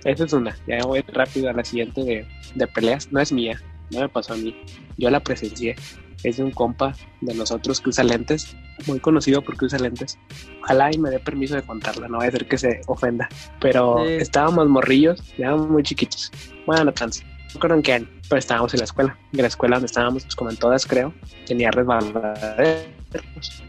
[0.05, 0.57] Esa es una.
[0.67, 3.11] Ya voy rápido a la siguiente de, de peleas.
[3.13, 3.61] No es mía,
[3.91, 4.57] no me pasó a mí.
[4.97, 5.77] Yo la presencié.
[6.25, 8.57] Es de un compa de nosotros que usa lentes,
[8.87, 10.19] muy conocido porque usa lentes.
[10.63, 13.29] Ojalá y me dé permiso de contarla, no voy a hacer que se ofenda.
[13.61, 14.13] Pero Sí.
[14.15, 16.33] estábamos morrillos, ya muy chiquitos.
[16.67, 17.19] Bueno, no tanto.
[17.23, 19.17] No recuerdo en qué año, pero estábamos en la escuela.
[19.35, 21.13] En la escuela donde estábamos, pues como en todas, creo,
[21.47, 23.63] tenía resbaladeros.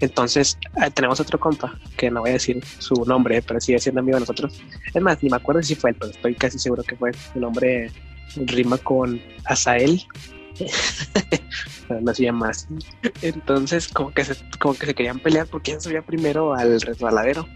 [0.00, 4.00] Entonces, ah, tenemos otro compa, que no voy a decir su nombre, pero sigue siendo
[4.00, 4.60] amigo de nosotros.
[4.94, 7.12] Es más, ni me acuerdo si fue él, pero estoy casi seguro que fue.
[7.32, 7.90] Su nombre
[8.36, 10.02] rima con Azael.
[12.00, 12.68] No se llama así.
[13.20, 17.48] Entonces, como que, se, como que se querían pelear por quién subía primero al resbaladero.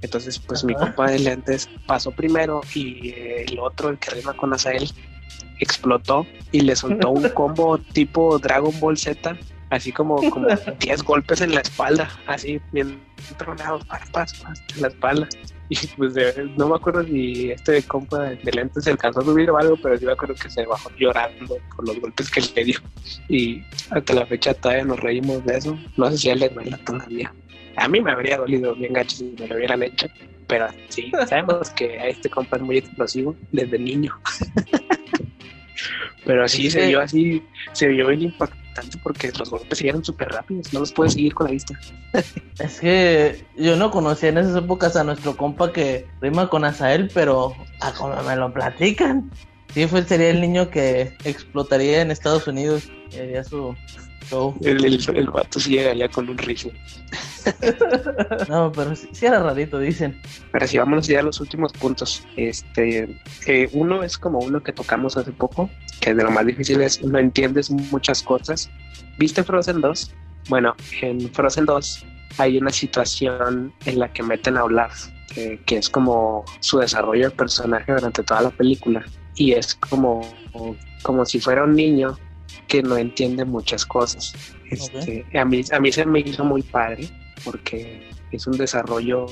[0.00, 4.54] Entonces, pues mi compa de lentes pasó primero y el otro, el que rima con
[4.54, 4.90] Azael,
[5.60, 9.36] explotó y le soltó un combo tipo Dragon Ball Z,
[9.70, 10.48] así como, como
[10.80, 13.00] 10 golpes en la espalda, así bien
[13.38, 15.28] tronados, pas, pas, pas, en la espalda.
[15.68, 19.50] Y pues de- no me acuerdo si este compa de, lentes se alcanzó a subir
[19.50, 22.64] o algo, pero sí me acuerdo que se bajó llorando por los golpes que le
[22.64, 22.78] dio.
[23.28, 25.78] Y hasta la fecha todavía nos reímos de eso.
[25.96, 27.34] No sé si a él le duele todavía.
[27.76, 30.06] A mí me habría dolido bien gacho si me lo hubieran hecho.
[30.46, 34.14] Pero sí, sabemos que a este compa es muy explosivo desde niño.
[36.24, 37.42] Pero sí, se vio así,
[37.72, 38.63] se vio bien impactante
[39.02, 41.78] porque los golpes dieron súper rápidos, no los puedes seguir con la vista.
[42.58, 47.10] Es que yo no conocía en esas épocas a nuestro compa que rima con Azael,
[47.12, 49.30] pero a como me lo platican.
[49.72, 53.74] Sí, fue, sería el niño que explotaría en Estados Unidos y haría su
[54.28, 54.54] show.
[54.62, 56.72] El, el, el vato sí llegaría con un rifle.
[58.48, 60.20] No, pero sí, sí era rarito, dicen.
[60.52, 62.26] Pero sí, vámonos ya a los últimos puntos.
[62.36, 65.70] Este, eh, uno es como uno que tocamos hace poco,
[66.00, 68.70] que de lo más difícil es no entiendes muchas cosas.
[69.18, 70.14] ¿Viste Frozen 2?
[70.48, 72.06] Bueno, en Frozen 2
[72.38, 77.30] hay una situación en la que meten a Olaf, eh, que es como su desarrollo
[77.30, 79.04] de personaje durante toda la película.
[79.36, 80.22] Y es como,
[81.02, 82.16] como si fuera un niño
[82.68, 84.34] que no entiende muchas cosas.
[84.70, 87.08] Este, a, mí, a mí se me hizo muy padre
[87.44, 88.02] porque
[88.32, 89.26] es un desarrollo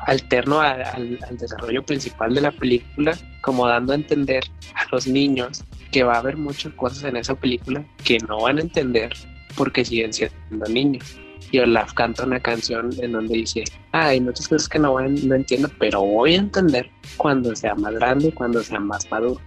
[0.00, 4.42] alterno a- al desarrollo principal de la película, como dando a entender
[4.74, 5.62] a los niños
[5.92, 9.12] que va a haber muchas cosas en esa película que no van a entender
[9.56, 11.16] porque siguen siendo niños.
[11.50, 13.62] Y Olaf canta una canción en donde dice,
[13.92, 17.74] "Ah, hay muchas cosas que no, van, no entiendo, pero voy a entender cuando sea
[17.74, 19.38] más grande, cuando sea más maduro.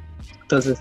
[0.43, 0.79] Entonces,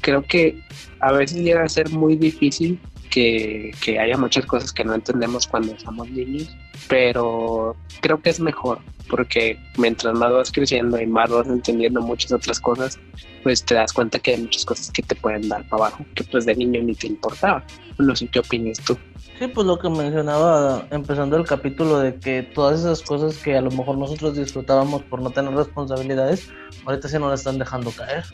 [0.00, 0.60] creo que
[1.00, 2.80] a veces llega a ser muy difícil
[3.10, 6.54] que, que haya muchas cosas que no entendemos cuando somos niños,
[6.88, 12.32] pero creo que es mejor porque mientras más vas creciendo y más vas entendiendo muchas
[12.32, 12.98] otras cosas,
[13.42, 16.24] pues te das cuenta que hay muchas cosas que te pueden dar para abajo, que
[16.24, 17.64] pues de niño ni te importaba.
[17.98, 18.96] No sé qué opinas tú.
[19.38, 23.60] Sí, pues lo que mencionaba empezando el capítulo de que todas esas cosas que a
[23.60, 26.48] lo mejor nosotros disfrutábamos por no tener responsabilidades,
[26.84, 28.24] ahorita sí nos las están dejando caer.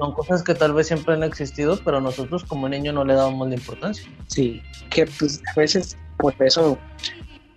[0.00, 3.48] Son cosas que tal vez siempre han existido, pero nosotros como niño no le dábamos
[3.48, 4.08] la importancia.
[4.28, 6.78] Sí, que pues a veces por eso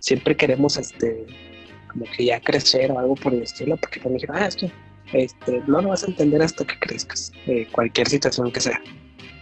[0.00, 1.26] siempre queremos este
[1.90, 4.70] como que ya crecer o algo por el estilo, porque me dijeron, ah, es que
[5.14, 8.80] este, no lo vas a entender hasta que crezcas, de cualquier situación que sea.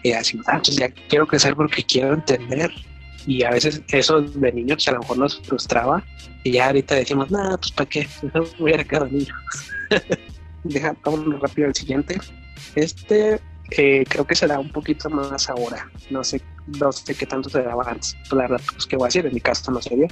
[0.04, 2.70] Y así, ah, pues ya quiero crecer porque quiero entender.
[3.26, 6.04] Y a veces eso de niños a lo mejor nos frustraba.
[6.44, 9.34] Y ya ahorita decimos, nada, pues para qué, no hubiera quedado niño.
[10.64, 12.20] Deja, vámonos rápido al siguiente.
[12.74, 13.40] Este
[13.70, 15.90] eh, creo que será un poquito más ahora.
[16.10, 16.42] No sé,
[16.78, 18.16] no sé qué tanto se daba antes.
[18.30, 20.08] La verdad, pues qué voy a decir, en mi caso no sería.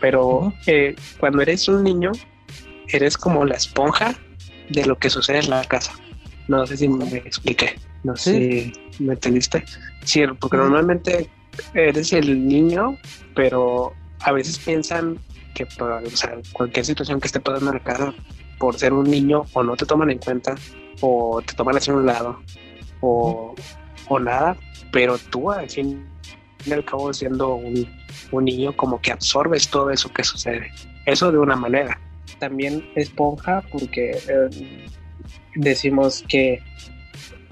[0.00, 2.12] Pero eh, cuando eres un niño,
[2.88, 4.14] eres como la esponja
[4.68, 5.92] de lo que sucede en la casa.
[6.48, 7.76] No sé si me expliqué.
[8.04, 9.64] No sé si me entendiste.
[10.04, 11.30] Sí, porque normalmente
[11.74, 12.96] eres el niño,
[13.34, 15.18] pero a veces piensan
[15.54, 18.14] que o sea, cualquier situación que esté pasando en la casa,
[18.60, 20.54] por ser un niño, o no te toman en cuenta,
[21.00, 22.38] o te toman hacia un lado,
[23.00, 23.54] o,
[24.08, 24.56] o nada,
[24.92, 26.06] pero tú al fin
[26.66, 27.88] y al cabo siendo un,
[28.30, 30.70] un niño como que absorbes todo eso que sucede.
[31.06, 31.98] Eso de una manera
[32.38, 34.88] también esponja porque eh,
[35.54, 36.60] decimos que,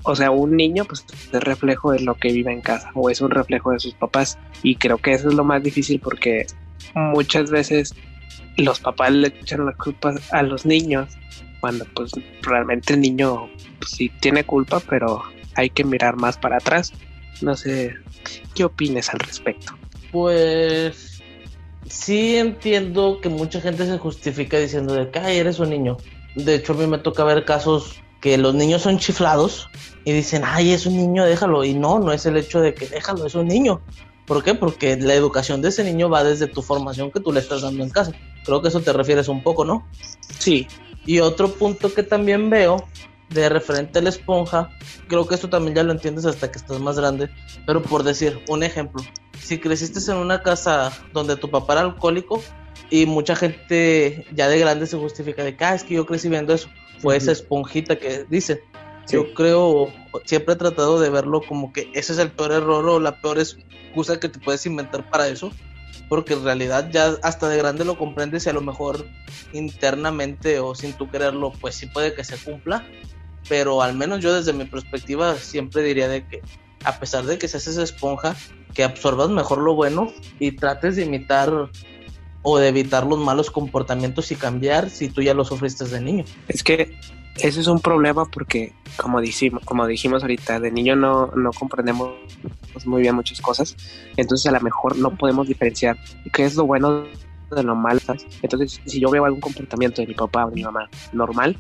[0.03, 3.23] o sea, un niño pues es reflejo de lo que vive en casa o es
[3.23, 6.47] un reflejo de sus papás y creo que eso es lo más difícil porque
[6.95, 7.95] muchas veces
[8.57, 11.09] los papás le echan la culpa a los niños
[11.61, 13.49] cuando pues realmente el niño
[13.79, 15.23] pues, sí tiene culpa pero
[15.55, 16.93] hay que mirar más para atrás
[17.41, 17.95] no sé
[18.55, 19.75] qué opines al respecto
[20.11, 21.19] pues
[21.89, 25.97] sí entiendo que mucha gente se justifica diciendo de que Ay, eres un niño.
[26.35, 29.69] De hecho, a mí me toca ver casos que los niños son chiflados
[30.05, 31.65] y dicen, ay, es un niño, déjalo.
[31.65, 33.81] Y no, no es el hecho de que déjalo, es un niño.
[34.29, 34.55] ¿Por qué?
[34.55, 37.83] Porque la educación de ese niño va desde tu formación que tú le estás dando
[37.83, 38.13] en casa.
[38.45, 39.89] Creo que eso te refieres un poco, ¿no?
[40.39, 40.69] Sí.
[41.07, 42.87] Y otro punto que también veo
[43.31, 44.71] de referente a la esponja,
[45.09, 47.31] creo que esto también ya lo entiendes hasta que estás más grande,
[47.67, 49.03] pero por decir un ejemplo,
[49.39, 52.43] si creciste en una casa donde tu papá era alcohólico
[52.91, 56.29] y mucha gente ya de grande se justifica de que ah, es que yo crecí
[56.29, 56.69] viendo eso,
[57.01, 58.63] fue esa esponjita que dice.
[59.11, 59.93] Yo creo,
[60.25, 63.39] siempre he tratado de verlo como que ese es el peor error o la peor
[63.39, 65.51] excusa que te puedes inventar para eso,
[66.09, 69.07] porque en realidad ya hasta de grande lo comprendes y a lo mejor
[69.53, 72.87] internamente o sin tú quererlo, pues sí puede que se cumpla,
[73.49, 76.43] pero al menos yo desde mi perspectiva siempre diría de que
[76.85, 78.37] a pesar de que seas esa esponja,
[78.75, 81.71] que absorbas mejor lo bueno y trates de imitar
[82.43, 86.25] o de evitar los malos comportamientos y cambiar si tú ya lo sufriste de niño.
[86.47, 86.97] Es que
[87.41, 92.15] ese es un problema porque, como dijimos, como dijimos ahorita, de niño no, no comprendemos
[92.85, 93.77] muy bien muchas cosas,
[94.17, 95.97] entonces a lo mejor no podemos diferenciar
[96.33, 97.05] qué es lo bueno
[97.51, 98.01] de lo malo.
[98.43, 101.57] Entonces, si yo veo algún comportamiento de mi papá o de mi mamá normal,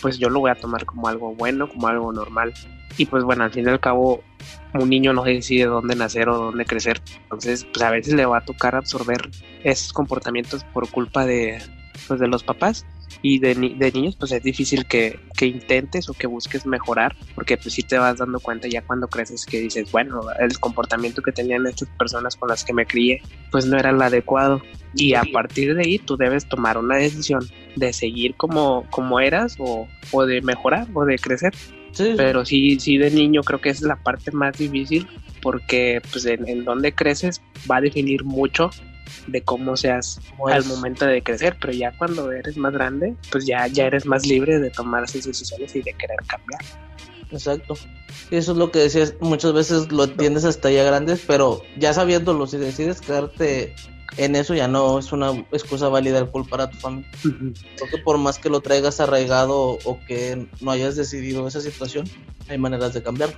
[0.00, 2.52] pues yo lo voy a tomar como algo bueno, como algo normal.
[2.96, 4.22] Y pues bueno, al fin y al cabo,
[4.74, 7.02] un niño no decide dónde nacer o dónde crecer.
[7.22, 9.30] Entonces, pues a veces le va a tocar absorber
[9.64, 11.60] esos comportamientos por culpa de,
[12.06, 12.86] pues, de los papás
[13.22, 17.56] y de, de, niños pues es difícil que, que, intentes o que busques mejorar porque
[17.56, 21.32] pues sí te vas dando cuenta ya cuando creces que dices bueno el comportamiento que
[21.32, 24.62] tenían estas personas con las que me crié pues no era el adecuado
[24.96, 27.46] y a partir de ahí tú debes tomar una decisión
[27.76, 31.52] de seguir como, como eras o, o de mejorar o de crecer.
[32.16, 35.06] Pero sí, sí de niño creo que es la parte más difícil
[35.40, 38.70] porque pues en, en donde creces va a definir mucho
[39.26, 43.66] de cómo seas al momento de crecer, pero ya cuando eres más grande, pues ya,
[43.66, 46.60] ya eres más libre de tomar esas decisiones y de querer cambiar.
[47.30, 47.74] Exacto.
[48.30, 52.46] Eso es lo que decías, muchas veces lo entiendes hasta ya grandes, pero ya sabiéndolo,
[52.46, 53.74] si decides quedarte
[54.16, 57.10] en eso ya no es una excusa válida el culpar a tu familia.
[57.78, 62.08] Porque por más que lo traigas arraigado o, que no hayas decidido esa situación,
[62.48, 63.36] hay maneras de cambiarlo.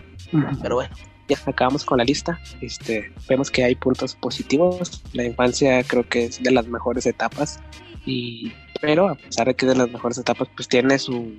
[0.62, 0.94] Pero bueno.
[1.28, 2.40] Ya acabamos con la lista.
[2.60, 5.02] Este, vemos que hay puntos positivos.
[5.12, 7.60] La infancia creo que es de las mejores etapas.
[8.04, 11.34] Y, pero a pesar de que es de las mejores etapas, pues tiene su,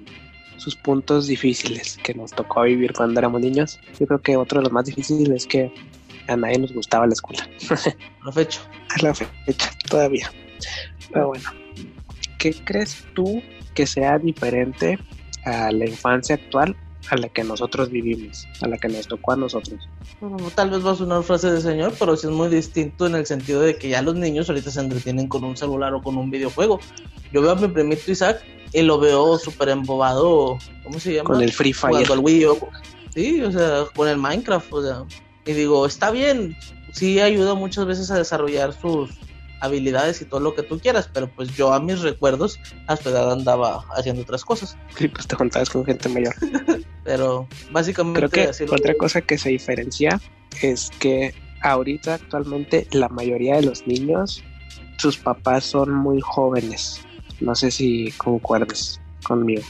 [0.57, 3.79] sus puntos difíciles que nos tocó vivir cuando éramos niños.
[3.99, 5.71] Yo creo que otro de los más difíciles es que
[6.27, 7.47] a nadie nos gustaba la escuela.
[7.69, 8.59] a la fecha.
[8.89, 10.31] A la fecha, todavía.
[11.11, 11.49] Pero bueno,
[12.37, 13.41] ¿qué crees tú
[13.73, 14.97] que sea diferente
[15.45, 16.75] a la infancia actual
[17.09, 19.79] a la que nosotros vivimos, a la que nos tocó a nosotros?
[20.55, 23.25] tal vez va a sonar frase de señor, pero sí es muy distinto en el
[23.25, 26.29] sentido de que ya los niños ahorita se entretienen con un celular o con un
[26.29, 26.79] videojuego.
[27.31, 28.43] Yo veo a mi primito Isaac
[28.73, 31.29] y lo veo súper embobado, ¿cómo se llama?
[31.29, 32.11] Con el Free Fire.
[32.11, 32.45] Al Wii,
[33.13, 35.03] sí, o sea, con el Minecraft, o sea,
[35.45, 36.55] y digo, está bien,
[36.91, 39.11] sí ayuda muchas veces a desarrollar sus
[39.61, 43.09] habilidades y todo lo que tú quieras, pero pues yo a mis recuerdos a tu
[43.09, 44.77] edad andaba haciendo otras cosas.
[44.97, 46.33] Sí, pues te juntabas con gente mayor.
[47.03, 48.27] pero básicamente...
[48.27, 50.19] Creo que otra cosa que se diferencia
[50.61, 54.43] es que ahorita actualmente la mayoría de los niños,
[54.97, 57.01] sus papás son muy jóvenes.
[57.39, 59.63] No sé si concuerdes conmigo.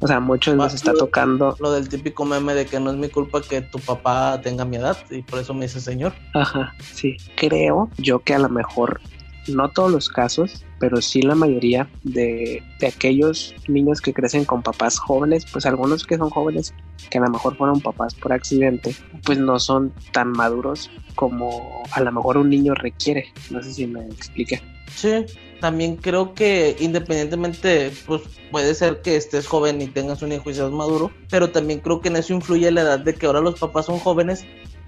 [0.00, 1.56] O sea, muchos nos está tocando.
[1.58, 4.76] Lo del típico meme de que no es mi culpa que tu papá tenga mi
[4.76, 6.12] edad y por eso me dice señor.
[6.34, 7.16] Ajá, sí.
[7.36, 9.00] Creo yo que a lo mejor,
[9.48, 14.62] no todos los casos, pero sí la mayoría de, de aquellos niños que crecen con
[14.62, 16.74] papás jóvenes, pues algunos que son jóvenes,
[17.10, 18.94] que a lo mejor fueron papás por accidente,
[19.24, 23.32] pues no son tan maduros como a lo mejor un niño requiere.
[23.50, 24.62] No sé si me explique.
[24.94, 25.26] Sí,
[25.60, 30.54] también creo que independientemente, pues puede ser que estés joven y tengas un hijo y
[30.54, 33.58] seas maduro, pero también creo que en eso influye la edad de que ahora los
[33.58, 34.44] papás son jóvenes,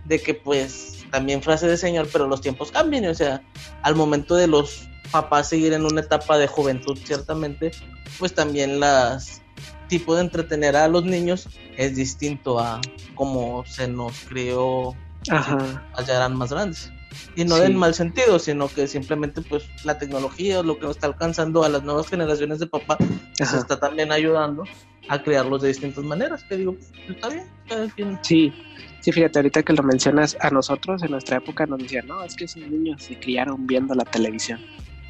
[0.08, 3.42] de que pues también frase de señor, pero los tiempos cambian, o sea,
[3.82, 7.70] al momento de los papás seguir en una etapa de juventud, ciertamente,
[8.18, 9.42] pues también las
[9.88, 12.80] tipo de entretener a los niños es distinto a
[13.14, 14.94] como se nos crió
[15.30, 16.92] allá eran más grandes.
[17.34, 20.96] Y no en mal sentido, sino que simplemente pues la tecnología o lo que nos
[20.96, 24.64] está alcanzando a las nuevas generaciones de papá pues, está también ayudando
[25.08, 26.44] a crearlos de distintas maneras.
[26.44, 28.52] Que digo, pues, está bien, Sí,
[29.00, 32.34] sí, fíjate, ahorita que lo mencionas, a nosotros en nuestra época nos decían, no, es
[32.34, 34.60] que esos niños se criaron viendo la televisión.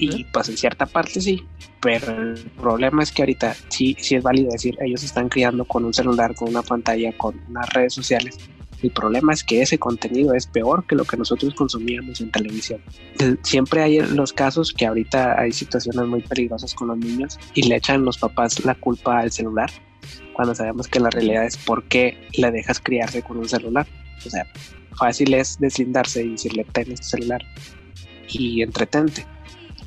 [0.01, 1.44] Y pues en cierta parte sí,
[1.81, 5.85] pero el problema es que ahorita sí, sí es válido decir, ellos están criando con
[5.85, 8.39] un celular, con una pantalla, con unas redes sociales
[8.82, 12.81] el problema es que ese contenido es peor que lo que nosotros consumíamos en televisión.
[13.43, 17.77] Siempre hay los casos que ahorita hay situaciones muy peligrosas con los niños y le
[17.77, 19.70] echan los papás la culpa al celular,
[20.39, 23.89] cuando sabemos que la realidad es por qué le dejas criarse con un celular.
[24.24, 24.47] O sea,
[24.97, 27.43] fácil es deslindarse y decirle ten este celular
[28.28, 29.27] y entretente.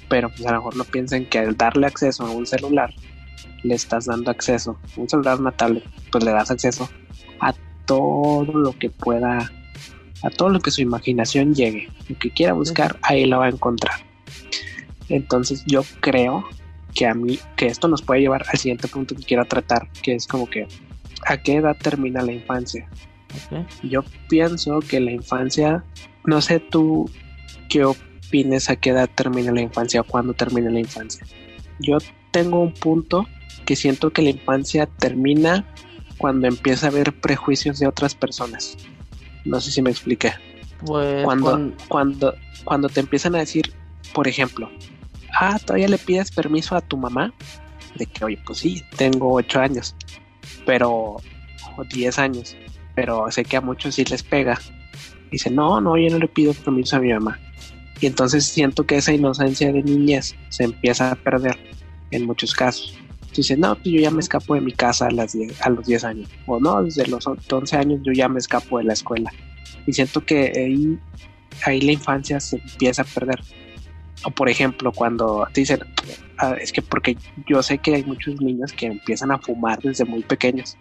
[0.09, 2.93] Pero pues a lo mejor no piensen que al darle acceso a un celular
[3.63, 5.55] le estás dando acceso, un celular, una
[6.11, 6.89] pues le das acceso
[7.39, 7.53] a
[7.85, 9.49] todo lo que pueda,
[10.21, 13.51] a todo lo que su imaginación llegue, lo que quiera buscar, ahí lo va a
[13.51, 14.01] encontrar.
[15.07, 16.43] Entonces yo creo
[16.93, 20.15] que a mí, que esto nos puede llevar al siguiente punto que quiero tratar, que
[20.15, 20.68] es como que,
[21.26, 22.89] ¿a qué edad termina la infancia?
[23.84, 25.84] Yo pienso que la infancia,
[26.26, 27.09] no sé tú
[27.69, 31.26] qué opines a qué edad termina la infancia o cuándo termina la infancia.
[31.80, 31.97] Yo
[32.31, 33.26] tengo un punto
[33.65, 35.65] que siento que la infancia termina
[36.18, 38.77] cuando empieza a haber prejuicios de otras personas.
[39.45, 40.34] No sé si me expliqué.
[40.85, 43.73] Pues cuando, cuando, cuando te empiezan a decir,
[44.13, 44.69] por ejemplo,
[45.39, 47.33] ah, todavía le pides permiso a tu mamá,
[47.95, 49.95] de que, oye, pues sí, tengo ocho años,
[50.65, 51.17] pero,
[51.77, 52.55] o diez años,
[52.95, 54.59] pero sé que a muchos sí les pega.
[55.31, 57.39] Dice, no, no, yo no le pido permiso a mi mamá.
[57.99, 61.57] Y entonces siento que esa inocencia de niñez se empieza a perder
[62.11, 62.97] en muchos casos
[63.39, 66.03] dices, no, pues yo ya me escapo de mi casa a, las a los 10
[66.03, 66.29] años.
[66.45, 69.31] O no, desde los 11 años yo ya me escapo de la escuela.
[69.87, 70.99] Y siento que ahí,
[71.65, 73.39] ahí la infancia se empieza a perder.
[74.23, 75.80] O por ejemplo, cuando te dicen,
[76.38, 77.18] ah, es que porque
[77.48, 80.77] yo sé que hay muchos niños que empiezan a fumar desde muy pequeños.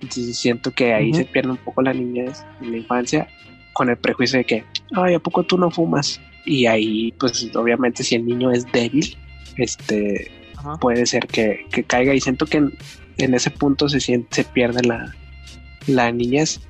[0.00, 3.26] Entonces siento que ahí se pierde un poco la niñez en la infancia
[3.72, 4.64] con el prejuicio de que,
[4.94, 6.20] ay, ¿a poco tú no fumas?
[6.44, 9.16] Y ahí, pues obviamente si el niño es débil,
[9.56, 10.30] este,
[10.80, 12.58] puede ser que, caiga y siento que
[13.18, 15.14] en, ese punto se, siente, se pierde la,
[15.86, 16.60] la niñez.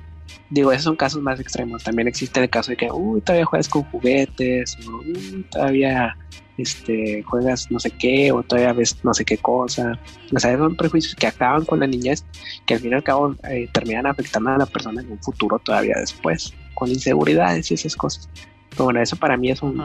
[0.49, 1.83] Digo, esos son casos más extremos.
[1.83, 5.01] También existe el caso de que, uy, todavía juegas con juguetes, o
[5.51, 6.15] todavía
[6.57, 9.99] este, juegas no sé qué, o todavía ves no sé qué cosa.
[10.33, 12.25] O sea, son prejuicios que acaban con la niñez,
[12.65, 15.59] que al fin y al cabo eh, terminan afectando a la persona en un futuro
[15.59, 18.29] todavía después, con inseguridades y esas cosas.
[18.69, 19.83] Pero bueno, eso para mí es un,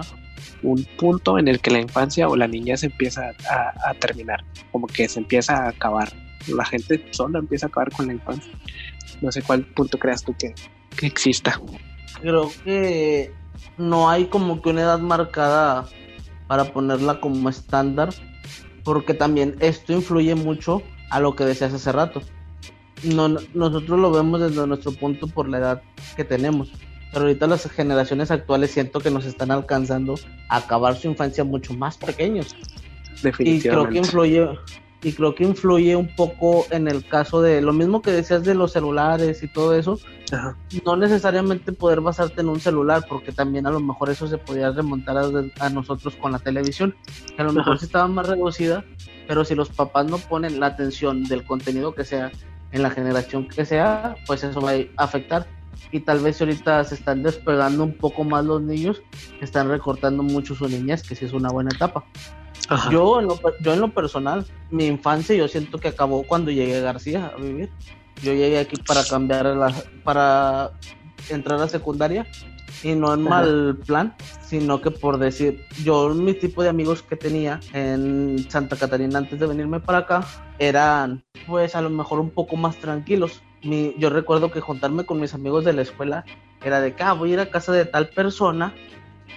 [0.62, 4.86] un punto en el que la infancia o la niña se empieza a, terminar, como
[4.86, 6.12] que se empieza a acabar.
[6.48, 8.52] La gente sola empieza a acabar con la infancia.
[9.20, 10.54] No sé cuál punto creas tú que,
[10.96, 11.60] que exista.
[12.20, 13.32] Creo que
[13.76, 15.86] no hay como que una edad marcada
[16.46, 18.10] para ponerla como estándar,
[18.84, 22.22] porque también esto influye mucho a lo que decías hace rato.
[23.02, 25.82] No, nosotros lo vemos desde nuestro punto por la edad
[26.16, 26.72] que tenemos
[27.12, 30.14] pero ahorita las generaciones actuales siento que nos están alcanzando
[30.48, 32.54] a acabar su infancia mucho más pequeños.
[33.22, 33.66] Definitivamente.
[33.66, 34.48] Y creo que influye,
[35.02, 38.54] y creo que influye un poco en el caso de lo mismo que decías de
[38.54, 39.98] los celulares y todo eso.
[40.84, 44.70] No necesariamente poder basarte en un celular, porque también a lo mejor eso se podía
[44.70, 45.16] remontar
[45.58, 46.94] a, nosotros con la televisión,
[47.34, 48.84] que a lo mejor sí estaba más reducida,
[49.26, 52.30] pero si los papás no ponen la atención del contenido que sea
[52.72, 55.46] en la generación que sea, pues eso va a afectar
[55.92, 59.02] y tal vez ahorita se están despegando un poco más los niños,
[59.40, 62.04] están recortando mucho su niñez, que sí es una buena etapa.
[62.90, 66.78] Yo en, lo, yo en lo personal, mi infancia yo siento que acabó cuando llegué
[66.78, 67.70] a García a vivir.
[68.22, 69.74] Yo llegué aquí para cambiar la,
[70.04, 70.70] para
[71.28, 72.26] entrar a secundaria
[72.82, 77.16] y no en mal plan, sino que por decir, yo mi tipo de amigos que
[77.16, 80.26] tenía en Santa Catarina antes de venirme para acá
[80.58, 83.42] eran pues a lo mejor un poco más tranquilos.
[83.62, 86.24] Mi, yo recuerdo que juntarme con mis amigos de la escuela
[86.62, 88.74] era de que ah, voy a ir a casa de tal persona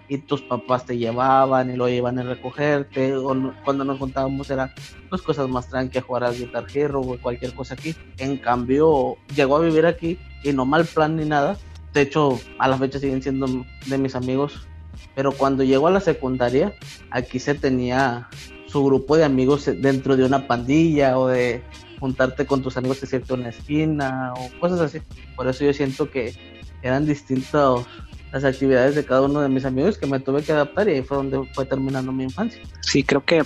[0.07, 4.73] y tus papás te llevaban y lo iban a recogerte o cuando nos juntábamos era
[5.09, 7.95] pues cosas más tranquilas jugar al Guitar Hero o cualquier cosa aquí.
[8.17, 11.57] En cambio llegó a vivir aquí y no mal plan ni nada.
[11.93, 13.47] De hecho a la fecha siguen siendo
[13.85, 14.67] de mis amigos.
[15.15, 16.73] Pero cuando llegó a la secundaria
[17.11, 18.27] aquí se tenía
[18.67, 21.63] su grupo de amigos dentro de una pandilla o de
[21.99, 24.99] juntarte con tus amigos de en una esquina o cosas así.
[25.35, 26.34] Por eso yo siento que
[26.81, 27.85] eran distintas
[28.34, 31.03] las actividades de cada uno de mis amigos que me tuve que adaptar y ahí
[31.03, 32.61] fue donde fue terminando mi infancia.
[32.81, 33.43] Sí, creo que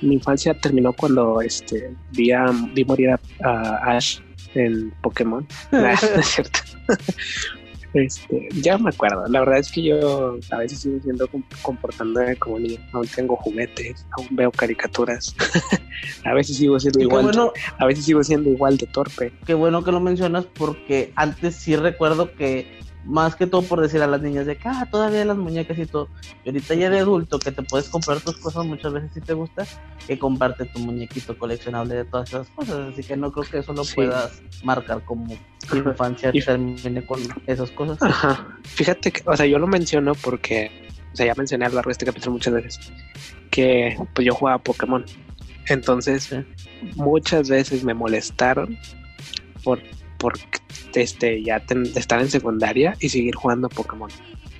[0.00, 3.10] mi infancia terminó cuando este vi, a, vi morir
[3.44, 4.18] a, Ash
[4.54, 5.46] en Pokémon.
[5.72, 6.58] Ah, es cierto.
[7.92, 9.26] Este, ya me acuerdo.
[9.26, 11.28] La verdad es que yo a veces sigo siendo
[11.60, 12.78] comportándome como niño.
[12.92, 15.34] Aún tengo juguetes, aún veo caricaturas.
[16.24, 17.52] a veces sigo siendo igual.
[17.78, 19.32] a veces sigo siendo igual de torpe.
[19.44, 24.02] Qué bueno que lo mencionas porque antes sí recuerdo que más que todo por decir
[24.02, 26.08] a las niñas de que ah, todavía las muñecas y todo.
[26.44, 29.32] Y ahorita ya de adulto que te puedes comprar tus cosas muchas veces si te
[29.32, 29.66] gusta,
[30.06, 32.92] que comparte tu muñequito coleccionable de todas esas cosas.
[32.92, 35.36] Así que no creo que eso lo puedas marcar como
[35.72, 38.02] infancia y termine con esas cosas.
[38.02, 38.58] Ajá.
[38.64, 40.70] Fíjate que, o sea, yo lo menciono porque,
[41.12, 42.92] o sea, ya mencioné a lo largo de este capítulo muchas veces
[43.50, 45.04] que pues yo jugaba Pokémon.
[45.66, 46.34] Entonces,
[46.96, 48.78] muchas veces me molestaron
[49.62, 49.80] por
[50.20, 50.38] por
[50.94, 51.64] este, ya
[51.96, 54.10] estar en secundaria y seguir jugando Pokémon.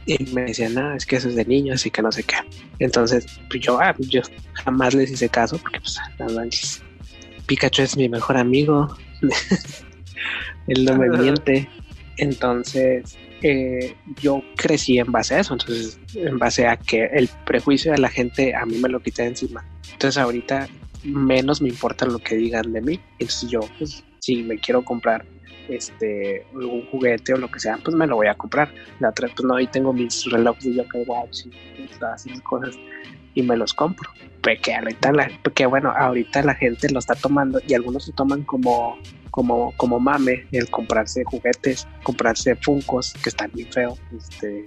[0.07, 2.37] Y me decían, no, es que eso es de niños y que no sé qué.
[2.79, 4.23] Entonces, pues yo, ah, yo
[4.55, 6.45] jamás les hice caso porque, pues, nada
[7.47, 8.97] Pikachu es mi mejor amigo.
[10.67, 11.69] Él no me miente.
[12.17, 15.55] Entonces, eh, yo crecí en base a eso.
[15.55, 19.25] Entonces, en base a que el prejuicio de la gente a mí me lo quité
[19.27, 19.65] encima.
[19.93, 20.69] Entonces, ahorita
[21.05, 23.01] menos me importa lo que digan de mí.
[23.19, 25.27] Entonces, yo, pues, si me quiero comprar
[25.69, 28.73] este, un juguete o lo que sea, pues me lo voy a comprar.
[28.99, 32.77] La otra, pues no, ahí tengo mis relojes de Yokai Watch y todas esas cosas
[33.35, 34.11] y me los compro.
[34.43, 38.43] Porque ahorita, la, porque bueno, ahorita la gente lo está tomando y algunos se toman
[38.45, 38.99] como,
[39.31, 44.65] como, como mame el comprarse juguetes, comprarse Funcos, que están bien feos, este,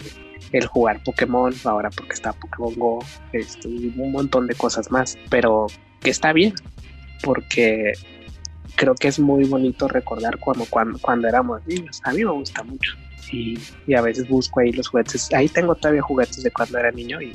[0.52, 2.98] el jugar Pokémon, ahora porque está Pokémon Go,
[3.32, 5.66] este, y un montón de cosas más, pero
[6.00, 6.54] que está bien,
[7.24, 7.94] porque
[8.76, 12.00] creo que es muy bonito recordar cuando, cuando, cuando éramos niños.
[12.04, 12.92] A mí me gusta mucho.
[13.32, 15.32] Y, y, a veces busco ahí los juguetes.
[15.32, 17.34] Ahí tengo todavía juguetes de cuando era niño y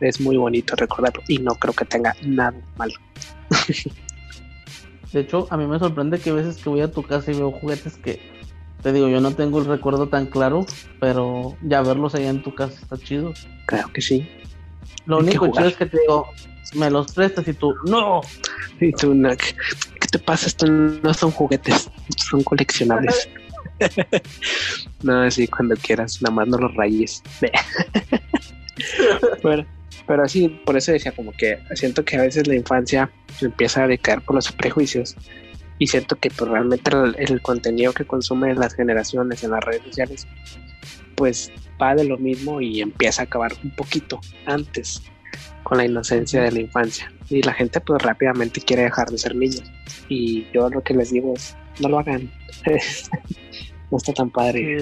[0.00, 1.22] es muy bonito recordarlo.
[1.28, 2.94] Y no creo que tenga nada malo.
[5.12, 7.34] De hecho, a mí me sorprende que a veces que voy a tu casa y
[7.34, 8.20] veo juguetes que,
[8.82, 10.64] te digo, yo no tengo el recuerdo tan claro,
[11.00, 13.32] pero ya verlos allá en tu casa está chido.
[13.66, 14.28] Claro que sí.
[15.06, 16.28] Lo único chido es que te digo,
[16.74, 18.20] me los prestas y tú, no.
[18.80, 19.30] Y tú, no,
[20.10, 20.46] te pasa?
[20.46, 23.28] Esto no son juguetes, son coleccionables.
[25.02, 27.22] no, así cuando quieras, nada más no los rayes.
[29.42, 29.66] bueno,
[30.06, 33.10] pero sí, por eso decía como que siento que a veces la infancia
[33.40, 35.16] empieza a decaer por los prejuicios
[35.78, 40.26] y siento que pues, realmente el, contenido que consumen las generaciones en las redes sociales
[41.14, 41.50] pues
[41.80, 45.02] va de lo mismo y empieza a acabar un poquito antes
[45.62, 47.12] con la inocencia de la infancia.
[47.28, 49.62] Y la gente pues rápidamente quiere dejar de ser niños.
[50.08, 52.30] Y yo lo que les digo es, no lo hagan.
[53.90, 54.78] no está tan padre.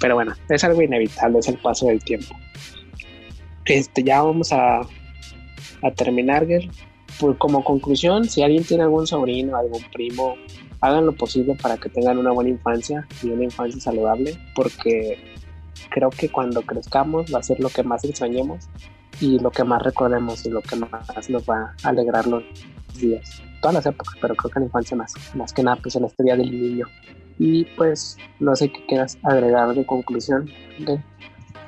[0.00, 2.34] Pero bueno, es algo inevitable, es el paso del tiempo.
[3.64, 6.46] Este, ya vamos a, a terminar,
[7.18, 10.36] Pues como conclusión, si alguien tiene algún sobrino, algún primo,
[10.80, 15.18] hagan lo posible para que tengan una buena infancia y una infancia saludable, porque
[15.90, 18.68] creo que cuando crezcamos va a ser lo que más extrañemos
[19.20, 20.90] y lo que más recordemos y lo que más
[21.28, 22.42] nos va a alegrar los
[22.98, 23.42] días.
[23.60, 26.02] Todas las épocas, pero creo que en la infancia más, más que nada, pues en
[26.02, 26.86] la historia del niño.
[27.38, 30.50] Y pues no sé qué quieras agregar de conclusión.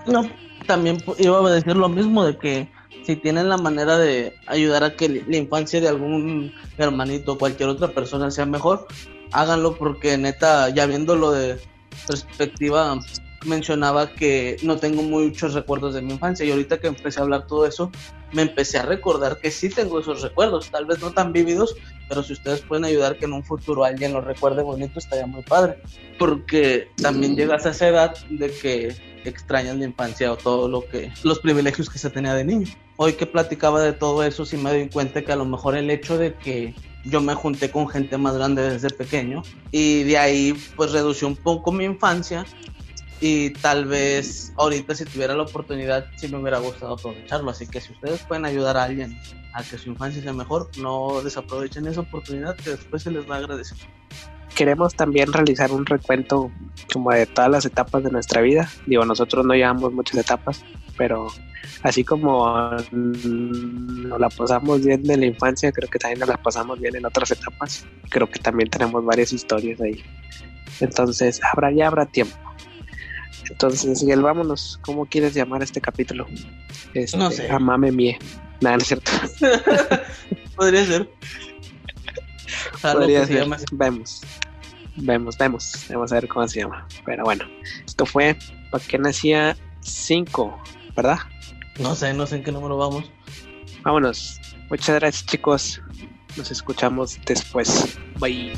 [0.07, 0.23] No,
[0.67, 2.69] también iba a decir lo mismo de que
[3.05, 7.71] si tienen la manera de ayudar a que la infancia de algún hermanito o cualquier
[7.71, 8.87] otra persona sea mejor,
[9.33, 11.59] háganlo porque neta, ya viéndolo de
[12.07, 12.99] perspectiva
[13.45, 17.47] mencionaba que no tengo muchos recuerdos de mi infancia y ahorita que empecé a hablar
[17.47, 17.91] todo eso,
[18.33, 21.77] me empecé a recordar que sí tengo esos recuerdos, tal vez no tan vívidos,
[22.09, 25.43] pero si ustedes pueden ayudar que en un futuro alguien lo recuerde bonito, estaría muy
[25.43, 25.79] padre,
[26.19, 31.13] porque también llegas a esa edad de que extrañas la infancia o todo lo que,
[31.23, 32.69] los privilegios que se tenía de niño.
[32.97, 35.91] Hoy que platicaba de todo eso, sí me doy cuenta que a lo mejor el
[35.91, 36.75] hecho de que
[37.05, 41.37] yo me junté con gente más grande desde pequeño y de ahí pues redució un
[41.37, 42.45] poco mi infancia
[43.21, 47.51] y tal vez ahorita si tuviera la oportunidad sí me hubiera gustado aprovecharlo.
[47.51, 49.19] Así que si ustedes pueden ayudar a alguien
[49.55, 53.37] a que su infancia sea mejor, no desaprovechen esa oportunidad que después se les va
[53.37, 53.79] a agradecer.
[54.55, 56.51] Queremos también realizar un recuento
[56.93, 58.69] como de todas las etapas de nuestra vida.
[58.87, 60.65] Digo, nosotros no llevamos muchas etapas,
[60.97, 61.29] pero
[61.83, 66.81] así como nos la pasamos bien de la infancia, creo que también nos la pasamos
[66.81, 67.87] bien en otras etapas.
[68.11, 70.03] Creo que también tenemos varias historias ahí.
[70.81, 72.48] Entonces, habrá ya habrá tiempo.
[73.51, 74.79] Entonces, Miguel, vámonos.
[74.83, 76.27] ¿Cómo quieres llamar este capítulo?
[76.95, 77.51] Este, no sé.
[77.51, 78.19] Amame mie.
[78.61, 79.11] Nada, no es cierto.
[80.57, 81.11] Podría ser.
[82.83, 83.47] Podría ser.
[83.73, 84.21] Vemos.
[84.97, 85.87] Vemos, vemos.
[85.89, 86.87] Vamos a ver cómo se llama.
[87.05, 87.45] Pero bueno,
[87.87, 88.37] esto fue
[88.71, 90.59] ¿Para qué nacía 5?
[90.97, 91.19] ¿Verdad?
[91.79, 93.11] No sé, no sé en qué número vamos.
[93.83, 94.41] Vámonos.
[94.69, 95.81] Muchas gracias, chicos.
[96.37, 97.99] Nos escuchamos después.
[98.19, 98.53] Bye.